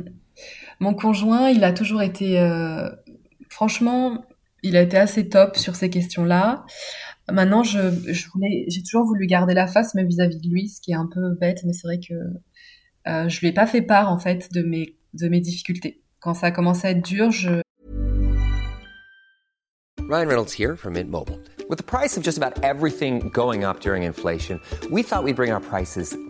Mon 0.80 0.94
conjoint, 0.94 1.50
il 1.50 1.66
a 1.66 1.74
toujours 1.74 2.04
été, 2.04 2.40
franchement, 3.50 4.24
il 4.64 4.78
a 4.78 4.82
été 4.82 4.98
assez 4.98 5.30
top 5.30 5.58
sur 5.58 5.76
ces 5.76 5.90
questions-là. 5.90 6.66
Maintenant, 7.32 7.64
je, 7.64 7.80
voulais, 8.30 8.66
j'ai 8.68 8.82
toujours 8.82 9.06
voulu 9.06 9.28
garder 9.28 9.54
la 9.54 9.68
face, 9.68 9.96
vis-à-vis 9.96 10.40
de 10.40 10.50
lui, 10.50 10.68
ce 10.70 10.82
qui 10.82 10.92
est 10.92 10.96
un 10.96 11.08
peu 11.12 11.36
bête, 11.40 11.62
mais 11.66 11.74
c'est 11.74 11.88
vrai 11.88 12.00
que 12.00 12.14
euh, 13.08 13.30
je 13.30 13.40
lui 13.40 13.48
ai 13.48 13.52
pas 13.54 13.68
fait 13.68 13.82
part 13.82 14.12
en 14.12 14.20
fait 14.20 14.52
de 14.52 14.62
mes 14.62 14.98
de 15.14 15.28
mes 15.28 15.40
difficultés. 15.40 16.02
Quand 16.20 16.34
ça 16.34 16.48
a 16.48 16.52
commencé 16.52 16.88
à 16.88 16.92
être 16.92 17.04
dur, 17.04 17.32
je 17.32 17.62
Ryan 20.10 20.28
Reynolds 20.28 20.54
here 20.54 20.76
from 20.76 20.94
Mint 20.94 21.10
Mobile. 21.10 21.40
With 21.70 21.78
the 21.78 21.84
price 21.84 22.18
of 22.18 22.24
just 22.24 22.38
about 22.38 22.64
everything 22.64 23.30
going 23.30 23.64
up 23.64 23.80
during 23.80 24.04
inflation, 24.04 24.60
we 24.90 25.04
thought 25.04 25.24
we'd 25.24 25.36
bring 25.36 25.52
our 25.52 25.62
prices 25.62 26.16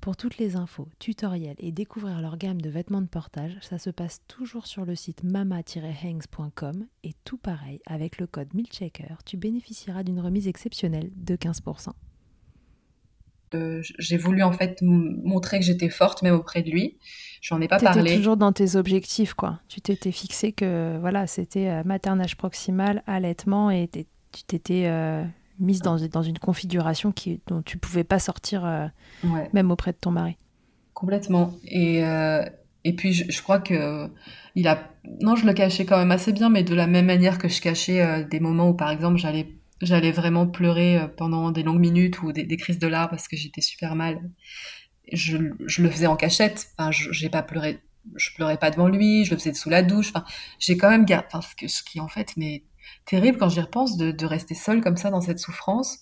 Pour 0.00 0.16
toutes 0.16 0.38
les 0.38 0.56
infos, 0.56 0.88
tutoriels 0.98 1.56
et 1.58 1.72
découvrir 1.72 2.22
leur 2.22 2.38
gamme 2.38 2.62
de 2.62 2.70
vêtements 2.70 3.02
de 3.02 3.06
portage, 3.06 3.58
ça 3.60 3.76
se 3.76 3.90
passe 3.90 4.22
toujours 4.28 4.66
sur 4.66 4.86
le 4.86 4.94
site 4.94 5.24
mama-hangs.com 5.24 6.86
et 7.04 7.12
tout 7.24 7.36
pareil, 7.36 7.80
avec 7.84 8.16
le 8.16 8.26
code 8.26 8.54
MILCHECKER, 8.54 9.16
tu 9.26 9.36
bénéficieras 9.36 10.02
d'une 10.02 10.20
remise 10.20 10.48
exceptionnelle 10.48 11.10
de 11.16 11.36
15%. 11.36 11.90
Euh, 13.52 13.82
j'ai 13.98 14.16
voulu 14.16 14.42
en 14.42 14.52
fait 14.52 14.80
montrer 14.80 15.58
que 15.58 15.66
j'étais 15.66 15.90
forte 15.90 16.22
même 16.22 16.34
auprès 16.34 16.62
de 16.62 16.70
lui. 16.70 16.96
J'en 17.42 17.60
ai 17.60 17.68
pas 17.68 17.78
parlé. 17.78 18.16
toujours 18.16 18.36
dans 18.36 18.52
tes 18.52 18.76
objectifs 18.76 19.34
quoi. 19.34 19.60
Tu 19.68 19.80
t'étais 19.80 20.12
fixé 20.12 20.52
que 20.52 20.96
voilà, 21.00 21.26
c'était 21.26 21.68
euh, 21.68 21.82
maternage 21.84 22.36
proximal, 22.36 23.02
allaitement 23.06 23.70
et 23.70 23.88
tu 23.88 24.44
t'étais 24.44 24.84
euh, 24.86 25.24
mise 25.60 25.80
dans, 25.80 25.96
dans, 25.96 26.22
une 26.22 26.38
configuration 26.38 27.12
qui, 27.12 27.40
dont 27.46 27.62
tu 27.62 27.78
pouvais 27.78 28.04
pas 28.04 28.18
sortir 28.18 28.90
même 29.52 29.70
auprès 29.70 29.92
de 29.92 29.98
ton 29.98 30.10
mari. 30.10 30.36
Complètement. 30.94 31.54
Et 31.64 32.02
et 32.82 32.94
puis 32.94 33.12
je, 33.12 33.42
crois 33.42 33.58
que 33.58 34.08
il 34.54 34.66
a 34.66 34.90
non, 35.20 35.36
je 35.36 35.44
le 35.44 35.52
cachais 35.52 35.84
quand 35.84 35.98
même 35.98 36.12
assez 36.12 36.32
bien 36.32 36.48
mais 36.48 36.62
de 36.62 36.74
la 36.74 36.86
même 36.86 37.04
manière 37.04 37.36
que 37.36 37.46
je 37.46 37.60
cachais 37.60 38.24
des 38.24 38.40
moments 38.40 38.70
où 38.70 38.74
par 38.74 38.90
exemple 38.90 39.18
j'allais 39.18 39.60
j'allais 39.80 40.12
vraiment 40.12 40.46
pleurer 40.46 40.98
euh, 40.98 41.08
pendant 41.08 41.50
des 41.50 41.62
longues 41.62 41.80
minutes 41.80 42.22
ou 42.22 42.32
des, 42.32 42.56
crises 42.56 42.78
de 42.78 42.86
larmes 42.86 43.10
parce 43.10 43.28
que 43.28 43.36
j'étais 43.36 43.60
super 43.60 43.94
mal. 43.94 44.20
Je, 45.12 45.38
je, 45.66 45.82
le 45.82 45.90
faisais 45.90 46.06
en 46.06 46.16
cachette. 46.16 46.68
Enfin, 46.78 46.90
j'ai 46.92 47.28
pas 47.28 47.42
pleuré, 47.42 47.80
je 48.14 48.30
pleurais 48.34 48.58
pas 48.58 48.70
devant 48.70 48.88
lui. 48.88 49.24
Je 49.24 49.32
le 49.32 49.38
faisais 49.38 49.54
sous 49.54 49.70
la 49.70 49.82
douche. 49.82 50.10
Enfin, 50.14 50.24
j'ai 50.58 50.76
quand 50.76 50.90
même 50.90 51.04
gardé. 51.04 51.26
Enfin, 51.32 51.40
ce, 51.40 51.54
que, 51.56 51.68
ce 51.68 51.82
qui 51.82 52.00
en 52.00 52.08
fait 52.08 52.34
mais 52.36 52.62
terrible 53.06 53.38
quand 53.38 53.48
j'y 53.48 53.60
repense 53.60 53.96
de, 53.96 54.10
de, 54.10 54.26
rester 54.26 54.54
seule 54.54 54.80
comme 54.80 54.96
ça 54.96 55.10
dans 55.10 55.20
cette 55.20 55.38
souffrance 55.38 56.00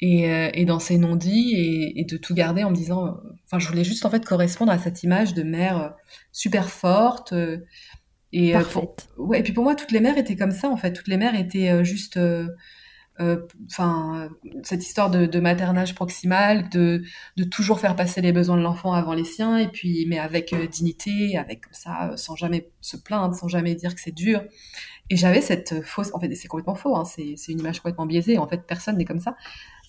et, 0.00 0.30
euh, 0.30 0.50
et 0.54 0.64
dans 0.64 0.78
ces 0.78 0.98
non-dits 0.98 1.54
et, 1.54 2.00
et, 2.00 2.04
de 2.04 2.16
tout 2.16 2.34
garder 2.34 2.64
en 2.64 2.70
me 2.70 2.76
disant. 2.76 3.06
Euh, 3.06 3.10
enfin, 3.46 3.58
je 3.58 3.68
voulais 3.68 3.84
juste 3.84 4.04
en 4.04 4.10
fait 4.10 4.24
correspondre 4.24 4.72
à 4.72 4.78
cette 4.78 5.02
image 5.02 5.34
de 5.34 5.42
mère 5.42 5.94
super 6.32 6.68
forte. 6.68 7.32
et, 8.32 8.54
ouais, 9.16 9.40
et 9.40 9.42
puis 9.42 9.52
pour 9.52 9.64
moi, 9.64 9.74
toutes 9.74 9.92
les 9.92 10.00
mères 10.00 10.18
étaient 10.18 10.36
comme 10.36 10.52
ça 10.52 10.68
en 10.68 10.76
fait. 10.76 10.92
Toutes 10.92 11.08
les 11.08 11.16
mères 11.16 11.34
étaient 11.34 11.84
juste 11.84 12.18
euh, 13.18 13.46
enfin 13.70 14.28
cette 14.62 14.82
histoire 14.84 15.10
de, 15.10 15.24
de, 15.24 15.40
maternage 15.40 15.94
proximal, 15.94 16.68
de, 16.68 17.02
de 17.36 17.44
toujours 17.44 17.80
faire 17.80 17.96
passer 17.96 18.20
les 18.20 18.32
besoins 18.32 18.58
de 18.58 18.62
l'enfant 18.62 18.92
avant 18.92 19.14
les 19.14 19.24
siens, 19.24 19.56
et 19.56 19.68
puis 19.68 20.04
mais 20.06 20.18
avec 20.18 20.52
euh, 20.52 20.66
dignité, 20.66 21.38
avec 21.38 21.62
ça, 21.72 22.10
euh, 22.10 22.16
sans 22.16 22.36
jamais 22.36 22.68
se 22.82 22.98
plaindre, 22.98 23.34
sans 23.34 23.48
jamais 23.48 23.74
dire 23.74 23.94
que 23.94 24.00
c'est 24.02 24.14
dur. 24.14 24.42
Et 25.08 25.16
j'avais 25.16 25.40
cette 25.40 25.84
fausse, 25.84 26.12
en 26.14 26.20
fait, 26.20 26.34
c'est 26.34 26.48
complètement 26.48 26.74
faux, 26.74 26.96
hein, 26.96 27.04
c'est 27.04 27.36
une 27.48 27.60
image 27.60 27.80
complètement 27.80 28.06
biaisée. 28.06 28.38
En 28.38 28.48
fait, 28.48 28.66
personne 28.66 28.96
n'est 28.96 29.04
comme 29.04 29.20
ça. 29.20 29.36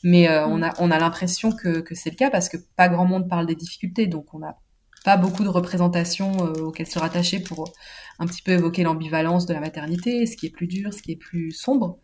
Mais 0.04 0.28
mm. 0.28 0.52
on 0.52 0.62
a 0.62 0.74
on 0.80 0.92
a 0.92 1.00
l'impression 1.00 1.52
que, 1.52 1.80
que 1.80 1.96
c'est 1.96 2.12
le 2.12 2.16
cas 2.16 2.30
parce 2.30 2.50
que 2.50 2.58
pas 2.76 2.88
grand 2.88 3.06
monde 3.06 3.28
parle 3.28 3.48
des 3.48 3.56
difficultés, 3.56 4.06
donc 4.06 4.34
on 4.34 4.40
n'a 4.40 4.58
pas 5.04 5.18
beaucoup 5.18 5.44
de 5.44 5.50
représentations 5.50 6.34
auxquelles 6.38 6.88
se 6.88 7.00
rattacher 7.00 7.40
pour 7.40 7.74
un 8.20 8.26
petit 8.26 8.42
peu 8.42 8.52
évoquer 8.52 8.84
l'ambivalence 8.84 9.46
de 9.46 9.54
la 9.54 9.60
maternité, 9.60 10.26
ce 10.26 10.36
qui 10.38 10.48
est 10.48 10.52
plus 10.52 10.68
dur, 10.68 10.94
ce 10.94 11.02
qui 11.02 11.14
est 11.14 11.18
plus 11.18 11.52
sombre. 11.52 12.00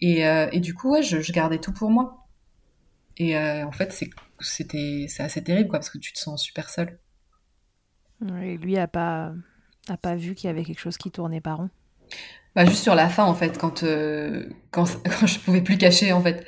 Et, 0.00 0.26
euh, 0.26 0.48
et 0.52 0.60
du 0.60 0.74
coup, 0.74 0.92
ouais, 0.92 1.02
je, 1.02 1.20
je, 1.20 1.32
gardais 1.32 1.58
tout 1.58 1.72
pour 1.72 1.90
moi. 1.90 2.26
Et 3.16 3.36
euh, 3.36 3.66
en 3.66 3.72
fait, 3.72 3.92
c'était 4.40 5.06
c'est 5.08 5.22
assez 5.22 5.42
terrible, 5.42 5.70
quoi, 5.70 5.78
parce 5.78 5.90
que 5.90 5.98
tu 5.98 6.12
te 6.12 6.18
sens 6.18 6.42
super 6.42 6.68
seul. 6.68 6.98
Et 8.42 8.56
lui 8.56 8.78
a 8.78 8.88
pas 8.88 9.32
a 9.88 9.96
pas 9.96 10.16
vu 10.16 10.34
qu'il 10.34 10.48
y 10.48 10.50
avait 10.50 10.64
quelque 10.64 10.80
chose 10.80 10.96
qui 10.96 11.10
tournait 11.10 11.40
pas 11.40 11.54
rond. 11.54 11.70
Bah 12.54 12.64
juste 12.64 12.82
sur 12.82 12.94
la 12.94 13.10
fin 13.10 13.24
en 13.24 13.34
fait 13.34 13.58
quand 13.58 13.82
euh, 13.82 14.48
quand, 14.70 14.86
quand 15.20 15.26
je 15.26 15.38
pouvais 15.40 15.60
plus 15.60 15.76
cacher 15.76 16.12
en 16.12 16.22
fait 16.22 16.46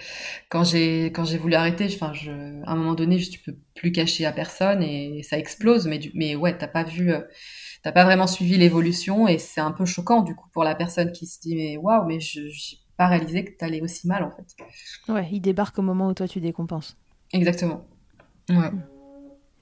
quand 0.49 0.64
j'ai 0.64 1.07
quand 1.07 1.25
j'ai 1.25 1.37
voulu 1.37 1.55
arrêter 1.55 1.87
enfin 1.94 2.14
je 2.14 2.31
à 2.64 2.73
un 2.73 2.77
moment 2.77 2.94
donné 2.94 3.18
je, 3.18 3.31
tu 3.31 3.40
peux 3.40 3.55
plus 3.75 3.92
cacher 3.92 4.25
à 4.25 4.33
personne 4.33 4.83
et 4.83 5.23
ça 5.23 5.37
explose 5.37 5.87
mais 5.87 5.99
du, 5.99 6.11
mais 6.14 6.35
ouais 6.35 6.57
t'as 6.57 6.66
pas 6.66 6.83
vu 6.83 7.12
euh, 7.12 7.21
t'as 7.83 7.92
pas 7.92 8.05
vraiment 8.05 8.27
suivi 8.27 8.57
l'évolution 8.57 9.29
et 9.29 9.37
c'est 9.37 9.61
un 9.61 9.71
peu 9.71 9.85
choquant 9.85 10.23
du 10.23 10.35
coup 10.35 10.49
pour 10.55 10.64
la 10.64 10.75
personne 10.75 11.12
qui 11.12 11.27
se 11.27 11.40
dit 11.40 11.55
mais 11.55 11.77
waouh 11.77 12.07
mais 12.07 12.21
je 12.21 12.40
j'ai 12.49 12.79
pas 12.99 13.07
réalisé 13.07 13.44
que 13.44 13.57
t'allais 13.57 13.81
aussi 13.81 14.07
mal 14.07 14.25
en 14.25 14.31
fait. 14.31 14.57
Ouais, 15.11 15.27
il 15.33 15.40
débarque 15.40 15.79
au 15.79 15.83
moment 15.83 16.09
où 16.09 16.14
toi 16.14 16.29
tu 16.29 16.40
décompenses. 16.40 16.99
Exactement. 17.33 17.87
Ouais. 18.51 18.71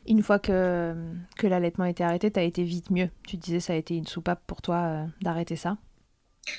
Une 0.08 0.22
fois 0.22 0.38
que, 0.38 0.94
que 1.36 1.46
l'allaitement 1.46 1.84
était 1.84 2.02
arrêté, 2.02 2.30
t'as 2.30 2.42
été 2.42 2.64
vite 2.64 2.90
mieux. 2.90 3.10
Tu 3.28 3.36
disais 3.36 3.60
ça 3.60 3.74
a 3.74 3.76
été 3.76 3.94
une 3.94 4.06
soupape 4.06 4.42
pour 4.46 4.62
toi 4.62 4.76
euh, 4.76 5.06
d'arrêter 5.20 5.56
ça. 5.56 5.76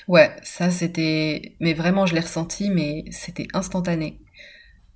Ouais, 0.06 0.34
ça 0.42 0.70
c'était. 0.70 1.56
Mais 1.60 1.74
vraiment, 1.74 2.06
je 2.06 2.14
l'ai 2.14 2.20
ressenti, 2.20 2.70
mais 2.70 3.04
c'était 3.10 3.48
instantané. 3.54 4.20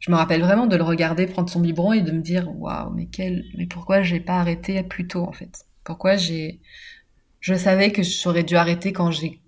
Je 0.01 0.11
me 0.13 0.17
rappelle 0.17 0.43
vraiment 0.43 0.67
de 0.67 0.77
le 0.77 0.85
regarder 0.85 1.27
prendre 1.27 1.51
son 1.51 1.61
biberon 1.61 1.93
et 1.95 2.03
de 2.03 2.13
me 2.13 2.21
dire 2.23 2.49
waouh, 2.59 2.93
mais 2.95 3.07
quel, 3.07 3.45
mais 3.59 3.67
pourquoi 3.67 4.03
j'ai 4.03 4.21
pas 4.21 4.41
arrêté 4.41 4.83
plus 4.85 5.09
tôt 5.09 5.25
en 5.25 5.33
fait? 5.33 5.67
Pourquoi 5.85 6.17
j'ai, 6.17 6.61
je 7.41 7.55
savais 7.55 7.93
que 7.93 8.03
j'aurais 8.03 8.45
dû 8.45 8.57
arrêter 8.57 8.93
quand 8.93 9.11
j'ai 9.13 9.41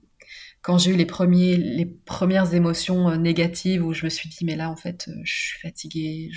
quand 0.62 0.78
j'ai 0.78 0.92
eu 0.92 0.96
les 0.96 1.06
premiers 1.06 1.56
les 1.58 1.86
premières 1.86 2.54
émotions 2.54 3.10
euh, 3.10 3.16
négatives 3.16 3.84
où 3.86 3.94
je 3.94 4.04
me 4.04 4.10
suis 4.10 4.28
dit 4.30 4.44
mais 4.44 4.56
là 4.56 4.70
en 4.70 4.76
fait 4.76 5.08
euh, 5.08 5.12
je 5.24 5.34
suis 5.34 5.60
fatiguée 5.60 6.30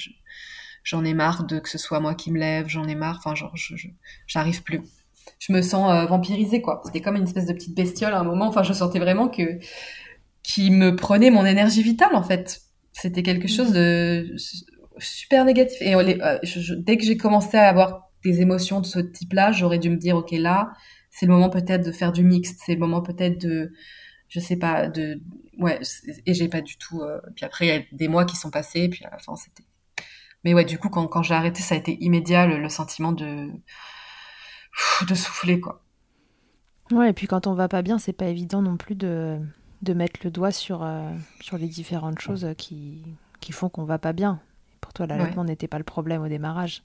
j'en 0.83 1.05
ai 1.05 1.13
marre 1.13 1.45
de 1.45 1.59
que 1.59 1.69
ce 1.69 1.77
soit 1.77 1.99
moi 1.99 2.15
qui 2.15 2.31
me 2.31 2.39
lève 2.39 2.67
j'en 2.69 2.87
ai 2.87 2.95
marre 2.95 3.17
enfin 3.19 3.35
genre 3.35 3.55
je 3.57 3.75
j'arrive 4.27 4.63
plus 4.63 4.81
je 5.39 5.53
me 5.53 5.61
sens 5.61 5.91
euh, 5.91 6.05
vampirisée 6.05 6.61
quoi. 6.61 6.81
C'était 6.85 7.01
comme 7.01 7.15
une 7.15 7.23
espèce 7.23 7.45
de 7.45 7.53
petite 7.53 7.75
bestiole 7.75 8.13
à 8.13 8.19
un 8.19 8.23
moment. 8.23 8.47
Enfin 8.47 8.63
je 8.63 8.73
sentais 8.73 8.99
vraiment 8.99 9.27
que 9.27 9.59
qui 10.43 10.71
me 10.71 10.95
prenait 10.95 11.29
mon 11.29 11.45
énergie 11.45 11.83
vitale 11.83 12.15
en 12.15 12.23
fait. 12.23 12.61
C'était 12.93 13.23
quelque 13.23 13.47
chose 13.47 13.71
de 13.71 14.35
super 14.97 15.45
négatif. 15.45 15.77
Et 15.81 15.93
dès 16.77 16.97
que 16.97 17.03
j'ai 17.03 17.17
commencé 17.17 17.57
à 17.57 17.67
avoir 17.69 18.09
des 18.23 18.41
émotions 18.41 18.81
de 18.81 18.85
ce 18.85 18.99
type-là 18.99 19.51
j'aurais 19.51 19.77
dû 19.77 19.89
me 19.89 19.97
dire 19.97 20.17
ok 20.17 20.31
là 20.31 20.73
c'est 21.09 21.25
le 21.25 21.31
moment 21.33 21.49
peut-être 21.49 21.85
de 21.85 21.91
faire 21.91 22.11
du 22.11 22.23
mixte. 22.23 22.61
C'est 22.65 22.73
le 22.73 22.79
moment 22.79 23.01
peut-être 23.01 23.39
de 23.39 23.71
je 24.27 24.39
sais 24.39 24.57
pas 24.57 24.87
de 24.87 25.21
ouais 25.59 25.79
et 26.25 26.33
j'ai 26.33 26.47
pas 26.47 26.61
du 26.61 26.77
tout 26.77 27.01
euh, 27.01 27.19
puis 27.35 27.45
après 27.45 27.65
il 27.65 27.69
y 27.69 27.77
a 27.77 27.81
des 27.91 28.07
mois 28.07 28.25
qui 28.25 28.35
sont 28.35 28.51
passés 28.51 28.89
puis 28.89 29.03
à 29.05 29.17
c'était. 29.35 29.67
Mais 30.43 30.53
ouais 30.53 30.65
du 30.65 30.77
coup 30.77 30.89
quand 30.89 31.23
j'ai 31.23 31.33
arrêté 31.33 31.61
ça 31.61 31.75
a 31.75 31.77
été 31.77 31.97
immédiat 32.03 32.45
le, 32.45 32.69
sentiment 32.69 33.11
de 33.11 33.49
de 35.07 35.15
souffler 35.15 35.59
quoi 35.59 35.81
ouais 36.91 37.09
et 37.09 37.13
puis 37.13 37.27
quand 37.27 37.47
on 37.47 37.53
va 37.53 37.67
pas 37.67 37.81
bien 37.81 37.97
c'est 37.97 38.13
pas 38.13 38.27
évident 38.27 38.61
non 38.61 38.77
plus 38.77 38.95
de 38.95 39.37
de 39.81 39.93
mettre 39.93 40.19
le 40.23 40.31
doigt 40.31 40.51
sur 40.51 40.83
euh, 40.83 41.11
sur 41.41 41.57
les 41.57 41.67
différentes 41.67 42.19
choses 42.19 42.47
qui 42.57 43.03
qui 43.39 43.51
font 43.51 43.69
qu'on 43.69 43.85
va 43.85 43.99
pas 43.99 44.13
bien 44.13 44.39
pour 44.81 44.93
toi 44.93 45.05
l'allaitement 45.05 45.43
n'était 45.43 45.67
pas 45.67 45.77
le 45.77 45.83
problème 45.83 46.21
au 46.21 46.27
démarrage 46.27 46.83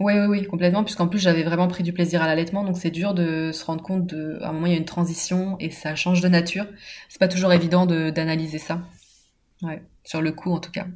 oui, 0.00 0.14
oui, 0.14 0.26
oui, 0.26 0.46
complètement, 0.46 0.82
puisqu'en 0.82 1.08
plus 1.08 1.18
j'avais 1.18 1.42
vraiment 1.42 1.68
pris 1.68 1.82
du 1.82 1.92
plaisir 1.92 2.22
à 2.22 2.26
l'allaitement, 2.26 2.64
donc 2.64 2.78
c'est 2.78 2.90
dur 2.90 3.12
de 3.12 3.52
se 3.52 3.62
rendre 3.66 3.82
compte 3.82 4.06
de, 4.06 4.38
à 4.40 4.48
un 4.48 4.52
moment 4.52 4.64
il 4.66 4.72
y 4.72 4.74
a 4.74 4.78
une 4.78 4.86
transition 4.86 5.58
et 5.60 5.70
ça 5.70 5.94
change 5.94 6.22
de 6.22 6.28
nature. 6.28 6.64
C'est 7.10 7.18
pas 7.18 7.28
toujours 7.28 7.52
évident 7.52 7.84
d'analyser 7.84 8.58
ça. 8.58 8.80
Ouais, 9.62 9.82
sur 10.04 10.22
le 10.22 10.32
coup 10.32 10.52
en 10.52 10.58
tout 10.58 10.70
cas. 10.72 10.86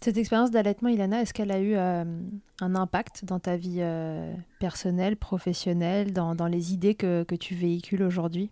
Cette 0.00 0.16
expérience 0.16 0.52
d'allaitement, 0.52 0.88
Ilana, 0.88 1.22
est-ce 1.22 1.34
qu'elle 1.34 1.50
a 1.50 1.58
eu 1.58 1.74
euh, 1.74 2.04
un 2.60 2.74
impact 2.76 3.24
dans 3.24 3.40
ta 3.40 3.56
vie 3.56 3.78
euh, 3.80 4.32
personnelle, 4.60 5.16
professionnelle, 5.16 6.12
dans, 6.12 6.46
les 6.46 6.72
idées 6.72 6.94
que, 6.94 7.24
que 7.24 7.34
tu 7.34 7.56
véhicules 7.56 8.04
aujourd'hui? 8.04 8.50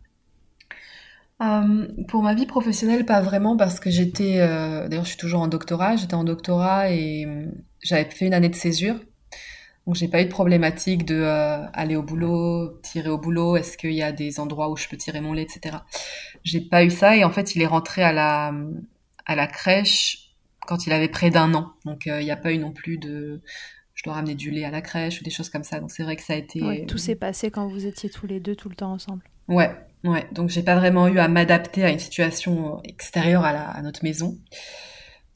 Euh, 1.41 1.87
pour 2.09 2.23
ma 2.23 2.35
vie 2.35 2.47
professionnelle, 2.47 3.07
pas 3.07 3.20
vraiment 3.20 3.57
parce 3.57 3.79
que 3.79 3.91
j'étais, 3.91 4.39
d'ailleurs, 4.39 5.05
je 5.05 5.11
suis 5.11 5.18
toujours 5.18 5.41
en 5.41 5.47
doctorat. 5.47 5.95
J'étais 5.95 6.14
en 6.14 6.25
doctorat 6.25 6.91
et 6.91 7.27
j'avais 7.81 8.11
fait 8.11 8.27
une 8.27 8.35
année 8.35 8.49
de 8.49 8.55
césure, 8.57 8.97
donc 9.87 9.95
j'ai 9.95 10.09
pas 10.09 10.23
eu 10.23 10.25
de 10.25 10.31
problématique 10.31 11.05
de 11.05 11.23
aller 11.75 11.95
au 11.95 12.03
boulot, 12.03 12.81
tirer 12.83 13.11
au 13.11 13.18
boulot. 13.18 13.57
Est-ce 13.57 13.79
qu'il 13.79 13.93
y 13.93 14.03
a 14.03 14.11
des 14.11 14.41
endroits 14.41 14.68
où 14.68 14.77
je 14.77 14.89
peux 14.89 14.97
tirer 14.97 15.20
mon 15.20 15.33
lait, 15.33 15.43
etc. 15.43 15.77
J'ai 16.43 16.61
pas 16.61 16.83
eu 16.83 16.91
ça 16.91 17.16
et 17.16 17.23
en 17.23 17.31
fait, 17.31 17.55
il 17.55 17.62
est 17.62 17.66
rentré 17.66 18.03
à 18.03 18.12
la 18.12 18.53
à 19.27 19.37
la 19.37 19.47
crèche 19.47 20.26
quand 20.67 20.87
il 20.87 20.93
avait 20.93 21.09
près 21.09 21.31
d'un 21.31 21.55
an. 21.55 21.73
Donc 21.85 22.07
il 22.07 22.25
n'y 22.25 22.31
a 22.31 22.37
pas 22.37 22.53
eu 22.53 22.59
non 22.59 22.73
plus 22.73 22.99
de 22.99 23.41
je 23.95 24.03
dois 24.05 24.14
ramener 24.14 24.35
du 24.35 24.51
lait 24.51 24.64
à 24.64 24.71
la 24.71 24.83
crèche 24.83 25.21
ou 25.21 25.25
des 25.25 25.31
choses 25.31 25.49
comme 25.49 25.64
ça. 25.64 25.81
Donc 25.81 25.91
c'est 25.91 26.03
vrai 26.03 26.17
que 26.17 26.23
ça 26.23 26.35
a 26.35 26.37
été. 26.37 26.85
tout 26.87 26.99
s'est 26.99 27.17
passé 27.17 27.51
quand 27.51 27.67
vous 27.67 27.87
étiez 27.87 28.11
tous 28.11 28.27
les 28.27 28.41
deux 28.41 28.55
tout 28.55 28.69
le 28.69 28.75
temps 28.77 28.93
ensemble. 28.93 29.23
Ouais, 29.49 29.71
ouais. 30.05 30.27
Donc 30.33 30.51
j'ai 30.51 30.62
pas 30.62 30.77
vraiment 30.77 31.09
eu 31.09 31.19
à 31.19 31.29
m'adapter 31.29 31.85
à 31.85 31.91
une 31.91 31.99
situation 31.99 32.83
extérieure 32.85 33.45
à, 33.45 33.53
la, 33.53 33.69
à 33.69 33.83
notre 33.83 34.05
maison. 34.05 34.37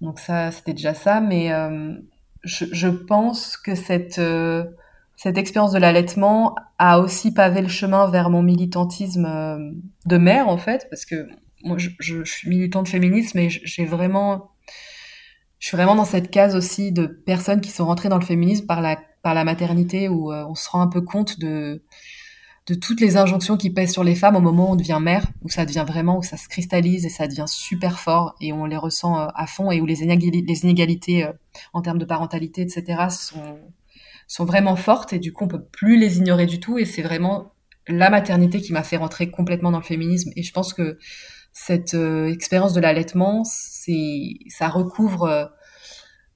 Donc 0.01 0.18
ça, 0.18 0.51
c'était 0.51 0.72
déjà 0.72 0.95
ça. 0.95 1.20
Mais 1.20 1.53
euh, 1.53 1.95
je, 2.43 2.66
je, 2.72 2.89
pense 2.89 3.57
que 3.57 3.74
cette 3.74 4.18
euh, 4.18 4.64
cette 5.16 5.39
expérience 5.39 5.72
de 5.72 5.78
l'allaitement 5.78 6.55
a 6.78 6.99
aussi 6.99 7.33
pavé 7.33 7.61
le 7.61 7.68
chemin 7.68 8.11
vers 8.11 8.31
mon 8.31 8.43
militantisme 8.43 9.26
euh, 9.26 9.70
de 10.07 10.16
mère 10.16 10.49
en 10.49 10.57
fait, 10.57 10.87
parce 10.91 11.05
que 11.05 11.28
moi 11.62 11.76
je, 11.76 11.91
je, 11.99 12.24
je 12.24 12.33
suis 12.33 12.49
militante 12.49 12.89
féministe, 12.89 13.35
mais 13.35 13.51
j'ai 13.51 13.85
vraiment 13.85 14.49
je 15.61 15.68
suis 15.68 15.76
vraiment 15.76 15.94
dans 15.94 16.06
cette 16.06 16.30
case 16.30 16.56
aussi 16.56 16.90
de 16.90 17.06
personnes 17.06 17.61
qui 17.61 17.70
sont 17.70 17.86
rentrées 17.86 18.08
dans 18.08 18.18
le 18.18 18.24
féminisme 18.24 18.66
par 18.66 18.80
la 18.80 18.98
par 19.22 19.34
la 19.34 19.44
maternité 19.44 20.08
où 20.08 20.32
euh, 20.32 20.44
on 20.48 20.54
se 20.54 20.68
rend 20.70 20.80
un 20.80 20.88
peu 20.88 21.02
compte 21.02 21.38
de 21.38 21.84
de 22.66 22.74
toutes 22.74 23.00
les 23.00 23.16
injonctions 23.16 23.56
qui 23.56 23.70
pèsent 23.70 23.92
sur 23.92 24.04
les 24.04 24.14
femmes 24.14 24.36
au 24.36 24.40
moment 24.40 24.70
où 24.70 24.72
on 24.72 24.76
devient 24.76 24.98
mère, 25.00 25.26
où 25.42 25.48
ça 25.48 25.66
devient 25.66 25.84
vraiment, 25.86 26.18
où 26.18 26.22
ça 26.22 26.36
se 26.36 26.48
cristallise 26.48 27.04
et 27.04 27.08
ça 27.08 27.26
devient 27.26 27.46
super 27.46 27.98
fort 27.98 28.36
et 28.40 28.52
on 28.52 28.64
les 28.64 28.76
ressent 28.76 29.18
euh, 29.20 29.26
à 29.34 29.46
fond 29.46 29.70
et 29.70 29.80
où 29.80 29.86
les, 29.86 30.02
inégalités, 30.02 30.44
les 30.46 30.64
inégalités 30.64 31.24
euh, 31.24 31.32
en 31.72 31.82
termes 31.82 31.98
de 31.98 32.04
parentalité, 32.04 32.62
etc. 32.62 33.08
sont 33.11 33.58
sont 34.26 34.44
vraiment 34.44 34.76
fortes 34.76 35.12
et 35.12 35.18
du 35.18 35.32
coup 35.32 35.44
on 35.44 35.48
peut 35.48 35.64
plus 35.64 35.98
les 35.98 36.18
ignorer 36.18 36.46
du 36.46 36.61
tout 36.61 36.78
et 36.78 36.84
c'est 36.84 37.02
vraiment 37.02 37.52
la 37.88 38.11
maternité 38.11 38.61
qui 38.61 38.72
m'a 38.72 38.84
fait 38.84 38.96
rentrer 38.96 39.28
complètement 39.28 39.72
dans 39.72 39.80
le 39.80 39.84
féminisme 39.84 40.30
et 40.36 40.44
je 40.44 40.52
pense 40.52 40.72
que 40.72 40.98
cette 41.66 41.94
expérience 41.94 42.72
de 42.72 42.80
l'allaitement, 42.80 43.44
c'est 43.44 44.34
ça 44.48 44.68
recouvre 44.68 45.50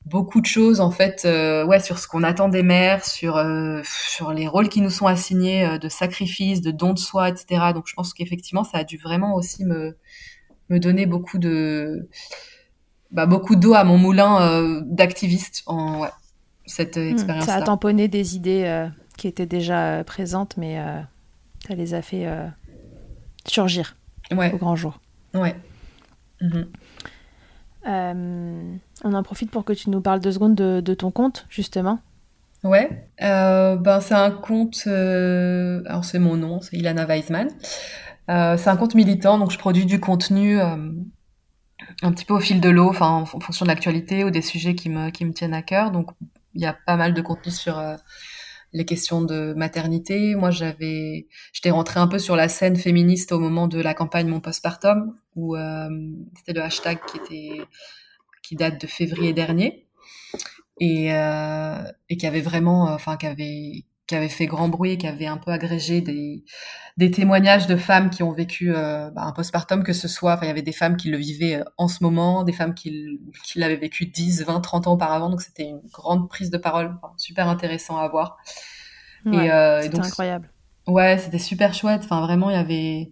beaucoup 0.07 0.41
de 0.41 0.47
choses 0.47 0.81
en 0.81 0.91
fait 0.91 1.23
euh, 1.25 1.65
ouais 1.65 1.81
sur 1.81 1.99
ce 1.99 2.07
qu'on 2.07 2.23
attend 2.23 2.49
des 2.49 2.63
mères 2.63 3.05
sur 3.05 3.37
euh, 3.37 3.81
sur 3.85 4.33
les 4.33 4.47
rôles 4.47 4.69
qui 4.69 4.81
nous 4.81 4.91
sont 4.91 5.07
assignés 5.07 5.67
euh, 5.67 5.79
de 5.79 5.89
sacrifice 5.89 6.61
de 6.61 6.71
don 6.71 6.93
de 6.93 6.99
soi 6.99 7.31
etc 7.31 7.73
donc 7.75 7.85
je 7.87 7.95
pense 7.95 8.13
qu'effectivement 8.13 8.65
ça 8.65 8.79
a 8.79 8.85
dû 8.85 8.99
vraiment 8.99 9.35
aussi 9.35 9.65
me 9.65 9.97
me 10.69 10.79
donner 10.79 11.07
beaucoup 11.07 11.39
de 11.39 12.09
bah, 13.11 13.27
beaucoup 13.27 13.57
d'eau 13.57 13.75
à 13.75 13.85
mon 13.85 13.97
moulin 13.97 14.83
d'activiste 14.87 15.63
en 15.67 16.01
ouais, 16.01 16.09
cette 16.67 16.97
expérience 16.97 17.45
hmm, 17.45 17.49
ça 17.49 17.55
a 17.57 17.63
tamponné 17.63 18.09
des 18.09 18.37
idées 18.37 18.89
qui 19.17 19.29
étaient 19.29 19.47
déjà 19.47 20.05
présentes 20.05 20.57
mais 20.57 20.77
ça 21.67 21.75
les 21.75 21.95
a 21.95 22.03
fait 22.03 22.27
surgir 23.47 23.97
ouais. 24.33 24.53
au 24.53 24.59
grand 24.59 24.77
jour 24.77 25.01
ouais 25.35 25.57
mmh. 26.41 26.63
Euh, 27.87 28.77
on 29.05 29.15
en 29.15 29.23
profite 29.23 29.51
pour 29.51 29.65
que 29.65 29.73
tu 29.73 29.91
nous 29.91 30.01
parles 30.01 30.21
deux 30.21 30.33
secondes 30.33 30.55
de, 30.55 30.95
ton 30.95 31.11
compte, 31.11 31.47
justement. 31.51 31.99
Ouais, 32.63 33.09
euh, 33.23 33.77
ben 33.77 34.01
c'est 34.01 34.15
un 34.15 34.31
compte, 34.31 34.85
euh, 34.87 35.83
alors 35.85 36.05
c'est 36.05 36.19
mon 36.19 36.37
nom, 36.37 36.63
c'est 36.63 36.77
Ilana 36.79 37.05
Weisman. 37.05 37.49
c'est 38.29 38.69
un 38.69 38.77
compte 38.77 38.95
militant, 38.95 39.39
donc 39.39 39.51
je 39.51 39.59
produis 39.59 39.85
du 39.85 40.01
contenu 40.01 40.59
un 40.61 42.13
petit 42.13 42.25
peu 42.25 42.33
au 42.33 42.41
fil 42.41 42.61
de 42.61 42.71
l'eau, 42.71 42.89
enfin 42.89 43.09
en, 43.09 43.27
fonction 43.27 43.67
de 43.67 43.69
l'actualité 43.69 44.25
ou 44.25 44.31
des 44.31 44.41
sujets 44.41 44.75
qui 44.75 44.89
me, 44.89 45.11
qui 45.11 45.27
me 45.27 45.33
tiennent 45.33 45.53
à 45.53 45.61
cœur. 45.61 45.91
Donc 45.91 46.11
il 46.55 46.63
y 46.63 46.67
a 46.67 46.75
pas 46.87 46.97
mal 46.97 47.13
de 47.13 47.21
contenu 47.21 47.53
sur 47.53 47.79
les 48.73 48.87
questions 48.87 49.21
de 49.21 49.53
maternité. 49.55 50.35
Moi, 50.35 50.51
j'avais, 50.51 51.29
j'étais 51.53 51.71
rentrée 51.71 52.01
un 52.01 52.09
peu 52.09 52.19
sur 52.19 52.35
la 52.35 52.49
scène 52.49 52.77
féministe 52.77 53.33
au 53.33 53.39
moment 53.39 53.69
de 53.69 53.81
la 53.81 53.93
campagne 53.93 54.29
Mon 54.29 54.41
Postpartum, 54.41 55.15
où 55.37 55.57
euh, 55.57 55.89
c'était 56.37 56.53
le 56.53 56.63
hashtag 56.63 56.99
qui 57.07 57.17
était, 57.19 57.65
qui 58.43 58.57
date 58.57 58.81
de 58.81 58.87
février 58.87 59.33
dernier, 59.33 59.87
et, 60.81 61.15
euh, 61.15 61.83
et 62.09 62.17
qui 62.17 62.27
avait 62.27 62.41
vraiment, 62.41 62.85
enfin, 62.85 63.17
qui 63.17 63.27
avait, 63.27 63.85
qui 64.07 64.15
avait 64.15 64.29
fait 64.29 64.47
grand 64.47 64.69
bruit, 64.69 64.99
qui 64.99 65.07
avait 65.07 65.27
un 65.27 65.39
peu 65.39 65.51
agrégé 65.51 66.01
des, 66.01 66.45
des 66.97 67.11
témoignages 67.11 67.67
de 67.67 67.77
femmes 67.77 68.11
qui 68.11 68.23
ont 68.23 68.33
vécu 68.33 68.75
euh, 68.75 69.11
bah, 69.11 69.23
un 69.23 69.33
postpartum, 69.33 69.83
que 69.83 69.93
ce 69.93 70.09
soit, 70.09 70.35
enfin, 70.35 70.45
il 70.45 70.49
y 70.49 70.51
avait 70.51 70.63
des 70.63 70.73
femmes 70.73 70.97
qui 70.97 71.09
le 71.09 71.17
vivaient 71.17 71.57
euh, 71.57 71.65
en 71.79 71.89
ce 71.89 72.03
moment, 72.05 72.45
des 72.45 72.53
femmes 72.53 72.75
qui, 72.75 73.21
qui 73.45 73.59
l'avaient 73.59 73.77
vécu 73.77 74.07
10, 74.07 74.45
20, 74.45 74.61
30 74.61 74.87
ans 74.87 74.93
auparavant, 74.93 75.31
donc 75.31 75.41
c'était 75.41 75.65
une 75.65 75.81
grande 75.91 76.29
prise 76.29 76.51
de 76.51 76.59
parole, 76.59 76.95
super 77.17 77.49
intéressant 77.49 77.99
à 77.99 78.09
voir. 78.09 78.37
et, 79.27 79.51
euh, 79.51 79.83
c'était 79.83 80.01
incroyable. 80.01 80.51
Ouais, 80.87 81.17
c'était 81.17 81.39
super 81.39 81.73
chouette, 81.73 82.03
enfin 82.05 82.21
vraiment, 82.21 82.51
il 82.51 82.57
y 82.57 82.59
avait... 82.59 83.11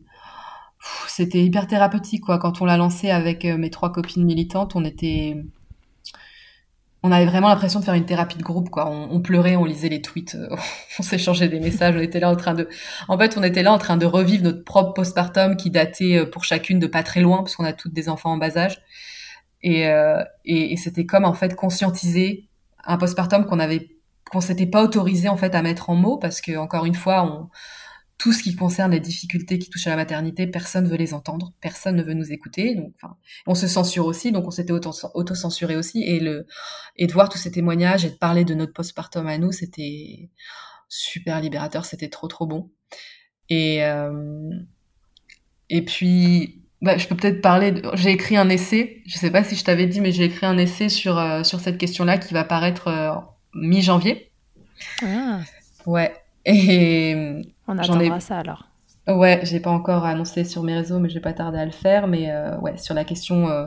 C'était 1.06 1.42
hyper 1.44 1.66
thérapeutique, 1.66 2.24
quoi. 2.24 2.38
Quand 2.38 2.60
on 2.60 2.64
l'a 2.64 2.76
lancé 2.76 3.10
avec 3.10 3.44
euh, 3.44 3.56
mes 3.56 3.70
trois 3.70 3.92
copines 3.92 4.24
militantes, 4.24 4.74
on 4.74 4.84
était 4.84 5.36
on 7.02 7.10
avait 7.10 7.26
vraiment 7.26 7.48
l'impression 7.48 7.80
de 7.80 7.84
faire 7.84 7.94
une 7.94 8.06
thérapie 8.06 8.38
de 8.38 8.42
groupe, 8.42 8.70
quoi. 8.70 8.88
On, 8.88 9.20
pleurait, 9.20 9.56
on 9.56 9.64
lisait 9.64 9.88
les 9.88 10.00
tweets, 10.00 10.36
euh, 10.36 10.48
on 10.98 11.02
s'échangeait 11.02 11.48
des 11.48 11.60
messages, 11.60 11.96
on 11.96 12.00
était 12.00 12.20
là 12.20 12.30
en 12.30 12.36
train 12.36 12.54
de, 12.54 12.68
en 13.08 13.18
fait, 13.18 13.36
on 13.36 13.42
était 13.42 13.62
là 13.62 13.72
en 13.72 13.78
train 13.78 13.96
de 13.96 14.06
revivre 14.06 14.44
notre 14.44 14.64
propre 14.64 14.92
postpartum 14.92 15.56
qui 15.56 15.70
datait 15.70 16.18
euh, 16.18 16.26
pour 16.30 16.44
chacune 16.44 16.78
de 16.78 16.86
pas 16.86 17.02
très 17.02 17.20
loin, 17.20 17.38
parce 17.38 17.56
qu'on 17.56 17.64
a 17.64 17.72
toutes 17.72 17.92
des 17.92 18.08
enfants 18.08 18.32
en 18.32 18.36
bas 18.36 18.56
âge. 18.56 18.80
Et, 19.62 19.88
euh, 19.88 20.22
et, 20.44 20.72
et 20.72 20.76
c'était 20.76 21.06
comme 21.06 21.24
en 21.24 21.34
fait 21.34 21.54
conscientiser 21.54 22.48
un 22.84 22.96
postpartum 22.98 23.46
qu'on 23.46 23.58
avait, 23.58 23.96
qu'on 24.30 24.40
s'était 24.40 24.66
pas 24.66 24.82
autorisé 24.82 25.28
en 25.28 25.36
fait 25.36 25.54
à 25.54 25.62
mettre 25.62 25.90
en 25.90 25.96
mots, 25.96 26.18
parce 26.18 26.40
que 26.40 26.56
encore 26.56 26.84
une 26.84 26.94
fois, 26.94 27.24
on, 27.24 27.48
tout 28.18 28.32
ce 28.32 28.42
qui 28.42 28.54
concerne 28.54 28.92
les 28.92 29.00
difficultés 29.00 29.58
qui 29.58 29.68
touchent 29.68 29.88
à 29.88 29.90
la 29.90 29.96
maternité, 29.96 30.46
personne 30.46 30.84
ne 30.84 30.88
veut 30.88 30.96
les 30.96 31.12
entendre, 31.12 31.52
personne 31.60 31.96
ne 31.96 32.02
veut 32.02 32.14
nous 32.14 32.30
écouter. 32.32 32.74
Donc, 32.74 32.92
enfin, 32.96 33.16
on 33.46 33.54
se 33.54 33.66
censure 33.66 34.06
aussi, 34.06 34.30
donc 34.30 34.46
on 34.46 34.50
s'était 34.50 34.72
auto-censuré 34.72 35.76
aussi. 35.76 36.02
Et, 36.02 36.20
le, 36.20 36.46
et 36.96 37.06
de 37.06 37.12
voir 37.12 37.28
tous 37.28 37.38
ces 37.38 37.50
témoignages 37.50 38.04
et 38.04 38.10
de 38.10 38.14
parler 38.14 38.44
de 38.44 38.54
notre 38.54 38.72
postpartum 38.72 39.26
à 39.26 39.38
nous, 39.38 39.50
c'était 39.50 40.30
super 40.88 41.40
libérateur, 41.40 41.84
c'était 41.84 42.08
trop 42.08 42.28
trop 42.28 42.46
bon. 42.46 42.70
Et, 43.48 43.84
euh, 43.84 44.50
et 45.68 45.82
puis, 45.82 46.62
bah, 46.80 46.98
je 46.98 47.06
peux 47.06 47.16
peut-être 47.16 47.40
parler. 47.40 47.72
De... 47.72 47.82
J'ai 47.94 48.10
écrit 48.10 48.36
un 48.36 48.48
essai. 48.48 49.02
Je 49.06 49.16
sais 49.16 49.30
pas 49.30 49.42
si 49.42 49.56
je 49.56 49.64
t'avais 49.64 49.86
dit, 49.86 50.00
mais 50.00 50.12
j'ai 50.12 50.24
écrit 50.24 50.46
un 50.46 50.58
essai 50.58 50.88
sur 50.88 51.18
euh, 51.18 51.42
sur 51.44 51.60
cette 51.60 51.78
question-là 51.78 52.18
qui 52.18 52.34
va 52.34 52.44
paraître 52.44 52.88
euh, 52.88 53.14
mi-janvier. 53.54 54.30
Ah. 55.02 55.40
Ouais. 55.86 56.14
Et 56.44 57.40
on 57.68 57.78
attendra 57.78 58.20
ça 58.20 58.38
alors. 58.38 58.68
Ouais, 59.08 59.40
j'ai 59.42 59.58
pas 59.58 59.70
encore 59.70 60.04
annoncé 60.04 60.44
sur 60.44 60.62
mes 60.62 60.74
réseaux, 60.74 61.00
mais 61.00 61.08
je 61.08 61.14
vais 61.14 61.20
pas 61.20 61.32
tarder 61.32 61.58
à 61.58 61.64
le 61.64 61.72
faire. 61.72 62.06
Mais 62.06 62.30
euh, 62.30 62.56
ouais, 62.58 62.76
sur 62.76 62.94
la 62.94 63.04
question, 63.04 63.48
euh, 63.48 63.66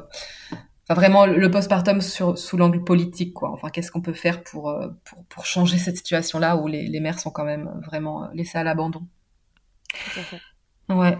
enfin 0.83 0.93
vraiment 0.93 1.25
le 1.25 1.51
postpartum 1.51 1.99
sur, 1.99 2.37
sous 2.37 2.55
l'angle 2.55 2.83
politique, 2.83 3.33
quoi. 3.33 3.51
Enfin, 3.51 3.69
qu'est-ce 3.69 3.91
qu'on 3.91 4.01
peut 4.01 4.13
faire 4.13 4.43
pour, 4.43 4.69
euh, 4.69 4.87
pour, 5.03 5.25
pour 5.25 5.45
changer 5.45 5.77
cette 5.77 5.97
situation-là 5.97 6.55
où 6.55 6.67
les, 6.67 6.87
les 6.87 6.99
mères 7.01 7.19
sont 7.19 7.31
quand 7.31 7.43
même 7.43 7.69
vraiment 7.85 8.29
laissées 8.33 8.57
à 8.57 8.63
l'abandon. 8.63 9.05
Ouais. 10.89 11.17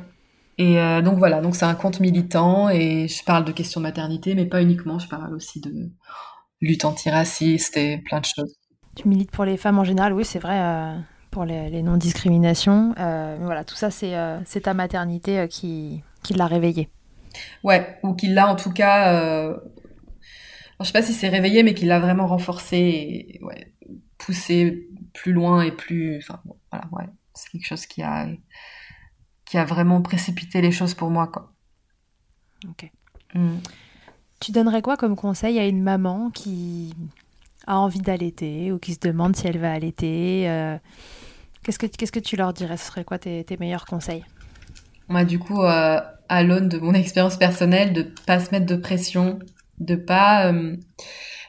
Et 0.57 0.75
donc 1.01 1.17
voilà, 1.17 1.41
donc 1.41 1.53
c'est 1.53 1.65
un 1.65 1.75
compte 1.75 1.99
militant 1.99 2.69
et 2.69 3.09
je 3.09 3.23
parle 3.25 3.43
de 3.43 3.51
questions 3.51 3.81
de 3.81 3.83
maternité, 3.83 4.35
mais 4.35 4.45
pas 4.45 4.61
uniquement. 4.61 4.99
Je 4.99 5.09
parle 5.09 5.33
aussi 5.35 5.59
de 5.59 5.91
lutte 6.61 6.85
antiraciste 6.85 7.75
et 7.75 7.97
plein 7.97 8.21
de 8.21 8.25
choses. 8.25 8.55
Tu 8.95 9.09
milites 9.09 9.31
pour 9.31 9.43
les 9.43 9.57
femmes 9.57 9.79
en 9.79 9.83
général, 9.83 10.13
oui, 10.13 10.23
c'est 10.23 10.39
vrai 10.39 10.95
pour 11.35 11.43
les, 11.43 11.83
non-discriminations. 11.83 12.95
Euh, 12.97 13.35
voilà, 13.41 13.65
tout 13.65 13.75
ça, 13.75 13.91
c'est 13.91 14.15
euh, 14.15 14.39
ta 14.63 14.73
maternité 14.73 15.37
euh, 15.37 15.47
qui, 15.47 16.01
qui 16.23 16.33
l'a 16.33 16.47
réveillé. 16.47 16.87
Ouais, 17.61 17.99
ou 18.03 18.13
qui 18.13 18.27
l'a 18.27 18.47
en 18.47 18.55
tout 18.55 18.71
cas. 18.71 19.51
je 20.79 20.85
sais 20.85 20.93
pas 20.93 21.01
si 21.01 21.11
c'est 21.11 21.27
réveillé, 21.27 21.61
mais 21.61 21.73
qui 21.73 21.83
l'a 21.83 21.99
vraiment 21.99 22.25
renforcé 22.25 22.77
et 22.77 23.43
ouais, 23.43 23.73
poussé 24.17 24.87
plus 25.13 25.33
loin 25.33 25.61
et 25.61 25.73
plus. 25.73 26.19
Enfin, 26.19 26.39
voilà, 26.71 26.87
ouais, 26.93 27.03
c'est 27.33 27.49
quelque 27.49 27.67
chose 27.67 27.85
qui 27.85 28.01
a 28.01 28.29
qui 29.43 29.57
a 29.57 29.65
vraiment 29.65 30.01
précipité 30.01 30.61
les 30.61 30.71
choses 30.71 30.93
pour 30.93 31.09
moi, 31.09 31.27
quoi. 31.27 31.51
Ok. 32.69 32.89
Mm. 33.33 33.57
Tu 34.39 34.53
donnerais 34.53 34.81
quoi 34.81 34.95
comme 34.95 35.17
conseil 35.17 35.59
à 35.59 35.67
une 35.67 35.83
maman 35.83 36.29
qui 36.29 36.95
a 37.67 37.77
envie 37.77 37.99
d'allaiter 37.99 38.71
ou 38.71 38.79
qui 38.79 38.93
se 38.93 38.99
demande 39.01 39.35
si 39.35 39.47
elle 39.47 39.57
va 39.57 39.73
allaiter 39.73 40.79
Qu'est-ce 41.65 41.79
que, 41.79 41.87
qu'est-ce 41.87 42.11
que 42.11 42.19
tu 42.19 42.35
leur 42.35 42.53
dirais? 42.53 42.77
Ce 42.77 42.85
serait 42.85 43.03
quoi 43.03 43.17
tes, 43.17 43.43
meilleurs 43.59 43.85
conseils? 43.85 44.23
Moi, 45.07 45.25
du 45.25 45.39
coup, 45.39 45.63
euh, 45.63 45.99
à 46.29 46.43
l'aune 46.43 46.69
de 46.69 46.77
mon 46.77 46.93
expérience 46.93 47.37
personnelle, 47.37 47.91
de 47.91 48.03
pas 48.27 48.39
se 48.39 48.51
mettre 48.51 48.67
de 48.67 48.75
pression, 48.75 49.39
de 49.79 49.95
pas. 49.95 50.53
Euh, 50.53 50.75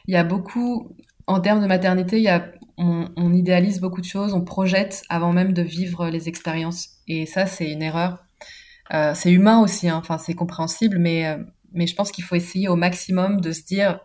il 0.07 0.15
y 0.15 0.17
a 0.17 0.23
beaucoup, 0.23 0.95
en 1.27 1.39
termes 1.39 1.61
de 1.61 1.67
maternité, 1.67 2.19
y 2.19 2.29
a, 2.29 2.51
on, 2.79 3.31
idéalise 3.31 3.79
beaucoup 3.79 4.01
de 4.01 4.07
choses, 4.07 4.33
on 4.33 4.41
projette 4.41 5.03
avant 5.07 5.33
même 5.33 5.53
de 5.53 5.61
vivre 5.61 6.09
les 6.09 6.27
expériences. 6.27 6.89
Et 7.07 7.27
ça, 7.27 7.45
c'est 7.45 7.69
une 7.69 7.83
erreur. 7.83 8.25
Euh, 8.95 9.13
c'est 9.13 9.31
humain 9.31 9.59
aussi, 9.61 9.87
hein. 9.87 9.97
enfin, 9.97 10.17
c'est 10.17 10.33
compréhensible, 10.33 10.97
mais, 10.97 11.37
mais 11.73 11.85
je 11.85 11.93
pense 11.93 12.11
qu'il 12.11 12.23
faut 12.23 12.35
essayer 12.35 12.69
au 12.69 12.75
maximum 12.75 13.39
de 13.39 13.51
se 13.51 13.63
dire 13.63 13.99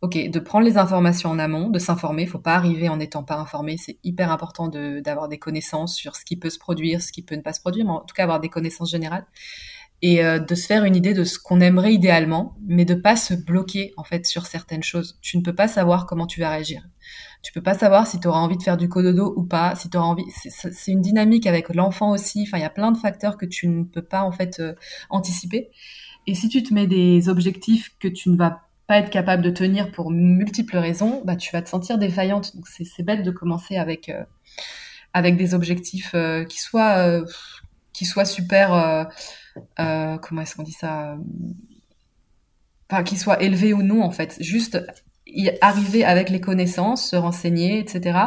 ok, 0.00 0.30
de 0.30 0.38
prendre 0.38 0.64
les 0.64 0.78
informations 0.78 1.30
en 1.30 1.38
amont, 1.38 1.70
de 1.70 1.78
s'informer. 1.78 2.22
Il 2.22 2.28
faut 2.28 2.38
pas 2.38 2.54
arriver 2.54 2.88
en 2.88 2.98
n'étant 2.98 3.24
pas 3.24 3.36
informé. 3.36 3.76
C'est 3.76 3.98
hyper 4.04 4.30
important 4.30 4.68
d'avoir 4.68 5.28
des 5.28 5.38
connaissances 5.38 5.94
sur 5.96 6.16
ce 6.16 6.24
qui 6.24 6.36
peut 6.36 6.50
se 6.50 6.58
produire, 6.58 7.02
ce 7.02 7.12
qui 7.12 7.22
peut 7.22 7.34
ne 7.34 7.42
pas 7.42 7.52
se 7.52 7.60
produire, 7.60 7.84
mais 7.84 7.92
en 7.92 8.00
tout 8.00 8.14
cas 8.14 8.22
avoir 8.22 8.40
des 8.40 8.48
connaissances 8.48 8.90
générales. 8.90 9.26
et 10.00 10.24
euh, 10.24 10.38
de 10.38 10.54
se 10.54 10.66
faire 10.66 10.84
une 10.84 10.94
idée 10.94 11.12
de 11.12 11.24
ce 11.24 11.40
qu'on 11.40 11.60
aimerait 11.60 11.92
idéalement, 11.92 12.56
mais 12.66 12.84
de 12.84 12.94
pas 12.94 13.16
se 13.16 13.34
bloquer 13.34 13.92
en 13.96 14.04
fait 14.04 14.26
sur 14.26 14.46
certaines 14.46 14.84
choses. 14.84 15.18
Tu 15.22 15.36
ne 15.36 15.42
peux 15.42 15.54
pas 15.54 15.66
savoir 15.66 16.06
comment 16.06 16.26
tu 16.28 16.40
vas 16.40 16.50
réagir. 16.50 16.84
Tu 17.42 17.52
peux 17.52 17.62
pas 17.62 17.74
savoir 17.74 18.06
si 18.06 18.20
tu 18.20 18.28
auras 18.28 18.38
envie 18.38 18.56
de 18.56 18.62
faire 18.62 18.76
du 18.76 18.88
cododo 18.88 19.34
ou 19.36 19.44
pas, 19.44 19.74
si 19.74 19.90
tu 19.90 19.96
envie. 19.96 20.24
C'est 20.30 20.92
une 20.92 21.00
dynamique 21.02 21.46
avec 21.48 21.74
l'enfant 21.74 22.12
aussi. 22.12 22.44
Enfin, 22.46 22.58
il 22.58 22.62
y 22.62 22.64
a 22.64 22.70
plein 22.70 22.92
de 22.92 22.98
facteurs 22.98 23.36
que 23.36 23.46
tu 23.46 23.66
ne 23.66 23.82
peux 23.84 24.02
pas 24.02 24.22
en 24.22 24.30
fait 24.32 24.60
euh, 24.60 24.74
anticiper. 25.10 25.70
Et 26.28 26.34
si 26.34 26.48
tu 26.48 26.62
te 26.62 26.74
mets 26.74 26.86
des 26.86 27.28
objectifs 27.28 27.96
que 27.98 28.06
tu 28.06 28.28
ne 28.30 28.36
vas 28.36 28.67
pas 28.88 28.98
être 28.98 29.10
capable 29.10 29.42
de 29.42 29.50
tenir 29.50 29.92
pour 29.92 30.10
multiples 30.10 30.78
raisons, 30.78 31.22
bah 31.24 31.36
tu 31.36 31.52
vas 31.52 31.62
te 31.62 31.68
sentir 31.68 31.98
défaillante. 31.98 32.56
Donc 32.56 32.66
c'est 32.66 33.02
bête 33.04 33.22
de 33.22 33.30
commencer 33.30 33.76
avec 33.76 34.08
euh, 34.08 34.24
avec 35.12 35.36
des 35.36 35.54
objectifs 35.54 36.14
qui 36.48 36.58
soient 36.58 37.22
qui 37.92 38.04
soient 38.04 38.24
super 38.24 39.06
euh, 39.78 40.16
comment 40.18 40.42
est-ce 40.42 40.56
qu'on 40.56 40.62
dit 40.62 40.72
ça 40.72 41.16
Enfin, 42.90 43.02
qu'il 43.02 43.18
soit 43.18 43.42
élevé 43.42 43.74
ou 43.74 43.82
non, 43.82 44.02
en 44.02 44.10
fait. 44.10 44.36
Juste 44.40 44.82
arriver 45.60 46.04
avec 46.04 46.30
les 46.30 46.40
connaissances, 46.40 47.10
se 47.10 47.16
renseigner, 47.16 47.78
etc. 47.78 48.18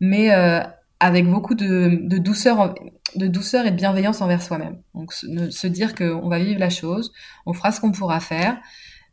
Mais 0.00 0.32
euh, 0.32 0.60
avec 0.98 1.26
beaucoup 1.28 1.54
de, 1.54 2.00
de, 2.02 2.16
douceur, 2.16 2.74
de 3.16 3.26
douceur 3.26 3.66
et 3.66 3.70
de 3.70 3.76
bienveillance 3.76 4.22
envers 4.22 4.42
soi-même. 4.42 4.78
Donc, 4.94 5.12
se, 5.12 5.50
se 5.50 5.66
dire 5.66 5.94
qu'on 5.94 6.28
va 6.28 6.38
vivre 6.38 6.58
la 6.58 6.70
chose, 6.70 7.12
on 7.44 7.52
fera 7.52 7.70
ce 7.70 7.80
qu'on 7.80 7.92
pourra 7.92 8.18
faire. 8.20 8.56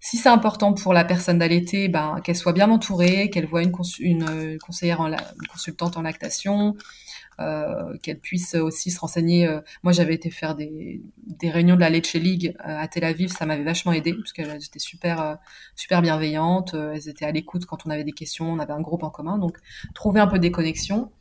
Si 0.01 0.17
c'est 0.17 0.29
important 0.29 0.73
pour 0.73 0.93
la 0.93 1.03
personne 1.03 1.39
d'allaiter, 1.39 1.89
ben, 1.89 2.21
qu'elle 2.23 2.35
soit 2.35 2.53
bien 2.53 2.69
entourée, 2.71 3.29
qu'elle 3.29 3.45
voit 3.45 3.63
une, 3.63 3.73
une, 3.99 4.57
conseillère, 4.59 5.01
une 5.01 5.17
consultante 5.51 5.97
en 5.97 6.01
lactation, 6.01 6.75
euh, 7.39 7.97
qu'elle 8.01 8.19
puisse 8.19 8.55
aussi 8.55 8.91
se 8.91 8.99
renseigner. 8.99 9.47
Euh, 9.47 9.61
moi, 9.83 9.93
j'avais 9.93 10.13
été 10.13 10.29
faire 10.29 10.55
des, 10.55 11.01
des 11.25 11.49
réunions 11.49 11.75
de 11.75 11.79
la 11.79 11.89
Leche 11.89 12.13
League 12.13 12.53
euh, 12.59 12.77
à 12.79 12.87
Tel 12.89 13.05
Aviv, 13.05 13.29
ça 13.29 13.45
m'avait 13.45 13.63
vachement 13.63 13.93
aidé 13.93 14.13
parce 14.13 14.33
qu'elles 14.33 14.63
étaient 14.63 14.79
super 14.79 15.37
super 15.75 16.01
bienveillantes, 16.01 16.73
elles 16.73 17.07
étaient 17.07 17.25
à 17.25 17.31
l'écoute 17.31 17.65
quand 17.65 17.85
on 17.85 17.89
avait 17.89 18.03
des 18.03 18.11
questions, 18.11 18.51
on 18.51 18.59
avait 18.59 18.73
un 18.73 18.81
groupe 18.81 19.03
en 19.03 19.09
commun, 19.09 19.37
donc 19.37 19.57
trouver 19.93 20.19
un 20.19 20.27
peu 20.27 20.39
des 20.39 20.51
connexions 20.51 21.11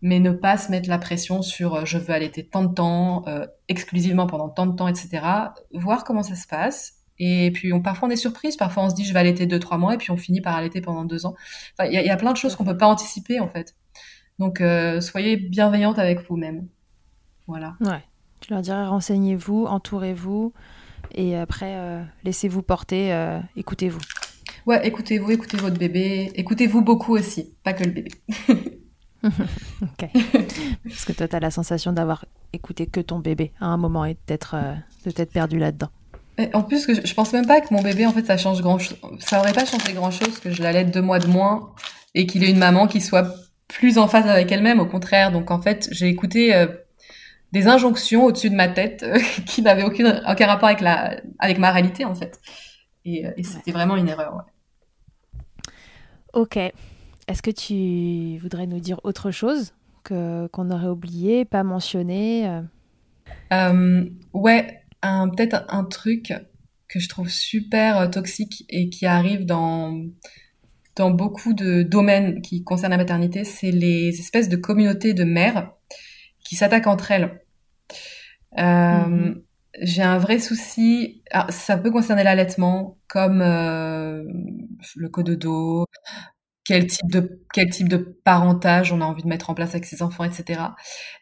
mais 0.00 0.20
ne 0.20 0.30
pas 0.30 0.56
se 0.56 0.70
mettre 0.70 0.88
la 0.88 0.98
pression 0.98 1.42
sur 1.42 1.84
je 1.84 1.98
veux 1.98 2.14
allaiter 2.14 2.46
tant 2.46 2.62
de 2.62 2.72
temps, 2.72 3.24
exclusivement 3.66 4.28
pendant 4.28 4.48
tant 4.48 4.66
de 4.66 4.76
temps, 4.76 4.86
etc. 4.86 5.26
Voir 5.74 6.04
comment 6.04 6.22
ça 6.22 6.36
se 6.36 6.46
passe. 6.46 6.97
Et 7.18 7.50
puis 7.50 7.72
on, 7.72 7.80
parfois 7.80 8.08
on 8.08 8.10
est 8.10 8.16
surprise, 8.16 8.56
parfois 8.56 8.84
on 8.84 8.90
se 8.90 8.94
dit 8.94 9.04
je 9.04 9.12
vais 9.12 9.18
allaiter 9.18 9.46
deux 9.46 9.58
trois 9.58 9.76
mois 9.76 9.94
et 9.94 9.96
puis 9.96 10.10
on 10.10 10.16
finit 10.16 10.40
par 10.40 10.54
allaiter 10.54 10.80
pendant 10.80 11.04
deux 11.04 11.26
ans. 11.26 11.34
Il 11.84 11.92
y, 11.92 11.96
a, 11.96 12.02
y, 12.02 12.10
a, 12.10 12.16
plein 12.16 12.32
de 12.32 12.36
choses 12.36 12.54
qu'on 12.54 12.64
peut 12.64 12.76
pas 12.76 12.86
anticiper 12.86 13.40
en 13.40 13.48
fait. 13.48 13.74
Donc, 14.38 14.60
euh, 14.60 15.00
soyez 15.00 15.36
bienveillante 15.36 15.98
avec 15.98 16.28
vous-même. 16.28 16.68
Voilà. 17.46 17.76
Ouais. 17.80 18.02
Je 18.46 18.54
leur 18.54 18.62
dirais 18.62 18.86
renseignez-vous, 18.86 19.66
entourez-vous 19.66 20.52
et 21.12 21.36
après 21.36 21.74
euh, 21.76 22.04
laissez-vous 22.22 22.62
porter, 22.62 23.12
euh, 23.12 23.40
écoutez-vous. 23.56 23.98
Ouais, 24.64 24.86
écoutez-vous, 24.86 25.30
écoutez 25.32 25.56
votre 25.56 25.78
bébé, 25.78 26.30
écoutez-vous 26.34 26.82
beaucoup 26.82 27.16
aussi, 27.16 27.54
pas 27.64 27.72
que 27.72 27.84
le 27.84 27.90
bébé. 27.90 28.10
ok. 29.24 30.08
Parce 30.84 31.04
que 31.04 31.12
toi, 31.12 31.26
tu 31.26 31.34
as 31.34 31.40
la 31.40 31.50
sensation 31.50 31.92
d'avoir 31.92 32.26
écouté 32.52 32.86
que 32.86 33.00
ton 33.00 33.18
bébé 33.18 33.52
à 33.60 33.66
un 33.66 33.76
moment 33.76 34.04
et 34.04 34.16
d'être 34.26 34.54
de 35.04 35.10
t'être 35.10 35.32
perdu 35.32 35.58
là-dedans. 35.58 35.90
En 36.52 36.62
plus, 36.62 36.86
que 36.86 36.94
je, 36.94 37.00
je, 37.04 37.14
pense 37.14 37.32
même 37.32 37.46
pas 37.46 37.60
que 37.60 37.72
mon 37.74 37.82
bébé, 37.82 38.06
en 38.06 38.12
fait, 38.12 38.24
ça 38.24 38.36
change 38.36 38.62
grand 38.62 38.78
chose. 38.78 38.96
Ça 39.18 39.40
aurait 39.40 39.52
pas 39.52 39.64
changé 39.64 39.92
grand 39.92 40.10
chose 40.10 40.38
que 40.38 40.50
je 40.50 40.62
l'allais 40.62 40.84
deux 40.84 41.02
mois 41.02 41.18
de 41.18 41.26
moins 41.26 41.72
et 42.14 42.26
qu'il 42.26 42.44
ait 42.44 42.50
une 42.50 42.58
maman 42.58 42.86
qui 42.86 43.00
soit 43.00 43.34
plus 43.68 43.98
en 43.98 44.08
phase 44.08 44.26
avec 44.26 44.50
elle-même, 44.50 44.80
au 44.80 44.86
contraire. 44.86 45.30
Donc 45.30 45.50
en 45.50 45.60
fait, 45.60 45.88
j'ai 45.92 46.08
écouté 46.08 46.54
euh, 46.54 46.66
des 47.52 47.68
injonctions 47.68 48.24
au-dessus 48.24 48.50
de 48.50 48.56
ma 48.56 48.68
tête 48.68 49.04
euh, 49.04 49.18
qui 49.46 49.62
n'avaient 49.62 49.84
aucune, 49.84 50.22
aucun 50.28 50.46
rapport 50.46 50.68
avec, 50.68 50.80
la, 50.80 51.20
avec 51.38 51.58
ma 51.58 51.70
réalité 51.70 52.04
en 52.04 52.14
fait. 52.14 52.40
Et, 53.04 53.26
euh, 53.26 53.30
et 53.36 53.44
c'était 53.44 53.72
vraiment 53.72 53.96
une 53.96 54.08
erreur. 54.08 54.34
Ouais. 54.34 54.42
Ok. 56.32 56.56
Est-ce 56.56 57.42
que 57.42 57.50
tu 57.50 58.38
voudrais 58.38 58.66
nous 58.66 58.80
dire 58.80 59.00
autre 59.04 59.30
chose 59.30 59.74
que 60.02 60.46
qu'on 60.48 60.70
aurait 60.70 60.88
oublié, 60.88 61.44
pas 61.44 61.62
mentionné 61.62 62.62
Ouais, 64.32 64.77
peut-être 65.02 65.64
un 65.68 65.84
truc 65.84 66.32
que 66.88 66.98
je 66.98 67.08
trouve 67.08 67.28
super 67.28 68.10
toxique 68.10 68.64
et 68.68 68.88
qui 68.88 69.06
arrive 69.06 69.44
dans 69.44 70.04
dans 70.96 71.10
beaucoup 71.10 71.54
de 71.54 71.82
domaines 71.82 72.42
qui 72.42 72.64
concernent 72.64 72.90
la 72.90 72.96
maternité, 72.96 73.44
c'est 73.44 73.70
les 73.70 74.08
espèces 74.18 74.48
de 74.48 74.56
communautés 74.56 75.14
de 75.14 75.22
mères 75.24 75.72
qui 76.44 76.56
s'attaquent 76.56 76.88
entre 76.88 77.12
elles. 77.12 77.40
Euh, 78.58 78.62
mm-hmm. 78.62 79.42
J'ai 79.80 80.02
un 80.02 80.18
vrai 80.18 80.40
souci. 80.40 81.22
ça 81.50 81.78
peut 81.78 81.92
concerner 81.92 82.24
l'allaitement, 82.24 82.98
comme 83.06 83.40
euh, 83.42 84.24
le 84.96 85.08
cododo, 85.08 85.84
quel 86.64 86.86
type 86.86 87.10
de 87.10 87.40
quel 87.52 87.70
type 87.70 87.88
de 87.88 87.96
parentage 87.96 88.92
on 88.92 89.00
a 89.00 89.04
envie 89.04 89.22
de 89.22 89.28
mettre 89.28 89.50
en 89.50 89.54
place 89.54 89.70
avec 89.70 89.84
ses 89.84 90.02
enfants, 90.02 90.24
etc. 90.24 90.60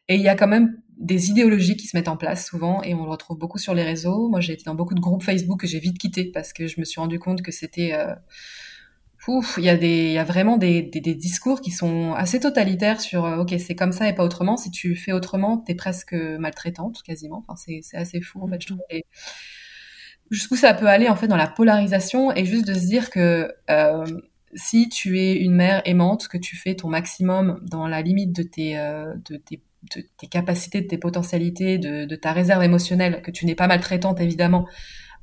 Et 0.09 0.15
il 0.15 0.23
y 0.23 0.29
a 0.29 0.37
quand 0.37 0.49
même 0.49 0.81
des 0.97 1.31
idéologies 1.31 1.77
qui 1.77 1.87
se 1.87 1.97
mettent 1.97 2.09
en 2.09 2.17
place 2.17 2.47
souvent 2.47 2.83
et 2.83 2.95
on 2.95 3.05
le 3.05 3.11
retrouve 3.11 3.39
beaucoup 3.39 3.59
sur 3.59 3.75
les 3.75 3.83
réseaux. 3.83 4.29
Moi, 4.29 4.41
j'ai 4.41 4.55
été 4.55 4.65
dans 4.65 4.75
beaucoup 4.75 4.95
de 4.95 5.01
groupes 5.01 5.23
Facebook 5.23 5.61
que 5.61 5.67
j'ai 5.67 5.79
vite 5.79 5.99
quitté 5.99 6.25
parce 6.25 6.53
que 6.53 6.67
je 6.67 6.81
me 6.81 6.85
suis 6.85 7.01
rendu 7.01 7.19
compte 7.19 7.43
que 7.43 7.53
c'était 7.53 7.93
euh, 7.93 8.15
il 9.59 9.65
y 9.65 9.69
a 9.69 9.77
des, 9.77 10.07
il 10.07 10.13
y 10.13 10.19
a 10.19 10.25
vraiment 10.25 10.57
des, 10.57 10.83
des, 10.83 11.15
discours 11.15 11.61
qui 11.61 11.71
sont 11.71 12.13
assez 12.15 12.41
totalitaires 12.41 13.01
sur, 13.01 13.25
euh, 13.25 13.39
ok, 13.39 13.55
c'est 13.59 13.75
comme 13.75 13.93
ça 13.93 14.09
et 14.09 14.15
pas 14.15 14.25
autrement. 14.25 14.57
Si 14.57 14.71
tu 14.71 14.95
fais 14.97 15.13
autrement, 15.13 15.59
t'es 15.59 15.75
presque 15.75 16.15
maltraitante, 16.15 17.03
quasiment. 17.03 17.45
Enfin, 17.47 17.57
c'est, 17.57 17.81
c'est 17.83 17.97
assez 17.97 18.21
fou, 18.21 18.43
en 18.43 18.49
fait, 18.49 18.61
je 18.63 18.67
trouve. 18.69 18.81
Jusqu'où 20.31 20.57
ça 20.57 20.75
peut 20.75 20.87
aller, 20.87 21.09
en 21.09 21.17
fait, 21.17 21.29
dans 21.29 21.37
la 21.37 21.47
polarisation 21.49 22.35
et 22.35 22.45
juste 22.45 22.67
de 22.67 22.75
se 22.75 22.87
dire 22.87 23.11
que, 23.11 23.53
euh, 23.71 24.05
si 24.55 24.89
tu 24.89 25.21
es 25.21 25.37
une 25.37 25.55
mère 25.55 25.83
aimante, 25.85 26.29
que 26.29 26.39
tu 26.39 26.57
fais 26.57 26.75
ton 26.75 26.89
maximum 26.89 27.61
dans 27.63 27.87
la 27.87 28.03
limite 28.03 28.33
de 28.33 28.43
tes, 28.43 28.79
euh, 28.79 29.15
de 29.29 29.37
tes 29.37 29.61
de 29.95 30.03
tes 30.17 30.27
capacités, 30.27 30.81
de 30.81 30.87
tes 30.87 30.99
potentialités, 30.99 31.79
de, 31.79 32.05
de 32.05 32.17
ta 32.17 32.33
réserve 32.33 32.63
émotionnelle, 32.63 33.23
que 33.23 33.31
tu 33.31 33.47
n'es 33.47 33.55
pas 33.55 33.67
maltraitante 33.67 34.21
évidemment, 34.21 34.67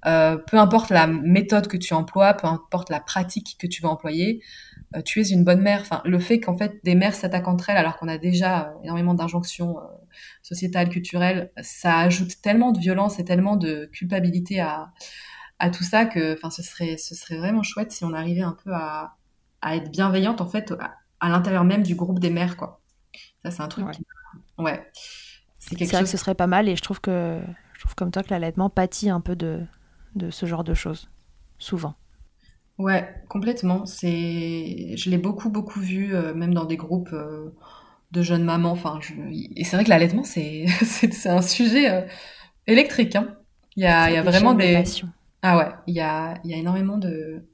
euh, 0.06 0.38
peu 0.38 0.58
importe 0.58 0.90
la 0.90 1.08
méthode 1.08 1.68
que 1.68 1.78
tu 1.78 1.94
emploies, 1.94 2.34
peu 2.34 2.48
importe 2.48 2.90
la 2.90 3.00
pratique 3.00 3.56
que 3.58 3.68
tu 3.68 3.82
vas 3.82 3.90
employer, 3.90 4.44
euh, 4.96 5.02
tu 5.02 5.22
es 5.22 5.30
une 5.30 5.44
bonne 5.44 5.62
mère. 5.62 5.82
Enfin, 5.82 6.02
le 6.06 6.20
fait 6.20 6.40
qu'en 6.40 6.58
fait 6.58 6.80
des 6.84 6.96
mères 6.96 7.16
s'attaquent 7.16 7.48
entre 7.48 7.70
elles 7.70 7.78
alors 7.78 7.98
qu'on 7.98 8.10
a 8.10 8.18
déjà 8.18 8.68
euh, 8.68 8.84
énormément 8.84 9.14
d'injonctions 9.14 9.78
sociétales, 10.42 10.90
culturelles, 10.90 11.52
ça 11.62 12.00
ajoute 12.00 12.42
tellement 12.42 12.72
de 12.72 12.80
violence 12.80 13.20
et 13.20 13.26
tellement 13.26 13.56
de 13.56 13.90
culpabilité 13.94 14.60
à, 14.60 14.92
à 15.60 15.70
tout 15.70 15.84
ça 15.84 16.06
que, 16.06 16.34
enfin, 16.34 16.50
ce 16.50 16.62
serait, 16.64 16.98
ce 16.98 17.16
serait 17.16 17.38
vraiment 17.38 17.64
chouette 17.64 17.92
si 17.92 18.04
on 18.04 18.14
arrivait 18.14 18.42
un 18.42 18.58
peu 18.64 18.72
à, 18.74 19.16
à 19.62 19.76
être 19.78 19.90
bienveillante 19.90 20.42
en 20.42 20.48
fait 20.48 20.74
à, 21.20 21.30
l'intérieur 21.30 21.64
même 21.64 21.84
du 21.84 21.96
groupe 21.96 22.20
des 22.20 22.30
mères, 22.30 22.58
quoi. 22.58 22.82
Ça, 23.46 23.52
c'est 23.52 23.62
un 23.62 23.70
truc. 23.70 23.86
Ouais. 23.86 23.94
Qui... 23.94 24.04
ouais. 24.58 24.90
C'est 25.60 25.76
quelque 25.76 25.88
chose. 25.88 25.92
Vrai 25.94 26.04
que 26.04 26.10
ce 26.10 26.18
serait 26.18 26.36
pas 26.36 26.48
mal 26.48 26.68
et 26.68 26.76
je 26.76 26.82
trouve 26.82 27.00
que 27.00 27.40
je 27.74 27.80
trouve 27.80 27.96
comme 27.96 28.12
toi 28.12 28.24
que 28.24 28.30
l'allaitement 28.32 28.70
pâtit 28.70 29.10
un 29.10 29.22
peu 29.22 29.36
de 29.36 29.62
de 30.16 30.30
ce 30.30 30.46
genre 30.46 30.64
de 30.64 30.74
choses, 30.74 31.10
souvent. 31.58 31.96
Ouais, 32.78 33.08
complètement. 33.30 33.86
C'est, 33.86 34.96
je 34.98 35.10
l'ai 35.10 35.18
beaucoup 35.18 35.50
beaucoup 35.50 35.80
vu, 35.80 36.16
euh, 36.16 36.34
même 36.34 36.54
dans 36.54 36.66
des 36.66 36.78
groupes 36.78 37.14
euh, 37.14 37.52
de 38.12 38.22
jeunes 38.22 38.44
mamans. 38.44 38.72
Enfin, 38.72 39.00
et 39.32 39.64
c'est 39.64 39.76
vrai 39.76 39.84
que 39.84 39.90
l'allaitement 39.90 40.24
c'est 40.26 40.66
c'est 40.82 41.30
un 41.30 41.42
sujet 41.42 41.90
euh, 41.90 42.02
électrique. 42.68 43.16
Hein. 43.16 43.38
Il 43.76 43.84
y 43.84 43.88
a 43.88 44.10
il 44.10 44.14
y 44.14 44.18
a 44.18 44.24
vraiment 44.24 44.54
des 44.54 44.84
ah 45.46 45.58
ouais, 45.58 45.70
il 45.88 45.96
y 45.96 46.00
a 46.00 46.36
il 46.44 46.52
y 46.52 46.54
a 46.54 46.58
énormément 46.58 46.98
de 46.98 47.46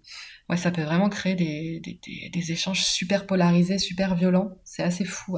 ouais, 0.50 0.58
ça 0.58 0.72
peut 0.72 0.84
vraiment 0.84 1.10
créer 1.10 1.36
des 1.36 1.80
des, 1.80 2.30
des, 2.30 2.52
échanges 2.52 2.84
super 2.84 3.26
polarisés, 3.26 3.80
super 3.80 4.16
violents. 4.16 4.52
C'est 4.64 4.84
assez 4.84 5.06
fou. 5.06 5.38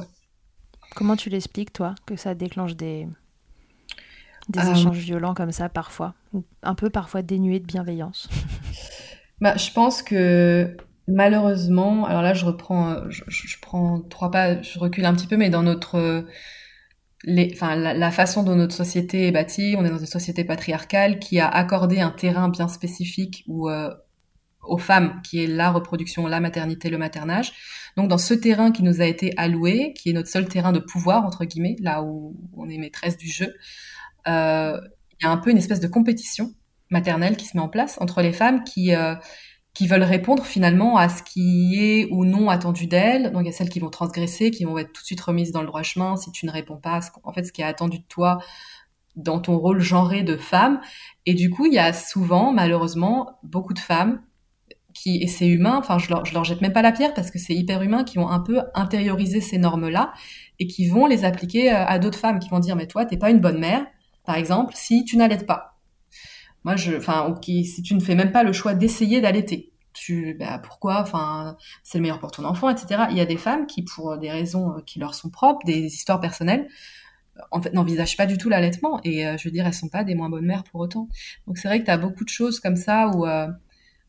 Comment 0.94 1.16
tu 1.16 1.28
l'expliques 1.28 1.72
toi 1.72 1.94
que 2.06 2.16
ça 2.16 2.34
déclenche 2.34 2.76
des 2.76 3.08
des 4.48 4.58
euh, 4.58 4.72
échanges 4.72 4.98
violents 4.98 5.34
comme 5.34 5.52
ça 5.52 5.68
parfois, 5.68 6.14
ou 6.32 6.44
un 6.62 6.74
peu 6.74 6.90
parfois 6.90 7.22
dénués 7.22 7.60
de 7.60 7.66
bienveillance? 7.66 8.28
bah, 9.40 9.56
je 9.56 9.70
pense 9.72 10.02
que 10.02 10.76
malheureusement, 11.06 12.06
alors 12.06 12.22
là 12.22 12.34
je 12.34 12.44
reprends, 12.44 13.08
je, 13.08 13.22
je, 13.28 13.56
prends 13.60 14.00
trois 14.00 14.30
pas, 14.30 14.60
je 14.60 14.78
recule 14.78 15.04
un 15.04 15.14
petit 15.14 15.26
peu, 15.26 15.36
mais 15.36 15.50
dans 15.50 15.62
notre, 15.62 16.26
les, 17.24 17.50
enfin 17.54 17.76
la, 17.76 17.94
la, 17.94 18.10
façon 18.10 18.42
dont 18.42 18.56
notre 18.56 18.74
société 18.74 19.28
est 19.28 19.32
bâtie, 19.32 19.76
on 19.78 19.84
est 19.84 19.90
dans 19.90 19.98
une 19.98 20.06
société 20.06 20.44
patriarcale 20.44 21.18
qui 21.18 21.38
a 21.38 21.48
accordé 21.48 22.00
un 22.00 22.10
terrain 22.10 22.48
bien 22.48 22.68
spécifique 22.68 23.44
ou 23.46 23.68
euh, 23.68 23.90
aux 24.62 24.78
femmes, 24.78 25.20
qui 25.22 25.42
est 25.42 25.46
la 25.46 25.70
reproduction, 25.70 26.26
la 26.26 26.40
maternité, 26.40 26.90
le 26.90 26.98
maternage. 26.98 27.52
Donc 27.96 28.08
dans 28.08 28.18
ce 28.18 28.34
terrain 28.34 28.72
qui 28.72 28.82
nous 28.82 29.00
a 29.00 29.04
été 29.04 29.32
alloué, 29.36 29.92
qui 29.94 30.10
est 30.10 30.12
notre 30.12 30.28
seul 30.28 30.48
terrain 30.48 30.72
de 30.72 30.78
pouvoir 30.78 31.24
entre 31.24 31.44
guillemets, 31.44 31.76
là 31.80 32.02
où 32.02 32.36
on 32.56 32.68
est 32.68 32.78
maîtresse 32.78 33.16
du 33.16 33.28
jeu, 33.28 33.54
euh, 34.28 34.80
il 35.20 35.24
y 35.24 35.26
a 35.26 35.30
un 35.30 35.36
peu 35.36 35.50
une 35.50 35.58
espèce 35.58 35.80
de 35.80 35.88
compétition 35.88 36.52
maternelle 36.90 37.36
qui 37.36 37.46
se 37.46 37.56
met 37.56 37.62
en 37.62 37.68
place 37.68 37.98
entre 38.00 38.22
les 38.22 38.32
femmes 38.32 38.64
qui 38.64 38.94
euh, 38.94 39.14
qui 39.74 39.86
veulent 39.86 40.02
répondre 40.02 40.44
finalement 40.44 40.98
à 40.98 41.08
ce 41.08 41.22
qui 41.22 41.76
est 41.80 42.08
ou 42.10 42.24
non 42.24 42.50
attendu 42.50 42.86
d'elles. 42.86 43.32
Donc 43.32 43.42
il 43.42 43.46
y 43.46 43.48
a 43.48 43.52
celles 43.52 43.70
qui 43.70 43.80
vont 43.80 43.90
transgresser, 43.90 44.50
qui 44.50 44.64
vont 44.64 44.76
être 44.76 44.92
tout 44.92 45.00
de 45.00 45.06
suite 45.06 45.20
remises 45.20 45.50
dans 45.50 45.62
le 45.62 45.66
droit 45.66 45.82
chemin 45.82 46.16
si 46.16 46.30
tu 46.30 46.44
ne 46.46 46.50
réponds 46.50 46.76
pas 46.76 46.98
à 46.98 47.00
en 47.24 47.32
fait 47.32 47.44
ce 47.44 47.52
qui 47.52 47.62
est 47.62 47.64
attendu 47.64 47.98
de 47.98 48.04
toi 48.04 48.38
dans 49.16 49.40
ton 49.40 49.58
rôle 49.58 49.80
genré 49.80 50.22
de 50.22 50.36
femme. 50.36 50.80
Et 51.26 51.34
du 51.34 51.50
coup, 51.50 51.66
il 51.66 51.74
y 51.74 51.78
a 51.78 51.92
souvent, 51.92 52.52
malheureusement, 52.52 53.38
beaucoup 53.42 53.74
de 53.74 53.78
femmes 53.78 54.22
et 55.06 55.26
c'est 55.26 55.48
humain, 55.48 55.76
enfin, 55.78 55.98
je 55.98 56.08
leur, 56.08 56.22
leur 56.32 56.44
jette 56.44 56.60
même 56.60 56.72
pas 56.72 56.82
la 56.82 56.92
pierre 56.92 57.14
parce 57.14 57.30
que 57.30 57.38
c'est 57.38 57.54
hyper 57.54 57.82
humain, 57.82 58.04
qui 58.04 58.18
vont 58.18 58.28
un 58.28 58.40
peu 58.40 58.60
intérioriser 58.74 59.40
ces 59.40 59.58
normes-là 59.58 60.12
et 60.58 60.66
qui 60.66 60.88
vont 60.88 61.06
les 61.06 61.24
appliquer 61.24 61.72
euh, 61.72 61.84
à 61.86 61.98
d'autres 61.98 62.18
femmes 62.18 62.38
qui 62.38 62.48
vont 62.48 62.60
dire, 62.60 62.76
mais 62.76 62.86
toi, 62.86 63.04
t'es 63.04 63.16
pas 63.16 63.30
une 63.30 63.40
bonne 63.40 63.58
mère, 63.58 63.86
par 64.24 64.36
exemple, 64.36 64.74
si 64.76 65.04
tu 65.04 65.16
n'allaites 65.16 65.46
pas. 65.46 65.78
Moi, 66.64 66.76
je, 66.76 66.96
enfin, 66.96 67.26
ok, 67.26 67.44
si 67.44 67.82
tu 67.82 67.94
ne 67.94 68.00
fais 68.00 68.14
même 68.14 68.32
pas 68.32 68.44
le 68.44 68.52
choix 68.52 68.74
d'essayer 68.74 69.20
d'allaiter. 69.20 69.72
Tu, 69.92 70.36
bah, 70.38 70.58
pourquoi, 70.58 71.00
enfin, 71.00 71.56
c'est 71.82 71.98
le 71.98 72.02
meilleur 72.02 72.20
pour 72.20 72.30
ton 72.30 72.44
enfant, 72.44 72.70
etc. 72.70 73.04
Il 73.10 73.16
y 73.16 73.20
a 73.20 73.26
des 73.26 73.36
femmes 73.36 73.66
qui, 73.66 73.82
pour 73.82 74.16
des 74.18 74.30
raisons 74.30 74.76
euh, 74.76 74.80
qui 74.86 74.98
leur 74.98 75.14
sont 75.14 75.28
propres, 75.28 75.66
des 75.66 75.86
histoires 75.86 76.20
personnelles, 76.20 76.68
en 77.50 77.60
fait, 77.60 77.72
n'envisagent 77.72 78.16
pas 78.16 78.26
du 78.26 78.38
tout 78.38 78.48
l'allaitement. 78.48 79.00
Et 79.04 79.26
euh, 79.26 79.36
je 79.36 79.48
veux 79.48 79.50
dire, 79.50 79.66
elles 79.66 79.74
sont 79.74 79.88
pas 79.88 80.04
des 80.04 80.14
moins 80.14 80.30
bonnes 80.30 80.46
mères 80.46 80.64
pour 80.64 80.80
autant. 80.80 81.08
Donc 81.46 81.58
c'est 81.58 81.68
vrai 81.68 81.80
que 81.80 81.86
tu 81.86 81.90
as 81.90 81.98
beaucoup 81.98 82.24
de 82.24 82.28
choses 82.28 82.60
comme 82.60 82.76
ça 82.76 83.08
où, 83.08 83.26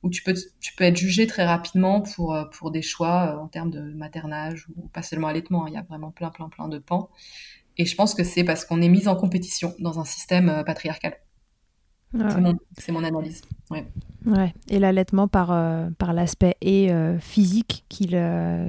où 0.04 0.10
tu 0.10 0.22
peux, 0.24 0.34
tu 0.60 0.76
peux 0.76 0.84
être 0.84 0.98
jugé 0.98 1.28
très 1.28 1.46
rapidement 1.46 2.02
pour, 2.02 2.36
euh, 2.36 2.46
pour 2.46 2.72
des 2.72 2.82
choix 2.82 3.40
en 3.42 3.48
termes 3.48 3.72
de 3.72 3.82
maternage 3.94 4.68
ou 4.76 4.88
pas 4.90 5.02
seulement 5.02 5.28
allaitement. 5.28 5.66
Hein. 5.66 5.70
Il 5.70 5.74
y 5.74 5.78
a 5.78 5.82
vraiment 5.84 6.12
plein, 6.12 6.30
plein, 6.30 6.50
plein 6.50 6.68
de 6.68 6.78
pans. 6.78 7.10
Et 7.78 7.86
je 7.86 7.96
pense 7.96 8.14
que 8.14 8.24
c'est 8.24 8.44
parce 8.44 8.66
qu'on 8.66 8.82
est 8.82 8.90
mis 8.90 9.08
en 9.08 9.16
compétition 9.16 9.74
dans 9.80 10.00
un 10.00 10.06
système 10.06 10.64
patriarcal. 10.64 11.16
c'est 12.78 12.92
mon, 12.92 13.04
analyse. 13.04 13.42
Ouais. 13.72 13.88
Ouais. 14.28 14.54
Et 14.70 14.78
l'allaitement 14.78 15.28
par, 15.28 15.48
par 15.98 16.14
l'aspect 16.14 16.56
et 16.62 16.92
physique 17.20 17.84
qu'il 17.90 18.10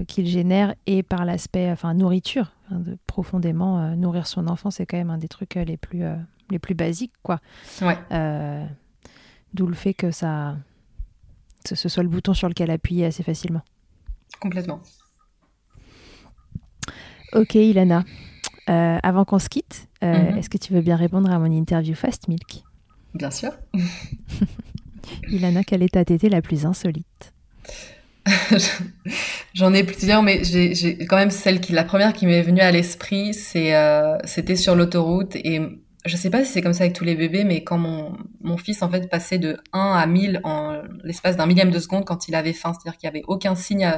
qu'il 0.08 0.26
génère 0.26 0.74
et 0.86 1.02
par 1.02 1.26
l'aspect 1.26 1.70
enfin 1.70 1.92
nourriture 1.92 2.54
de 2.70 2.96
profondément 3.06 3.80
euh, 3.80 3.94
nourrir 3.94 4.26
son 4.26 4.48
enfant, 4.48 4.70
c'est 4.70 4.86
quand 4.86 4.96
même 4.96 5.10
un 5.10 5.18
des 5.18 5.28
trucs 5.28 5.56
euh, 5.56 5.64
les 5.64 5.76
plus, 5.76 6.04
euh, 6.04 6.16
les 6.50 6.58
plus 6.58 6.74
basiques, 6.74 7.12
quoi. 7.22 7.40
D'où 9.52 9.66
le 9.68 9.74
fait 9.74 9.94
que 9.94 10.10
ça, 10.10 10.56
ce 11.72 11.88
soit 11.88 12.02
le 12.02 12.08
bouton 12.08 12.34
sur 12.34 12.48
lequel 12.48 12.70
appuyer 12.70 13.06
assez 13.06 13.22
facilement. 13.22 13.62
Complètement. 14.40 14.80
Ok, 17.32 17.54
Ilana. 17.54 18.04
avant 18.66 19.24
qu'on 19.24 19.38
se 19.38 19.48
quitte, 19.48 19.88
mhm. 20.02 20.38
est-ce 20.38 20.50
que 20.50 20.58
tu 20.58 20.72
veux 20.72 20.82
bien 20.82 20.96
répondre 20.96 21.30
à 21.30 21.38
mon 21.38 21.50
interview 21.50 21.94
Fast 21.94 22.28
Milk? 22.28 22.62
Bien 23.14 23.30
sûr. 23.30 23.52
Ilana, 25.28 25.64
quelle 25.64 25.82
est 25.82 25.94
ta 25.94 26.04
tétée 26.04 26.28
la 26.28 26.42
plus 26.42 26.66
insolite? 26.66 27.32
J'en 29.54 29.74
ai 29.74 29.84
plusieurs, 29.84 30.22
mais 30.22 30.42
j'ai 30.44 30.96
quand 31.06 31.16
même 31.16 31.30
celle 31.30 31.60
qui, 31.60 31.72
la 31.72 31.84
première 31.84 32.12
qui 32.12 32.26
m'est 32.26 32.42
venue 32.42 32.60
à 32.60 32.70
l'esprit, 32.70 33.32
euh, 33.56 34.16
c'était 34.24 34.56
sur 34.56 34.74
l'autoroute 34.74 35.36
et 35.36 35.60
je 36.04 36.16
sais 36.16 36.30
pas 36.30 36.44
si 36.44 36.52
c'est 36.52 36.60
comme 36.60 36.74
ça 36.74 36.84
avec 36.84 36.94
tous 36.94 37.04
les 37.04 37.14
bébés, 37.14 37.44
mais 37.44 37.64
quand 37.64 37.78
mon, 37.78 38.16
mon 38.42 38.56
fils 38.58 38.82
en 38.82 38.90
fait 38.90 39.08
passait 39.08 39.38
de 39.38 39.58
1 39.72 39.94
à 39.94 40.06
1000 40.06 40.40
en 40.44 40.82
l'espace 41.02 41.36
d'un 41.36 41.46
millième 41.46 41.70
de 41.70 41.78
seconde 41.78 42.04
quand 42.04 42.28
il 42.28 42.34
avait 42.34 42.52
faim, 42.52 42.72
c'est-à-dire 42.74 42.98
qu'il 42.98 43.06
y 43.06 43.10
avait 43.10 43.22
aucun 43.26 43.54
signe, 43.54 43.90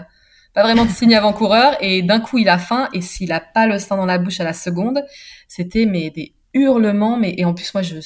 pas 0.54 0.62
vraiment 0.62 0.84
de 0.84 0.90
signe 0.90 1.14
avant-coureur, 1.16 1.76
et 1.80 2.02
d'un 2.02 2.20
coup 2.20 2.38
il 2.38 2.48
a 2.48 2.59
faim. 2.59 2.88
Et 2.92 3.00
s'il 3.00 3.32
a 3.32 3.40
pas 3.40 3.66
le 3.66 3.78
sein 3.78 3.96
dans 3.96 4.07
la 4.07 4.18
bouche 4.18 4.40
à 4.40 4.44
la 4.44 4.52
seconde, 4.52 5.02
c'était 5.48 5.84
mais 5.84 6.11
des 6.11 6.34
hurlements, 6.54 7.18
mais 7.18 7.34
et 7.36 7.44
en 7.44 7.54
plus 7.54 7.74
moi 7.74 7.82
je 7.82 7.96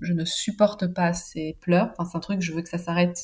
je 0.00 0.12
ne 0.12 0.24
supporte 0.26 0.92
pas 0.92 1.14
ces 1.14 1.56
pleurs. 1.60 1.92
Enfin 1.96 2.08
c'est 2.10 2.18
un 2.18 2.20
truc 2.20 2.42
je 2.42 2.52
veux 2.52 2.62
que 2.62 2.68
ça 2.68 2.78
s'arrête 2.78 3.18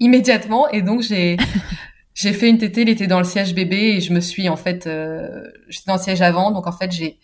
immédiatement. 0.00 0.68
Et 0.68 0.82
donc 0.82 1.00
j'ai 1.00 1.38
j'ai 2.14 2.34
fait 2.34 2.50
une 2.50 2.58
tétée, 2.58 2.82
il 2.82 2.90
était 2.90 3.06
dans 3.06 3.18
le 3.18 3.24
siège 3.24 3.54
bébé. 3.54 3.96
Et 3.96 4.00
je 4.02 4.12
me 4.12 4.20
suis 4.20 4.50
en 4.50 4.56
fait 4.56 4.86
euh, 4.86 5.44
j'étais 5.68 5.86
dans 5.86 5.96
le 5.96 6.02
siège 6.02 6.20
avant. 6.20 6.50
Donc 6.50 6.66
en 6.66 6.72
fait 6.72 6.92
j'ai 6.92 7.18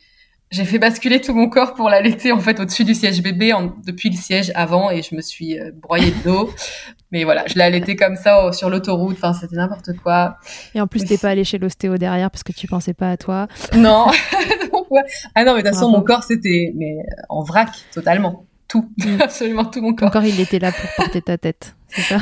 j'ai 0.52 0.64
fait 0.64 0.78
basculer 0.78 1.20
tout 1.20 1.34
mon 1.34 1.48
corps 1.48 1.74
pour 1.74 1.88
l'allaiter 1.88 2.30
en 2.30 2.38
fait 2.38 2.60
au-dessus 2.60 2.84
du 2.84 2.94
siège 2.94 3.22
bébé 3.22 3.52
en, 3.52 3.74
depuis 3.86 4.10
le 4.10 4.16
siège 4.16 4.52
avant 4.54 4.90
et 4.90 5.02
je 5.02 5.14
me 5.14 5.22
suis 5.22 5.58
euh, 5.58 5.70
broyée 5.74 6.10
de 6.10 6.30
dos. 6.30 6.50
Mais 7.10 7.24
voilà, 7.24 7.44
je 7.46 7.54
l'ai 7.54 7.62
allaité 7.62 7.94
comme 7.94 8.16
ça 8.16 8.52
sur 8.52 8.70
l'autoroute. 8.70 9.16
Enfin, 9.18 9.34
c'était 9.34 9.56
n'importe 9.56 9.90
quoi. 10.02 10.38
Et 10.74 10.80
en 10.80 10.86
plus, 10.86 11.04
t'es 11.04 11.18
pas 11.18 11.28
allé 11.28 11.44
chez 11.44 11.58
l'ostéo 11.58 11.98
derrière 11.98 12.30
parce 12.30 12.42
que 12.42 12.52
tu 12.52 12.66
pensais 12.66 12.94
pas 12.94 13.10
à 13.10 13.16
toi. 13.16 13.48
Non. 13.74 14.06
ah 15.34 15.44
non, 15.44 15.54
mais 15.54 15.62
de 15.62 15.68
toute 15.68 15.74
façon, 15.74 15.90
mon 15.90 16.02
corps 16.02 16.22
c'était 16.22 16.72
mais 16.76 16.96
en 17.28 17.42
vrac 17.42 17.70
totalement 17.92 18.46
tout, 18.72 18.90
mm. 18.98 19.20
absolument 19.20 19.64
tout 19.66 19.82
mon 19.82 19.94
corps. 19.94 20.08
Encore, 20.08 20.24
il 20.24 20.40
était 20.40 20.58
là 20.58 20.72
pour 20.72 20.88
porter 20.96 21.20
ta 21.20 21.36
tête, 21.36 21.74
c'est 21.88 22.02
ça? 22.02 22.18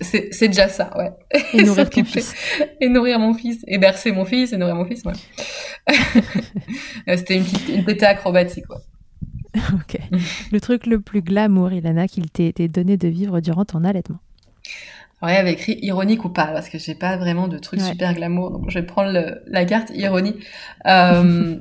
C'est 0.00 0.48
déjà 0.48 0.68
ça, 0.68 0.90
ouais. 0.98 1.12
Et 1.54 1.62
nourrir 1.62 1.88
ton 1.88 2.04
fils. 2.04 2.34
Et 2.80 2.88
nourrir 2.88 3.18
mon 3.18 3.32
fils, 3.32 3.64
et 3.66 3.78
bercer 3.78 4.12
mon 4.12 4.26
fils, 4.26 4.52
et 4.52 4.58
nourrir 4.58 4.74
mon 4.74 4.84
fils, 4.84 5.02
ouais. 5.04 5.14
C'était 7.06 7.36
une 7.36 7.44
petite 7.44 7.68
une 7.68 8.04
acrobatique, 8.04 8.68
ouais. 8.70 8.76
Ok. 9.74 9.98
Le 10.52 10.60
truc 10.60 10.86
le 10.86 11.00
plus 11.00 11.22
glamour, 11.22 11.72
Ilana, 11.72 12.08
qu'il 12.08 12.30
t'ait 12.30 12.46
été 12.46 12.68
donné 12.68 12.96
de 12.96 13.08
vivre 13.08 13.40
durant 13.40 13.64
ton 13.64 13.84
allaitement 13.84 14.18
Ouais, 15.22 15.36
avec 15.36 15.60
écrit 15.60 15.78
ironique 15.80 16.24
ou 16.24 16.28
pas, 16.28 16.46
parce 16.46 16.68
que 16.68 16.78
j'ai 16.78 16.94
pas 16.94 17.16
vraiment 17.16 17.48
de 17.48 17.56
trucs 17.58 17.80
super 17.80 18.12
glamour, 18.14 18.50
donc 18.50 18.68
je 18.68 18.78
vais 18.78 18.84
prendre 18.84 19.40
la 19.46 19.64
carte 19.64 19.90
ironie. 19.94 20.34
Euh, 20.86 21.56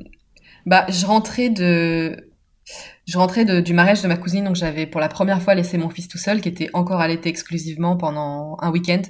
bah, 0.65 0.85
je 0.89 1.05
rentrais 1.05 1.49
de 1.49 2.29
je 3.05 3.17
rentrais 3.17 3.45
de, 3.45 3.61
du 3.61 3.73
mariage 3.73 4.01
de 4.01 4.07
ma 4.07 4.17
cousine, 4.17 4.45
donc 4.45 4.55
j'avais 4.55 4.85
pour 4.85 4.99
la 4.99 5.07
première 5.07 5.41
fois 5.41 5.55
laissé 5.55 5.77
mon 5.77 5.89
fils 5.89 6.07
tout 6.07 6.17
seul, 6.17 6.41
qui 6.41 6.49
était 6.49 6.69
encore 6.73 6.99
allaité 6.99 7.29
exclusivement 7.29 7.95
pendant 7.95 8.57
un 8.61 8.71
week-end. 8.71 9.01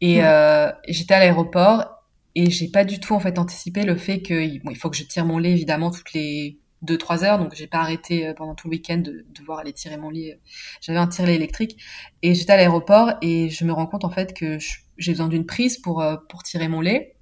Et 0.00 0.24
euh, 0.24 0.70
j'étais 0.88 1.14
à 1.14 1.18
l'aéroport 1.20 1.93
et 2.34 2.50
j'ai 2.50 2.68
pas 2.68 2.84
du 2.84 3.00
tout 3.00 3.14
en 3.14 3.20
fait 3.20 3.38
anticipé 3.38 3.84
le 3.84 3.96
fait 3.96 4.22
que 4.22 4.62
bon, 4.62 4.70
il 4.70 4.76
faut 4.76 4.90
que 4.90 4.96
je 4.96 5.04
tire 5.04 5.24
mon 5.24 5.38
lait 5.38 5.52
évidemment 5.52 5.90
toutes 5.90 6.12
les 6.12 6.58
deux 6.82 6.98
trois 6.98 7.24
heures, 7.24 7.38
donc 7.38 7.54
j'ai 7.54 7.66
pas 7.66 7.78
arrêté 7.78 8.26
euh, 8.26 8.34
pendant 8.34 8.54
tout 8.54 8.68
le 8.68 8.72
week-end 8.72 8.98
de 8.98 9.24
devoir 9.34 9.60
aller 9.60 9.72
tirer 9.72 9.96
mon 9.96 10.10
lait. 10.10 10.38
J'avais 10.80 10.98
un 10.98 11.06
tire-lait 11.06 11.36
électrique 11.36 11.78
et 12.22 12.34
j'étais 12.34 12.52
à 12.52 12.56
l'aéroport 12.56 13.14
et 13.22 13.48
je 13.48 13.64
me 13.64 13.72
rends 13.72 13.86
compte 13.86 14.04
en 14.04 14.10
fait 14.10 14.34
que 14.34 14.58
j'ai 14.98 15.12
besoin 15.12 15.28
d'une 15.28 15.46
prise 15.46 15.78
pour 15.78 16.02
euh, 16.02 16.16
pour 16.28 16.42
tirer 16.42 16.68
mon 16.68 16.80
lait 16.80 17.14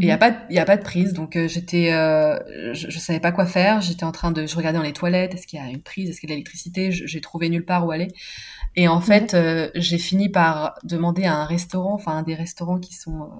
il 0.00 0.04
y 0.04 0.10
a 0.10 0.14
mhm. 0.14 0.20
pas, 0.20 0.46
il 0.50 0.56
y 0.56 0.58
a 0.58 0.64
pas 0.64 0.76
de 0.76 0.82
prise, 0.82 1.12
donc 1.12 1.36
euh, 1.36 1.48
j'étais, 1.48 1.92
euh, 1.92 2.38
je, 2.74 2.90
je, 2.90 2.98
savais 2.98 3.20
pas 3.20 3.32
quoi 3.32 3.46
faire. 3.46 3.80
J'étais 3.80 4.04
en 4.04 4.12
train 4.12 4.30
de, 4.30 4.46
je 4.46 4.56
regardais 4.56 4.78
dans 4.78 4.84
les 4.84 4.92
toilettes, 4.92 5.34
est-ce 5.34 5.46
qu'il 5.46 5.58
y 5.58 5.62
a 5.62 5.68
une 5.68 5.82
prise, 5.82 6.10
est-ce 6.10 6.20
qu'il 6.20 6.28
y 6.28 6.32
a 6.32 6.34
de 6.34 6.36
l'électricité? 6.36 6.90
J'ai 6.92 7.20
trouvé 7.20 7.48
nulle 7.48 7.64
part 7.64 7.86
où 7.86 7.90
aller. 7.90 8.08
Et 8.74 8.88
en 8.88 9.00
fait, 9.00 9.34
euh, 9.34 9.70
j'ai 9.74 9.98
fini 9.98 10.28
par 10.28 10.74
demander 10.84 11.24
à 11.24 11.34
un 11.34 11.44
restaurant, 11.44 11.94
enfin 11.94 12.22
des 12.22 12.34
restaurants 12.34 12.78
qui 12.78 12.94
sont 12.94 13.30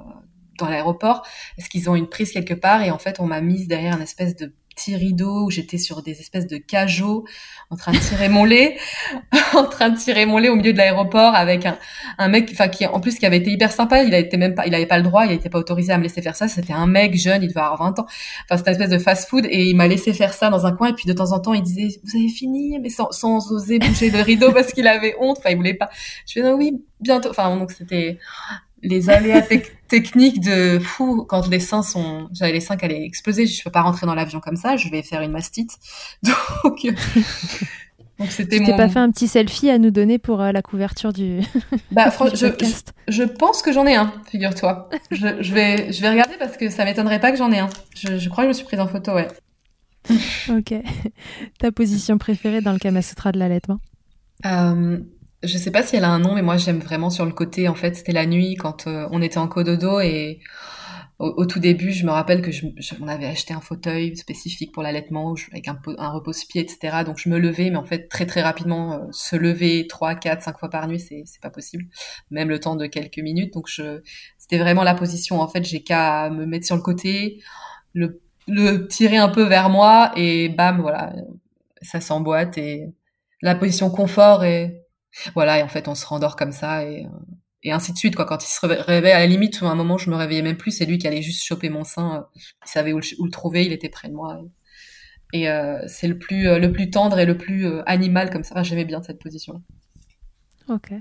dans 0.59 0.69
l'aéroport, 0.69 1.23
est-ce 1.59 1.69
qu'ils 1.69 1.89
ont 1.91 1.95
une 1.95 2.09
prise 2.09 2.33
quelque 2.33 2.55
part. 2.55 2.83
Et 2.83 2.91
en 2.91 2.99
fait, 2.99 3.21
on 3.21 3.27
m'a 3.27 3.41
mise 3.41 3.69
derrière 3.69 3.97
une 3.97 4.03
espèce 4.03 4.37
de 4.37 4.53
petit 4.77 4.95
rideau 4.95 5.47
où 5.47 5.51
j'étais 5.51 5.79
sur 5.79 6.03
des 6.03 6.21
espèces 6.21 6.47
de 6.47 6.59
cajots 6.59 7.25
en 7.71 7.77
train 7.77 7.93
de 7.93 7.99
tirer 7.99 8.29
mon 8.29 8.45
lait, 8.45 8.77
en 9.55 9.65
train 9.65 9.89
de 9.89 9.97
tirer 9.97 10.27
mon 10.27 10.39
lait 10.39 10.51
au 10.51 10.57
milieu 10.57 10.73
de 10.73 10.79
l'aéroport 10.79 11.35
avec 11.35 11.65
un, 11.65 11.79
un 12.19 12.29
mec, 12.29 12.51
enfin 12.53 12.69
qui 12.69 12.87
en 12.87 13.01
plus 13.01 13.19
qui 13.19 13.25
avait 13.25 13.39
été 13.39 13.51
hyper 13.51 13.73
sympa. 13.73 14.03
Il 14.03 14.13
été 14.13 14.37
même 14.37 14.55
pas, 14.55 14.67
il 14.67 14.75
avait 14.75 14.87
pas 14.87 14.99
le 14.99 15.05
droit, 15.05 15.25
il 15.25 15.33
était 15.33 15.49
pas 15.49 15.59
autorisé 15.59 15.93
à 15.93 15.99
me 15.99 16.03
laisser 16.03 16.21
faire 16.21 16.37
ça. 16.37 16.47
C'était 16.47 16.75
un 16.75 16.87
mec 16.87 17.17
jeune, 17.17 17.43
il 17.43 17.49
devait 17.49 17.61
avoir 17.61 17.79
20 17.79 17.99
ans. 18.01 18.07
Enfin 18.45 18.59
c'était 18.59 18.71
une 18.73 18.83
espèce 18.83 18.91
de 18.91 18.99
fast-food 18.99 19.47
et 19.49 19.65
il 19.65 19.77
m'a 19.77 19.89
laissé 19.89 20.13
faire 20.13 20.35
ça 20.35 20.51
dans 20.51 20.67
un 20.67 20.73
coin 20.73 20.89
et 20.89 20.93
puis 20.93 21.07
de 21.07 21.15
temps 21.15 21.33
en 21.33 21.41
temps 21.41 21.55
il 21.55 21.63
disait 21.63 21.99
vous 22.05 22.19
avez 22.19 22.29
fini 22.29 22.79
mais 22.79 22.91
sans, 22.91 23.11
sans 23.11 23.51
oser 23.53 23.79
bouger 23.79 24.11
le 24.11 24.21
rideau 24.21 24.53
parce 24.53 24.73
qu'il 24.73 24.87
avait 24.87 25.17
honte. 25.19 25.39
Enfin 25.39 25.51
il 25.51 25.57
voulait 25.57 25.75
pas. 25.75 25.89
Je 26.27 26.35
fais 26.35 26.43
non 26.43 26.55
oui 26.55 26.73
bientôt. 27.01 27.31
Enfin 27.31 27.57
donc 27.57 27.71
c'était 27.71 28.19
les 28.83 29.11
aléas 29.11 29.43
techniques 29.89 30.41
de 30.41 30.79
fou 30.79 31.25
quand 31.29 31.49
les 31.49 31.61
seins 31.61 31.83
sont 31.83 32.29
j'avais 32.33 32.53
les 32.53 32.61
seins 32.61 32.77
qui 32.77 32.85
allaient 32.85 33.05
exploser 33.05 33.47
je 33.47 33.63
peux 33.65 33.71
pas 33.71 33.83
rentrer 33.83 34.07
dans 34.07 34.15
l'avion 34.15 34.41
comme 34.41 34.57
ça 34.57 34.77
je 34.77 34.89
vais 34.89 35.03
faire 35.03 35.23
une 35.23 35.33
mastite. 35.33 35.73
Donc 36.23 36.87
donc 38.19 38.31
c'était 38.31 38.61
mon... 38.61 38.77
pas 38.77 38.89
fait 38.89 38.99
un 38.99 39.11
petit 39.11 39.29
selfie 39.29 39.69
à 39.69 39.77
nous 39.77 39.91
donner 39.91 40.19
pour 40.19 40.41
euh, 40.41 40.51
la 40.51 40.63
couverture 40.63 41.13
du 41.13 41.41
bah 41.91 42.11
je, 42.33 42.47
je, 43.09 43.23
pense 43.25 43.61
que 43.61 43.73
j'en 43.73 43.87
ai 43.87 43.95
un 43.95 44.11
figure-toi. 44.31 44.89
Je, 45.11 45.43
je, 45.43 45.53
vais 45.53 45.93
je 45.93 46.01
vais 46.01 46.09
regarder 46.09 46.35
parce 46.39 46.57
que 46.57 46.71
ça 46.71 46.87
m'étonnerait 46.87 47.21
pas 47.21 47.31
que 47.31 47.37
j'en 47.37 47.53
ai 47.53 47.59
un. 47.59 47.69
Je, 47.95 48.17
je 48.17 48.29
crois 48.31 48.45
que 48.45 48.47
je 48.47 48.49
me 48.49 48.53
suis 48.55 48.65
prise 48.65 48.81
en 48.81 48.89
photo 48.89 49.13
ouais. 49.13 49.29
Ok. 50.49 50.75
Ta 51.59 51.73
position 51.73 52.17
préférée 52.17 52.61
dans 52.61 52.73
le 52.73 52.79
Kama 52.79 53.03
Sutra 53.03 53.33
de 53.33 53.39
l'allaitement? 53.39 53.81
Euh, 54.45 54.99
je 55.43 55.59
sais 55.59 55.71
pas 55.71 55.83
si 55.83 55.97
elle 55.97 56.05
a 56.05 56.11
un 56.11 56.19
nom, 56.19 56.35
mais 56.35 56.43
moi 56.43 56.57
j'aime 56.57 56.79
vraiment 56.81 57.11
sur 57.11 57.25
le 57.27 57.33
côté. 57.33 57.69
En 57.69 57.75
fait, 57.75 57.97
c'était 57.97 58.13
la 58.13 58.27
nuit 58.27 58.57
quand 58.57 58.87
euh, 58.87 59.09
on 59.11 59.23
était 59.23 59.39
en 59.39 59.49
cododo 59.49 60.01
et 60.01 60.41
au, 61.19 61.47
tout 61.47 61.61
début, 61.61 61.93
je 61.93 62.05
me 62.05 62.11
rappelle 62.11 62.43
que 62.43 62.51
je, 62.51 62.67
on 63.01 63.09
avait 63.09 63.25
acheté 63.25 63.55
un 63.55 63.63
fauteuil 63.63 64.15
spécifique 64.19 64.73
pour 64.73 64.83
l'allaitement 64.83 65.35
avec 65.51 65.67
un, 65.67 65.81
un 65.97 66.11
repose-pied, 66.11 66.61
etc. 66.61 67.05
Donc 67.07 67.17
je 67.17 67.31
me 67.31 67.39
levais, 67.39 67.71
mais 67.71 67.77
en 67.77 67.85
fait 67.85 68.09
très 68.09 68.27
très 68.27 68.43
rapidement, 68.43 68.93
euh, 68.93 68.99
se 69.13 69.35
lever 69.35 69.87
trois, 69.89 70.15
quatre, 70.15 70.43
cinq 70.43 70.59
fois 70.59 70.69
par 70.69 70.87
nuit, 70.89 71.01
c'est 71.01 71.23
c'est 71.25 71.41
pas 71.41 71.49
possible, 71.51 71.87
même 72.31 72.51
le 72.51 72.61
temps 72.61 72.77
de 72.77 72.87
quelques 72.87 73.19
minutes. 73.19 73.55
Donc 73.55 73.67
je, 73.69 74.03
c'était 74.37 74.59
vraiment 74.59 74.83
la 74.83 74.95
position. 74.95 75.41
En 75.41 75.49
fait, 75.49 75.65
j'ai 75.65 75.83
qu'à 75.83 76.29
me 76.29 76.45
mettre 76.45 76.67
sur 76.67 76.77
le 76.77 76.83
côté, 76.83 77.43
le 77.95 78.21
le 78.49 78.87
tirer 78.87 79.17
un 79.17 79.29
peu 79.29 79.43
vers 79.43 79.71
moi 79.71 80.13
et 80.17 80.49
bam, 80.51 80.81
voilà, 80.81 81.15
ça 81.83 82.01
s'emboîte 82.01 82.59
et 82.59 82.93
la 83.43 83.55
position 83.55 83.91
confort 83.91 84.45
est 84.45 84.86
voilà, 85.35 85.59
et 85.59 85.63
en 85.63 85.69
fait, 85.69 85.89
on 85.89 85.95
se 85.95 86.07
rendort 86.07 86.37
comme 86.37 86.53
ça 86.53 86.85
et, 86.85 87.05
euh, 87.05 87.09
et 87.63 87.73
ainsi 87.73 87.93
de 87.93 87.99
suite. 87.99 88.17
Quoi. 88.17 88.25
Quand 88.25 88.43
il 88.45 88.49
se 88.49 88.65
réveille, 88.65 89.13
à 89.13 89.19
la 89.19 89.27
limite, 89.27 89.63
à 89.63 89.67
un 89.67 89.75
moment, 89.75 89.99
je 89.99 90.11
me 90.11 90.17
réveillais 90.17 90.43
même 90.43 90.57
plus. 90.57 90.71
C'est 90.71 90.87
lui 90.87 90.99
qui 90.99 91.07
allait 91.07 91.23
juste 91.23 91.45
choper 91.45 91.69
mon 91.69 91.85
sein. 91.85 92.17
Euh, 92.17 92.41
il 92.65 92.69
savait 92.69 92.93
où 92.93 92.99
le, 92.99 93.31
trouver, 93.31 93.65
il 93.65 93.73
était 93.73 93.89
près 93.89 94.09
de 94.09 94.15
moi. 94.15 94.41
Et 95.33 95.49
c'est 95.89 96.07
le 96.07 96.19
plus 96.19 96.45
le 96.45 96.73
plus 96.73 96.89
tendre 96.89 97.19
et 97.19 97.27
le 97.27 97.37
plus 97.37 97.67
animal 97.85 98.31
comme 98.31 98.45
ça. 98.45 98.63
J'aimais 98.63 98.85
bien 98.85 99.03
cette 99.03 99.19
position. 99.19 99.61
Ok. 100.69 100.93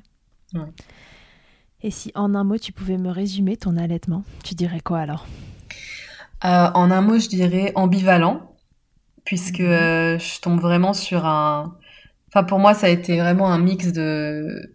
Et 1.83 1.91
si 1.91 2.11
en 2.15 2.33
un 2.33 2.43
mot 2.43 2.57
tu 2.57 2.71
pouvais 2.71 2.97
me 2.97 3.11
résumer 3.11 3.55
ton 3.55 3.77
allaitement, 3.77 4.23
tu 4.43 4.55
dirais 4.55 4.79
quoi 4.79 4.99
alors? 4.99 5.27
En 6.41 6.89
un 6.89 7.01
mot, 7.01 7.19
je 7.19 7.29
dirais 7.29 7.71
ambivalent 7.75 8.55
puisque 9.25 9.59
euh, 9.59 10.17
je 10.19 10.39
tombe 10.39 10.61
vraiment 10.61 10.93
sur 10.93 11.25
un. 11.25 11.77
Enfin, 12.35 12.43
pour 12.43 12.59
moi, 12.59 12.73
ça 12.73 12.87
a 12.87 12.89
été 12.89 13.17
vraiment 13.17 13.49
un 13.49 13.59
mix 13.59 13.93
de 13.93 14.73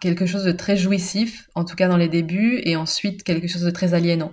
quelque 0.00 0.24
chose 0.24 0.44
de 0.44 0.52
très 0.52 0.78
jouissif, 0.78 1.50
en 1.54 1.66
tout 1.66 1.76
cas 1.76 1.88
dans 1.88 1.98
les 1.98 2.08
débuts, 2.08 2.58
et 2.64 2.74
ensuite 2.74 3.22
quelque 3.22 3.48
chose 3.48 3.60
de 3.64 3.70
très 3.70 3.92
aliénant. 3.92 4.32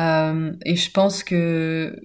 Euh, 0.00 0.52
et 0.64 0.74
je 0.74 0.90
pense 0.90 1.22
que 1.22 1.96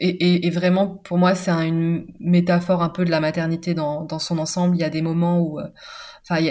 et, 0.00 0.50
vraiment 0.50 0.88
pour 0.88 1.18
moi 1.18 1.34
c'est 1.34 1.50
une 1.50 2.06
métaphore 2.18 2.82
un 2.82 2.88
peu 2.88 3.04
de 3.04 3.10
la 3.10 3.20
maternité 3.20 3.74
dans, 3.74 4.18
son 4.18 4.38
ensemble. 4.38 4.76
Il 4.76 4.80
y 4.80 4.84
a 4.84 4.90
des 4.90 5.02
moments 5.02 5.40
où, 5.40 5.60
euh, 5.60 5.68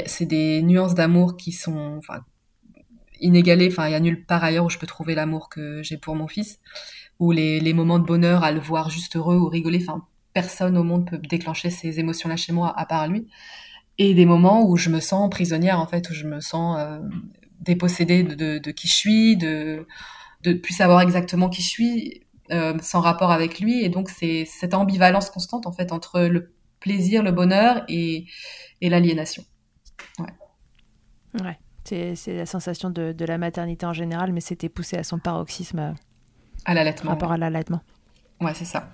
c'est 0.06 0.26
des 0.26 0.62
nuances 0.62 0.94
d'amour 0.94 1.38
qui 1.38 1.52
sont, 1.52 2.02
inégalées. 3.20 3.70
Enfin, 3.72 3.88
il 3.88 3.94
y 3.94 3.96
a 3.96 4.00
nulle 4.00 4.26
part 4.26 4.44
ailleurs 4.44 4.66
où 4.66 4.70
je 4.70 4.78
peux 4.78 4.86
trouver 4.86 5.16
l'amour 5.16 5.50
que 5.50 5.82
j'ai 5.82 5.98
pour 5.98 6.16
mon 6.16 6.28
fils 6.28 6.60
ou 7.20 7.32
les, 7.32 7.74
moments 7.74 7.98
de 7.98 8.06
bonheur 8.06 8.44
à 8.44 8.52
le 8.52 8.60
voir 8.60 8.92
juste 8.92 9.16
heureux 9.16 9.38
ou 9.38 9.48
rigoler. 9.50 9.84
Personne 10.38 10.78
au 10.78 10.84
monde 10.84 11.10
peut 11.10 11.18
déclencher 11.18 11.72
ces 11.72 12.00
émotions-là 12.00 12.36
chez 12.36 12.54
moi 12.54 12.72
à 12.78 12.86
part 12.86 13.08
lui. 13.08 13.28
Et 13.98 14.14
des 14.14 14.28
moments 14.28 14.64
où 14.70 14.78
je 14.78 14.92
me 14.92 15.00
sens 15.00 15.32
prisonnière, 15.32 15.80
en 15.80 15.88
fait, 15.88 16.08
où 16.12 16.14
je 16.14 16.28
me 16.28 16.42
sens 16.42 16.78
euh, 16.78 17.00
dépossédée 17.62 18.22
de, 18.22 18.60
de, 18.60 18.72
qui 18.72 18.88
je 18.88 18.94
suis, 18.94 19.36
de 19.36 19.88
de 20.44 20.54
plus 20.54 20.76
savoir 20.76 21.02
exactement 21.02 21.50
qui 21.50 21.64
je 21.64 21.68
suis, 21.68 22.22
euh, 22.52 22.78
sans 22.84 23.02
rapport 23.02 23.32
avec 23.32 23.60
lui. 23.60 23.84
Et 23.84 23.90
donc, 23.90 24.12
c'est 24.12 24.46
cette 24.46 24.76
ambivalence 24.76 25.32
constante, 25.32 25.66
en 25.66 25.72
fait, 25.72 25.92
entre 25.92 26.22
le 26.22 26.54
plaisir, 26.80 27.24
le 27.24 27.32
bonheur 27.32 27.84
et, 27.88 28.28
et 28.82 28.90
l'aliénation. 28.90 29.44
Ouais. 30.20 31.42
Ouais. 31.44 31.58
C'est 31.84 32.36
la 32.36 32.46
sensation 32.46 32.92
de, 32.92 33.12
de, 33.12 33.26
la 33.26 33.40
maternité 33.40 33.88
en 33.88 33.94
général, 33.94 34.34
mais 34.34 34.42
c'était 34.42 34.70
poussé 34.70 34.98
à 34.98 35.04
son 35.04 35.18
paroxysme 35.18 35.80
euh, 35.80 35.94
à 36.66 36.76
l'allaitement. 36.76 37.12
Rapport 37.12 37.32
à 37.32 37.38
l'allaitement. 37.38 37.82
Ouais, 38.40 38.54
c'est 38.54 38.66
ça. 38.66 38.90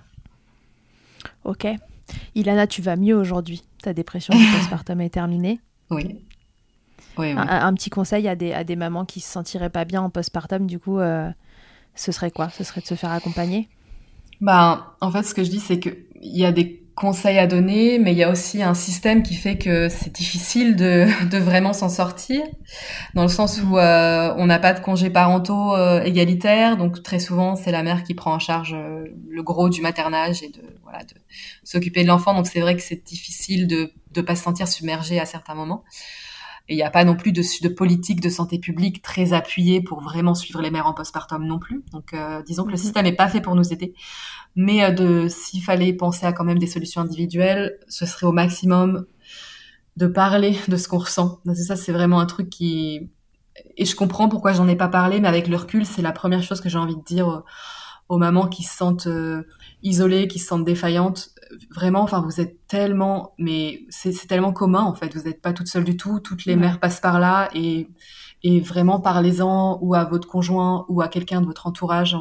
Ok. 1.44 1.68
Ilana, 2.36 2.68
tu 2.68 2.82
vas 2.82 2.96
mieux 2.96 3.16
aujourd'hui. 3.16 3.64
Ta 3.82 3.94
dépression 3.94 4.36
du 4.36 4.46
postpartum 4.58 5.02
est 5.02 5.10
terminée. 5.10 5.60
Oui. 5.90 6.26
Oui, 7.18 7.34
oui. 7.34 7.36
Un, 7.36 7.74
petit 7.76 7.90
conseil 7.90 8.28
à 8.28 8.36
des, 8.36 8.54
à 8.54 8.64
des 8.64 8.76
mamans 8.76 9.06
qui 9.06 9.20
se 9.20 9.32
sentiraient 9.32 9.70
pas 9.70 9.86
bien 9.86 10.02
en 10.02 10.10
postpartum, 10.10 10.66
du 10.66 10.80
coup, 10.80 11.00
euh, 11.00 11.30
ce 11.96 12.12
serait 12.12 12.32
quoi? 12.32 12.50
Ce 12.50 12.64
serait 12.64 12.82
de 12.82 12.88
se 12.88 12.96
faire 12.96 13.12
accompagner? 13.12 13.70
Bah, 14.42 14.96
en 15.00 15.12
fait, 15.12 15.24
ce 15.24 15.34
que 15.34 15.44
je 15.44 15.50
dis, 15.50 15.60
c'est 15.60 15.80
qu'il 15.80 16.06
y 16.22 16.44
a 16.44 16.52
des 16.52 16.83
conseils 16.96 17.40
à 17.40 17.48
donner, 17.48 17.98
mais 17.98 18.12
il 18.12 18.18
y 18.18 18.24
a 18.24 18.30
aussi 18.30 18.62
un 18.62 18.74
système 18.74 19.24
qui 19.24 19.36
fait 19.36 19.58
que 19.58 19.90
c'est 19.90 20.14
difficile 20.14 20.76
de, 20.76 21.08
de 21.30 21.38
vraiment 21.38 21.74
s'en 21.74 21.90
sortir, 21.90 22.42
dans 23.14 23.24
le 23.24 23.30
sens 23.30 23.62
où 23.62 23.78
euh, 23.78 24.34
on 24.38 24.46
n'a 24.46 24.60
pas 24.60 24.74
de 24.74 24.80
congés 24.80 25.10
parentaux 25.10 25.76
euh, 25.76 26.04
égalitaires, 26.04 26.78
donc 26.78 27.02
très 27.02 27.20
souvent 27.20 27.56
c'est 27.56 27.72
la 27.72 27.84
mère 27.84 28.04
qui 28.04 28.14
prend 28.14 28.34
en 28.34 28.40
charge 28.40 28.74
euh, 28.74 29.06
le 29.30 29.44
gros 29.44 29.70
du 29.70 29.82
maternage 29.82 30.44
et 30.44 30.50
de 30.50 30.62
voilà 30.84 31.00
de 31.00 31.16
s'occuper 31.64 32.04
de 32.04 32.08
l'enfant, 32.08 32.34
donc 32.34 32.48
c'est 32.48 32.62
vrai 32.62 32.76
que 32.76 32.82
c'est 32.84 33.04
difficile 33.04 33.68
de 33.68 33.92
ne 34.16 34.22
pas 34.22 34.36
se 34.36 34.44
sentir 34.44 34.68
submergé 34.68 35.20
à 35.20 35.26
certains 35.26 35.56
moments. 35.56 35.84
Et 36.70 36.76
il 36.76 36.78
n'y 36.78 36.84
a 36.84 36.90
pas 36.90 37.04
non 37.04 37.16
plus 37.18 37.34
de, 37.34 37.42
de, 37.62 37.68
politique 37.68 38.22
de 38.22 38.30
santé 38.30 38.58
publique 38.58 39.02
très 39.02 39.34
appuyée 39.34 39.82
pour 39.82 40.00
vraiment 40.00 40.34
suivre 40.34 40.62
les 40.62 40.72
mères 40.72 40.88
en 40.88 40.94
postpartum 40.94 41.46
non 41.46 41.60
plus. 41.60 41.84
Donc, 41.92 42.14
euh, 42.14 42.42
disons 42.44 42.64
que 42.64 42.70
le 42.70 42.76
mhm. 42.76 42.82
système 42.82 43.04
n'est 43.04 43.16
pas 43.16 43.28
fait 43.28 43.42
pour 43.42 43.54
nous 43.56 43.74
aider. 43.74 43.94
Mais 44.56 44.84
euh, 44.84 44.92
de 44.92 45.28
s'il 45.28 45.64
fallait 45.64 45.94
penser 45.94 46.26
à 46.26 46.34
quand 46.34 46.44
même 46.44 46.60
des 46.60 46.68
solutions 46.68 47.02
individuelles, 47.02 47.80
ce 47.88 48.06
serait 48.06 48.28
au 48.28 48.32
maximum 48.32 49.06
de 49.98 50.08
parler 50.08 50.58
de 50.68 50.78
ce 50.78 50.88
qu'on 50.88 51.00
ressent. 51.00 51.40
Ça, 51.54 51.76
c'est 51.76 51.92
vraiment 51.92 52.20
un 52.20 52.26
truc 52.26 52.50
qui... 52.50 53.12
Et 53.78 53.86
je 53.86 53.96
comprends 53.96 54.30
pourquoi 54.30 54.54
j'en 54.54 54.68
ai 54.68 54.76
pas 54.76 54.88
parlé, 54.88 55.20
mais 55.20 55.28
avec 55.28 55.48
le 55.48 55.58
recul, 55.58 55.86
c'est 55.86 56.02
la 56.02 56.12
première 56.12 56.42
chose 56.42 56.60
que 56.60 56.70
j'ai 56.70 56.80
envie 56.80 56.96
de 56.96 57.04
dire 57.04 57.44
aux, 58.10 58.18
mamans 58.18 58.48
qui 58.48 58.64
se 58.64 58.76
sentent 58.76 59.08
euh, 59.08 59.44
isolées, 59.84 60.28
qui 60.28 60.40
se 60.40 60.48
sentent 60.48 60.66
défaillantes 60.66 61.34
vraiment, 61.74 62.02
enfin, 62.02 62.22
vous 62.22 62.42
êtes 62.42 62.68
tellement, 62.68 63.34
mais 63.38 63.86
c'est 63.90 64.14
tellement 64.28 64.54
commun 64.54 64.82
en 64.82 64.94
fait. 64.94 65.16
Vous 65.16 65.24
n'êtes 65.24 65.42
pas 65.42 65.54
toute 65.54 65.68
seule 65.68 65.84
du 65.84 65.98
tout. 65.98 66.20
Toutes 66.20 66.46
les 66.46 66.56
mères 66.56 66.80
passent 66.80 67.00
par 67.00 67.20
là 67.20 67.50
et, 67.54 67.90
et 68.44 68.60
vraiment 68.60 69.00
parlez-en 69.00 69.80
ou 69.82 69.96
à 69.96 70.06
votre 70.06 70.28
conjoint 70.28 70.86
ou 70.90 71.02
à 71.02 71.08
quelqu'un 71.08 71.42
de 71.42 71.46
votre 71.46 71.68
entourage 71.68 72.18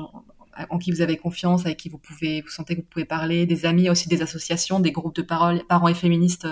en, 0.70 0.78
qui 0.78 0.92
vous 0.92 1.00
avez 1.00 1.16
confiance, 1.16 1.66
avec 1.66 1.78
qui 1.78 1.88
vous 1.88 1.98
pouvez, 1.98 2.40
vous 2.42 2.48
sentez 2.48 2.76
que 2.76 2.80
vous 2.80 2.86
pouvez 2.88 3.04
parler, 3.04 3.46
des 3.46 3.66
amis, 3.66 3.88
aussi 3.88 4.08
des 4.08 4.22
associations, 4.22 4.80
des 4.80 4.92
groupes 4.92 5.14
de 5.14 5.22
parole, 5.22 5.62
parents 5.68 5.88
et 5.88 5.94
féministes. 5.94 6.46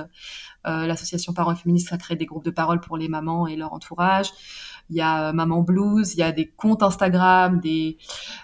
Euh, 0.67 0.87
L'association 0.87 1.33
Parents 1.33 1.53
et 1.53 1.57
Féministes 1.57 1.91
a 1.93 1.97
créé 1.97 2.19
des 2.19 2.27
groupes 2.27 2.45
de 2.45 2.51
parole 2.51 2.81
pour 2.81 2.99
les 2.99 3.09
mamans 3.09 3.47
et 3.47 3.57
leur 3.57 3.73
entourage 3.73 4.31
il 4.91 4.97
y 4.97 5.01
a 5.01 5.29
euh, 5.29 5.33
Maman 5.33 5.63
Blues, 5.63 6.15
il 6.15 6.19
y 6.19 6.23
a 6.23 6.33
des 6.33 6.49
comptes 6.49 6.83
Instagram, 6.83 7.61
des, 7.61 7.97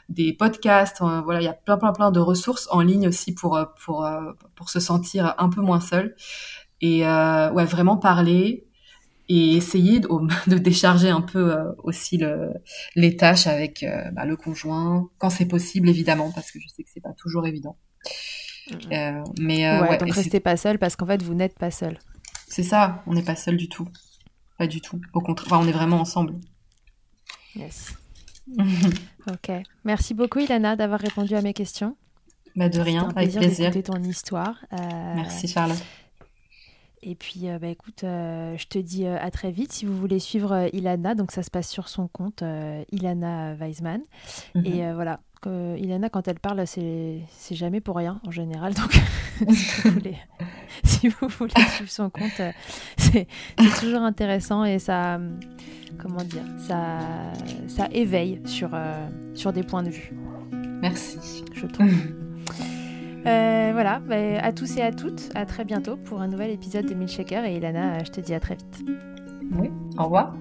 des 0.08 0.32
podcasts, 0.32 1.02
euh, 1.02 1.20
voilà, 1.20 1.40
il 1.40 1.44
y 1.44 1.48
a 1.48 1.52
plein 1.52 1.76
plein 1.76 1.92
plein 1.92 2.10
de 2.10 2.20
ressources 2.20 2.68
en 2.70 2.80
ligne 2.80 3.08
aussi 3.08 3.34
pour 3.34 3.56
euh, 3.56 3.64
pour 3.84 4.08
pour 4.54 4.70
se 4.70 4.80
sentir 4.80 5.34
un 5.38 5.48
peu 5.48 5.60
moins 5.60 5.80
seul 5.80 6.14
et 6.80 7.02
ouais 7.02 7.64
vraiment 7.64 7.96
parler 7.96 8.65
et 9.28 9.56
essayer 9.56 10.00
de, 10.00 10.08
de 10.50 10.58
décharger 10.58 11.08
un 11.08 11.20
peu 11.20 11.54
aussi 11.82 12.16
le, 12.16 12.52
les 12.94 13.16
tâches 13.16 13.46
avec 13.46 13.84
bah, 14.12 14.24
le 14.24 14.36
conjoint 14.36 15.08
quand 15.18 15.30
c'est 15.30 15.46
possible 15.46 15.88
évidemment 15.88 16.32
parce 16.32 16.50
que 16.50 16.60
je 16.60 16.68
sais 16.68 16.82
que 16.82 16.90
c'est 16.92 17.02
pas 17.02 17.12
toujours 17.12 17.46
évident. 17.46 17.76
Euh, 18.92 19.22
mais 19.38 19.80
ouais, 19.80 19.98
donc 19.98 20.12
restez 20.12 20.40
pas 20.40 20.56
seul 20.56 20.78
parce 20.78 20.96
qu'en 20.96 21.06
fait 21.06 21.22
vous 21.22 21.34
n'êtes 21.34 21.58
pas 21.58 21.70
seul. 21.70 21.98
C'est 22.48 22.62
ça, 22.62 23.02
on 23.06 23.14
n'est 23.14 23.22
pas 23.22 23.36
seul 23.36 23.56
du 23.56 23.68
tout. 23.68 23.88
Pas 24.58 24.66
du 24.66 24.80
tout. 24.80 25.00
Au 25.12 25.20
contraire, 25.20 25.60
on 25.60 25.68
est 25.68 25.72
vraiment 25.72 26.00
ensemble. 26.00 26.34
Yes. 27.54 27.94
ok. 29.28 29.52
Merci 29.84 30.14
beaucoup, 30.14 30.38
Ilana, 30.38 30.76
d'avoir 30.76 31.00
répondu 31.00 31.34
à 31.34 31.42
mes 31.42 31.52
questions. 31.52 31.96
Bah 32.54 32.68
de 32.68 32.80
rien, 32.80 33.04
un 33.04 33.10
avec 33.10 33.36
plaisir. 33.36 33.70
d'écouter 33.70 33.82
ton 33.82 34.02
histoire. 34.02 34.64
Euh, 34.72 35.14
Merci, 35.14 35.46
Charlotte. 35.46 35.82
Et 37.08 37.14
puis, 37.14 37.48
euh, 37.48 37.60
bah, 37.60 37.68
écoute, 37.68 38.02
euh, 38.02 38.56
je 38.58 38.66
te 38.66 38.78
dis 38.78 39.06
à 39.06 39.30
très 39.30 39.52
vite. 39.52 39.72
Si 39.72 39.86
vous 39.86 39.96
voulez 39.96 40.18
suivre 40.18 40.68
Ilana, 40.72 41.14
donc 41.14 41.30
ça 41.30 41.44
se 41.44 41.50
passe 41.50 41.68
sur 41.68 41.88
son 41.88 42.08
compte 42.08 42.42
Ilana 42.90 43.54
Weisman. 43.54 44.00
Et 44.64 44.82
mhm. 44.82 44.94
voilà, 44.94 45.20
Ilana, 45.46 46.08
quand 46.08 46.26
elle 46.26 46.40
parle, 46.40 46.66
c'est 46.66 47.22
jamais 47.52 47.80
pour 47.80 47.96
rien 47.96 48.20
en 48.26 48.32
général. 48.32 48.74
Donc, 48.74 48.92
si, 49.54 49.82
vous 49.82 49.90
voulez, 49.92 50.16
si, 50.84 51.08
vous 51.08 51.28
voulez, 51.28 51.52
suivre 51.76 51.90
son 51.90 52.10
compte, 52.10 52.40
euh, 52.40 52.52
c'est 52.96 53.28
toujours 53.78 54.02
intéressant 54.02 54.64
et 54.64 54.80
ça, 54.80 55.20
comment 55.98 56.24
dire, 56.24 56.44
ça, 56.58 56.98
ça 57.68 57.88
éveille 57.92 58.40
sur, 58.46 58.70
euh, 58.72 59.08
sur 59.34 59.52
des 59.52 59.62
points 59.62 59.84
de 59.84 59.90
vue. 59.90 60.12
Merci. 60.82 61.44
Je 61.54 61.66
trouve. 61.66 62.25
Euh, 63.26 63.70
voilà, 63.72 64.00
bah, 64.08 64.16
à 64.40 64.52
tous 64.52 64.76
et 64.76 64.82
à 64.82 64.92
toutes, 64.92 65.30
à 65.34 65.46
très 65.46 65.64
bientôt 65.64 65.96
pour 65.96 66.20
un 66.20 66.28
nouvel 66.28 66.50
épisode 66.50 66.86
de 66.86 66.94
Milkshaker. 66.94 67.44
Et 67.44 67.56
Ilana, 67.56 68.04
je 68.04 68.10
te 68.10 68.20
dis 68.20 68.34
à 68.34 68.40
très 68.40 68.54
vite. 68.54 68.84
Oui, 69.58 69.70
au 69.98 70.04
revoir. 70.04 70.34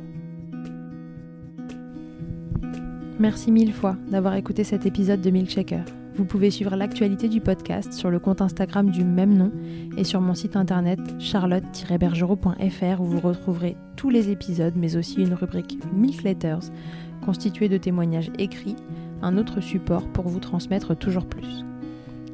Merci 3.17 3.51
mille 3.51 3.73
fois 3.73 3.95
d'avoir 4.09 4.35
écouté 4.35 4.63
cet 4.63 4.85
épisode 4.85 5.21
de 5.21 5.29
Milkshaker. 5.31 5.83
Vous 6.15 6.25
pouvez 6.25 6.51
suivre 6.51 6.75
l'actualité 6.75 7.27
du 7.27 7.41
podcast 7.41 7.91
sur 7.91 8.09
le 8.09 8.19
compte 8.19 8.41
Instagram 8.41 8.89
du 8.89 9.03
même 9.03 9.35
nom 9.35 9.51
et 9.97 10.03
sur 10.03 10.21
mon 10.21 10.33
site 10.33 10.55
internet 10.55 10.99
charlotte-bergerot.fr 11.19 13.01
où 13.01 13.05
vous 13.05 13.19
retrouverez 13.19 13.75
tous 13.95 14.09
les 14.09 14.29
épisodes 14.29 14.75
mais 14.77 14.95
aussi 14.95 15.21
une 15.21 15.33
rubrique 15.33 15.77
Milk 15.93 16.23
Letters 16.23 16.71
constituée 17.25 17.67
de 17.67 17.77
témoignages 17.77 18.31
écrits, 18.37 18.75
un 19.21 19.37
autre 19.37 19.59
support 19.59 20.07
pour 20.07 20.27
vous 20.27 20.39
transmettre 20.39 20.95
toujours 20.95 21.25
plus. 21.25 21.65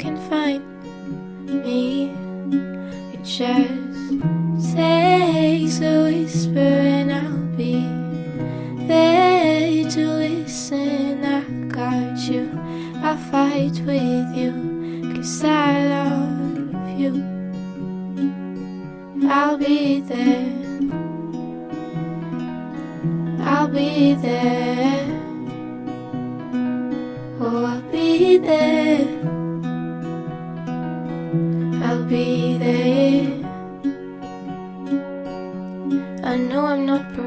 can 0.00 0.16
find 0.30 0.64
me. 1.62 2.08
It 3.12 3.22
just 3.22 4.74
takes 4.74 5.80
a 5.82 6.04
whisper, 6.04 6.58
and 6.58 7.12
I'll 7.12 7.44
be 7.54 7.84
there 8.86 9.90
to 9.90 10.02
listen. 10.24 11.22
I 11.22 11.42
got 11.68 12.18
you, 12.18 12.48
I'll 13.02 13.18
fight 13.30 13.76
with 13.84 14.28
you, 14.34 15.12
cause 15.14 15.44
I 15.44 15.84
love 15.94 16.98
you. 16.98 17.12
I'll 19.28 19.58
be 19.58 20.00
there. 20.00 20.56
I'll 23.42 23.68
be 23.68 24.14
there. 24.14 25.06
Oh, 27.38 27.64
I'll 27.66 27.82
be 27.92 28.38
there. 28.38 29.09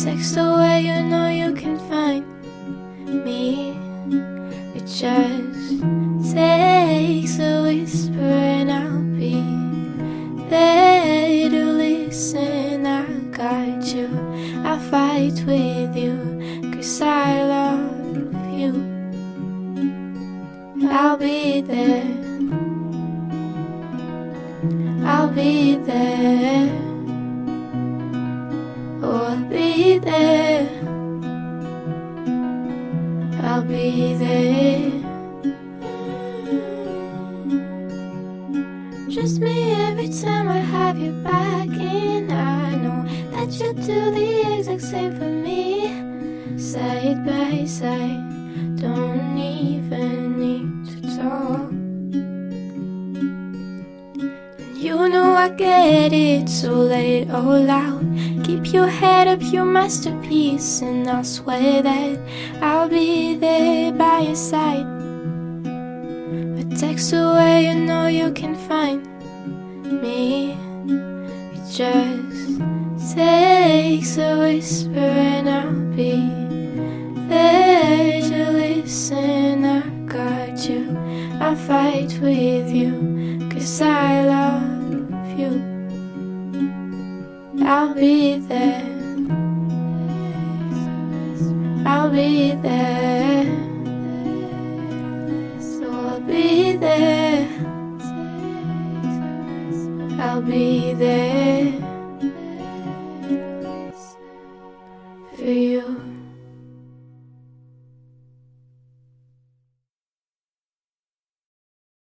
Text 0.00 0.36
away, 0.38 0.86
you 0.86 1.02
know 1.02 1.28
you 1.28 1.52
can 1.52 1.78
find 1.90 2.24
me. 3.24 3.76
It 4.74 4.86
just 4.86 5.82